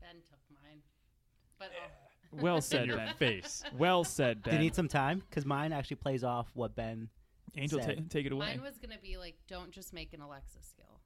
Ben 0.00 0.16
took 0.28 0.38
mine. 0.50 0.80
But 1.58 1.68
eh, 1.68 1.88
I'll- 2.32 2.42
Well 2.42 2.60
said, 2.62 2.86
your 2.86 2.96
Ben. 2.96 3.14
face. 3.14 3.62
Well 3.76 4.04
said, 4.04 4.42
Do 4.42 4.50
Ben. 4.50 4.58
you 4.58 4.64
need 4.66 4.74
some 4.74 4.88
time? 4.88 5.22
Because 5.28 5.44
mine 5.46 5.72
actually 5.72 5.96
plays 5.96 6.24
off 6.24 6.50
what 6.54 6.74
Ben. 6.74 7.08
Angel, 7.56 7.78
ta- 7.78 7.86
said. 7.86 8.10
take 8.10 8.26
it 8.26 8.32
away. 8.32 8.46
mine 8.46 8.62
was 8.62 8.76
going 8.78 8.90
to 8.96 9.00
be 9.02 9.16
like, 9.16 9.36
don't 9.48 9.70
just 9.70 9.92
make 9.92 10.12
an 10.12 10.20
Alexa 10.20 10.58
skill. 10.62 11.00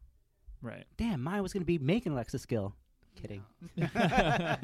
right. 0.63 0.85
Damn, 0.97 1.23
mine 1.23 1.43
was 1.43 1.53
going 1.53 1.61
to 1.63 1.67
be 1.67 1.79
making 1.79 2.13
Alexa 2.13 2.39
skill. 2.39 2.75
Kidding. 3.21 3.43
No. 3.77 3.87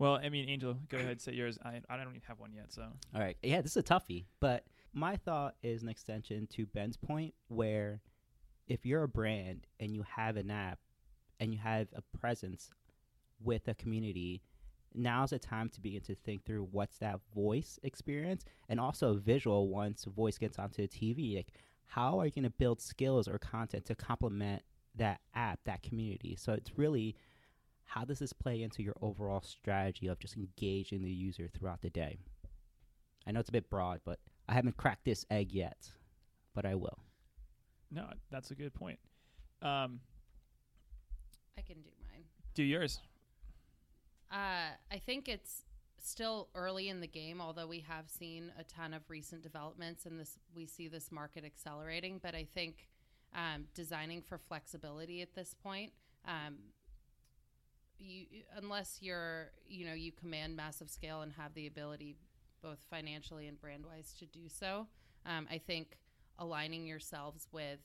well, 0.00 0.14
I 0.14 0.30
mean, 0.30 0.48
Angel, 0.48 0.78
go 0.88 0.96
ahead, 0.96 1.20
say 1.20 1.34
yours. 1.34 1.58
I 1.62 1.82
I 1.90 1.96
don't 1.98 2.08
even 2.08 2.22
have 2.26 2.40
one 2.40 2.54
yet, 2.54 2.72
so 2.72 2.82
All 3.14 3.20
right. 3.20 3.36
Yeah, 3.42 3.60
this 3.60 3.72
is 3.72 3.76
a 3.76 3.82
toughie. 3.82 4.24
But 4.40 4.64
my 4.94 5.16
thought 5.16 5.56
is 5.62 5.82
an 5.82 5.90
extension 5.90 6.48
to 6.54 6.64
Ben's 6.64 6.96
point 6.96 7.34
where 7.48 8.00
if 8.66 8.86
you're 8.86 9.02
a 9.02 9.08
brand 9.08 9.66
and 9.78 9.94
you 9.94 10.02
have 10.16 10.38
an 10.38 10.50
app 10.50 10.78
and 11.38 11.52
you 11.52 11.58
have 11.58 11.88
a 11.94 12.00
presence 12.18 12.70
with 13.44 13.68
a 13.68 13.74
community, 13.74 14.40
now's 14.94 15.30
the 15.30 15.38
time 15.38 15.68
to 15.68 15.80
begin 15.82 16.00
to 16.00 16.14
think 16.14 16.46
through 16.46 16.66
what's 16.72 16.96
that 16.98 17.20
voice 17.34 17.78
experience 17.82 18.46
and 18.70 18.80
also 18.80 19.14
visual 19.14 19.68
once 19.68 20.04
voice 20.04 20.38
gets 20.38 20.58
onto 20.58 20.80
the 20.80 20.88
TV. 20.88 21.36
Like, 21.36 21.52
how 21.84 22.18
are 22.18 22.24
you 22.24 22.32
going 22.32 22.44
to 22.44 22.50
build 22.50 22.80
skills 22.80 23.28
or 23.28 23.38
content 23.38 23.84
to 23.84 23.94
complement 23.94 24.62
that 24.96 25.20
app, 25.34 25.60
that 25.66 25.82
community? 25.82 26.36
So 26.36 26.54
it's 26.54 26.78
really 26.78 27.16
how 27.90 28.04
does 28.04 28.20
this 28.20 28.32
play 28.32 28.62
into 28.62 28.84
your 28.84 28.94
overall 29.02 29.42
strategy 29.42 30.06
of 30.06 30.16
just 30.20 30.36
engaging 30.36 31.02
the 31.02 31.10
user 31.10 31.50
throughout 31.52 31.82
the 31.82 31.90
day? 31.90 32.18
I 33.26 33.32
know 33.32 33.40
it's 33.40 33.48
a 33.48 33.52
bit 33.52 33.68
broad, 33.68 34.00
but 34.04 34.20
I 34.48 34.54
haven't 34.54 34.76
cracked 34.76 35.04
this 35.04 35.26
egg 35.28 35.52
yet, 35.52 35.90
but 36.54 36.64
I 36.64 36.76
will. 36.76 37.00
no, 37.90 38.06
that's 38.30 38.52
a 38.52 38.54
good 38.54 38.72
point. 38.74 38.98
Um, 39.60 39.98
I 41.58 41.62
can 41.62 41.82
do 41.82 41.90
mine. 42.00 42.22
do 42.54 42.62
yours. 42.62 43.00
Uh, 44.30 44.70
I 44.92 44.98
think 45.04 45.28
it's 45.28 45.64
still 46.00 46.48
early 46.54 46.88
in 46.88 47.00
the 47.00 47.08
game, 47.08 47.40
although 47.40 47.66
we 47.66 47.80
have 47.80 48.08
seen 48.08 48.52
a 48.56 48.62
ton 48.62 48.94
of 48.94 49.02
recent 49.08 49.42
developments 49.42 50.06
and 50.06 50.18
this 50.18 50.38
we 50.54 50.64
see 50.64 50.86
this 50.86 51.10
market 51.10 51.44
accelerating. 51.44 52.20
But 52.22 52.36
I 52.36 52.46
think 52.54 52.86
um, 53.34 53.64
designing 53.74 54.22
for 54.22 54.38
flexibility 54.38 55.22
at 55.22 55.34
this 55.34 55.56
point, 55.60 55.92
um, 56.24 56.58
you 58.00 58.26
unless 58.56 58.98
you're 59.00 59.50
you 59.68 59.86
know 59.86 59.94
you 59.94 60.12
command 60.12 60.56
massive 60.56 60.90
scale 60.90 61.22
and 61.22 61.32
have 61.32 61.54
the 61.54 61.66
ability 61.66 62.16
both 62.62 62.78
financially 62.90 63.46
and 63.46 63.60
brand 63.60 63.84
wise 63.86 64.14
to 64.18 64.26
do 64.26 64.48
so, 64.48 64.86
um, 65.26 65.46
I 65.50 65.58
think 65.58 65.96
aligning 66.38 66.86
yourselves 66.86 67.48
with 67.52 67.80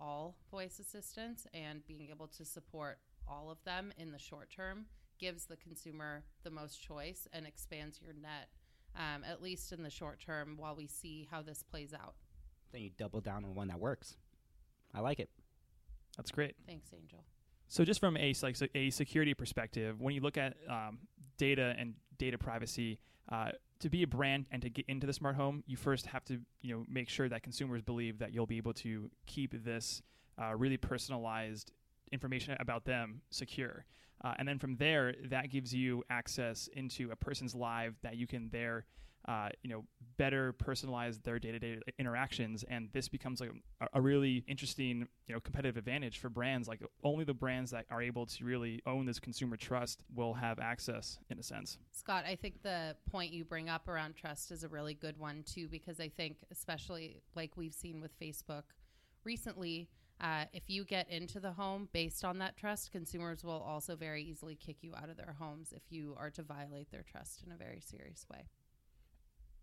all 0.00 0.36
voice 0.50 0.78
assistants 0.78 1.46
and 1.54 1.86
being 1.86 2.08
able 2.10 2.26
to 2.28 2.44
support 2.44 2.98
all 3.26 3.50
of 3.50 3.62
them 3.64 3.92
in 3.98 4.12
the 4.12 4.18
short 4.18 4.50
term 4.50 4.86
gives 5.18 5.46
the 5.46 5.56
consumer 5.56 6.24
the 6.44 6.50
most 6.50 6.82
choice 6.82 7.26
and 7.32 7.46
expands 7.46 8.00
your 8.00 8.12
net, 8.12 8.48
um, 8.96 9.24
at 9.24 9.42
least 9.42 9.72
in 9.72 9.82
the 9.82 9.90
short 9.90 10.20
term, 10.20 10.56
while 10.56 10.76
we 10.76 10.86
see 10.86 11.28
how 11.30 11.42
this 11.42 11.62
plays 11.62 11.92
out. 11.92 12.14
Then 12.72 12.82
you 12.82 12.90
double 12.96 13.20
down 13.20 13.44
on 13.44 13.54
one 13.54 13.68
that 13.68 13.80
works. 13.80 14.16
I 14.94 15.00
like 15.00 15.20
it. 15.20 15.30
That's 16.16 16.30
great. 16.30 16.54
Thanks, 16.66 16.90
Angel. 16.94 17.24
So, 17.68 17.84
just 17.84 18.00
from 18.00 18.16
a 18.16 18.34
like 18.42 18.56
a 18.74 18.90
security 18.90 19.34
perspective, 19.34 20.00
when 20.00 20.14
you 20.14 20.20
look 20.20 20.38
at 20.38 20.56
um, 20.68 20.98
data 21.36 21.74
and 21.78 21.94
data 22.18 22.38
privacy, 22.38 22.98
uh, 23.30 23.50
to 23.80 23.90
be 23.90 24.02
a 24.02 24.06
brand 24.06 24.46
and 24.50 24.62
to 24.62 24.70
get 24.70 24.86
into 24.88 25.06
the 25.06 25.12
smart 25.12 25.36
home, 25.36 25.62
you 25.66 25.76
first 25.76 26.06
have 26.06 26.24
to 26.26 26.40
you 26.62 26.74
know 26.74 26.84
make 26.88 27.08
sure 27.08 27.28
that 27.28 27.42
consumers 27.42 27.82
believe 27.82 28.18
that 28.18 28.32
you'll 28.32 28.46
be 28.46 28.56
able 28.56 28.72
to 28.74 29.10
keep 29.26 29.64
this 29.64 30.02
uh, 30.40 30.54
really 30.54 30.76
personalized 30.76 31.72
information 32.10 32.56
about 32.58 32.84
them 32.84 33.20
secure. 33.30 33.84
Uh, 34.24 34.34
and 34.38 34.48
then 34.48 34.58
from 34.58 34.76
there, 34.76 35.14
that 35.26 35.50
gives 35.50 35.72
you 35.72 36.02
access 36.10 36.68
into 36.74 37.10
a 37.10 37.16
person's 37.16 37.54
live 37.54 37.94
that 38.02 38.16
you 38.16 38.26
can 38.26 38.48
there, 38.50 38.84
uh, 39.28 39.50
you 39.62 39.68
know, 39.68 39.84
better 40.16 40.54
personalize 40.54 41.22
their 41.22 41.38
day-to-day 41.38 41.78
interactions. 41.98 42.64
And 42.68 42.88
this 42.94 43.08
becomes 43.08 43.40
like 43.40 43.50
a, 43.80 43.86
a 43.92 44.00
really 44.00 44.42
interesting, 44.48 45.06
you 45.26 45.34
know, 45.34 45.40
competitive 45.40 45.76
advantage 45.76 46.18
for 46.18 46.30
brands. 46.30 46.66
Like 46.66 46.82
only 47.04 47.24
the 47.24 47.34
brands 47.34 47.70
that 47.72 47.84
are 47.90 48.00
able 48.00 48.24
to 48.24 48.44
really 48.44 48.80
own 48.86 49.04
this 49.04 49.20
consumer 49.20 49.58
trust 49.58 50.02
will 50.14 50.32
have 50.32 50.58
access, 50.58 51.18
in 51.28 51.38
a 51.38 51.42
sense. 51.42 51.76
Scott, 51.92 52.24
I 52.26 52.36
think 52.36 52.62
the 52.62 52.96
point 53.10 53.30
you 53.32 53.44
bring 53.44 53.68
up 53.68 53.86
around 53.86 54.16
trust 54.16 54.50
is 54.50 54.64
a 54.64 54.68
really 54.68 54.94
good 54.94 55.18
one 55.18 55.44
too, 55.44 55.68
because 55.68 56.00
I 56.00 56.08
think, 56.08 56.38
especially 56.50 57.20
like 57.36 57.52
we've 57.54 57.74
seen 57.74 58.00
with 58.00 58.18
Facebook 58.18 58.64
recently, 59.24 59.90
uh, 60.22 60.46
if 60.54 60.70
you 60.70 60.84
get 60.84 61.08
into 61.10 61.38
the 61.38 61.52
home 61.52 61.88
based 61.92 62.24
on 62.24 62.38
that 62.38 62.56
trust, 62.56 62.92
consumers 62.92 63.44
will 63.44 63.62
also 63.62 63.94
very 63.94 64.22
easily 64.22 64.56
kick 64.56 64.78
you 64.80 64.94
out 64.96 65.10
of 65.10 65.18
their 65.18 65.36
homes 65.38 65.72
if 65.76 65.82
you 65.90 66.16
are 66.18 66.30
to 66.30 66.42
violate 66.42 66.90
their 66.90 67.04
trust 67.04 67.44
in 67.46 67.52
a 67.52 67.56
very 67.56 67.80
serious 67.80 68.26
way. 68.32 68.46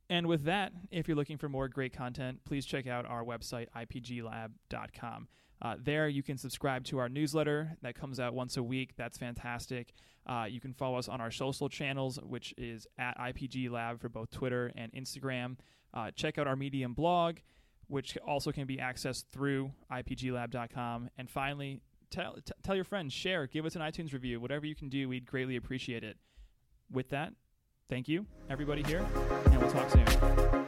And 0.09 0.27
with 0.27 0.43
that, 0.43 0.71
if 0.91 1.07
you're 1.07 1.17
looking 1.17 1.37
for 1.37 1.49
more 1.49 1.67
great 1.67 1.93
content, 1.93 2.39
please 2.45 2.65
check 2.65 2.87
out 2.87 3.05
our 3.05 3.23
website, 3.23 3.67
ipglab.com. 3.75 5.27
Uh, 5.61 5.75
there, 5.81 6.07
you 6.07 6.21
can 6.21 6.37
subscribe 6.37 6.83
to 6.83 6.99
our 6.99 7.09
newsletter 7.09 7.77
that 7.81 7.95
comes 7.95 8.19
out 8.19 8.33
once 8.33 8.57
a 8.57 8.63
week. 8.63 8.93
That's 8.97 9.17
fantastic. 9.17 9.93
Uh, 10.27 10.45
you 10.49 10.59
can 10.59 10.73
follow 10.73 10.97
us 10.97 11.07
on 11.07 11.21
our 11.21 11.31
social 11.31 11.69
channels, 11.69 12.19
which 12.21 12.53
is 12.57 12.87
at 12.97 13.17
IPG 13.17 13.69
Lab 13.71 13.99
for 13.99 14.09
both 14.09 14.31
Twitter 14.31 14.71
and 14.75 14.91
Instagram. 14.93 15.57
Uh, 15.93 16.11
check 16.11 16.37
out 16.37 16.45
our 16.45 16.55
Medium 16.55 16.93
blog, 16.93 17.37
which 17.87 18.17
also 18.27 18.51
can 18.51 18.67
be 18.67 18.77
accessed 18.77 19.25
through 19.31 19.71
ipglab.com. 19.91 21.09
And 21.17 21.29
finally, 21.29 21.81
tell, 22.09 22.35
t- 22.35 22.53
tell 22.63 22.75
your 22.75 22.83
friends, 22.83 23.13
share, 23.13 23.47
give 23.47 23.65
us 23.65 23.75
an 23.75 23.81
iTunes 23.81 24.13
review, 24.13 24.39
whatever 24.39 24.65
you 24.65 24.75
can 24.75 24.89
do. 24.89 25.07
We'd 25.07 25.25
greatly 25.25 25.55
appreciate 25.55 26.03
it. 26.03 26.17
With 26.91 27.09
that, 27.09 27.33
thank 27.89 28.07
you, 28.07 28.25
everybody 28.49 28.83
here, 28.83 29.05
and 29.45 29.57
we'll 29.59 29.71
talk 29.71 29.89
soon. 29.89 30.64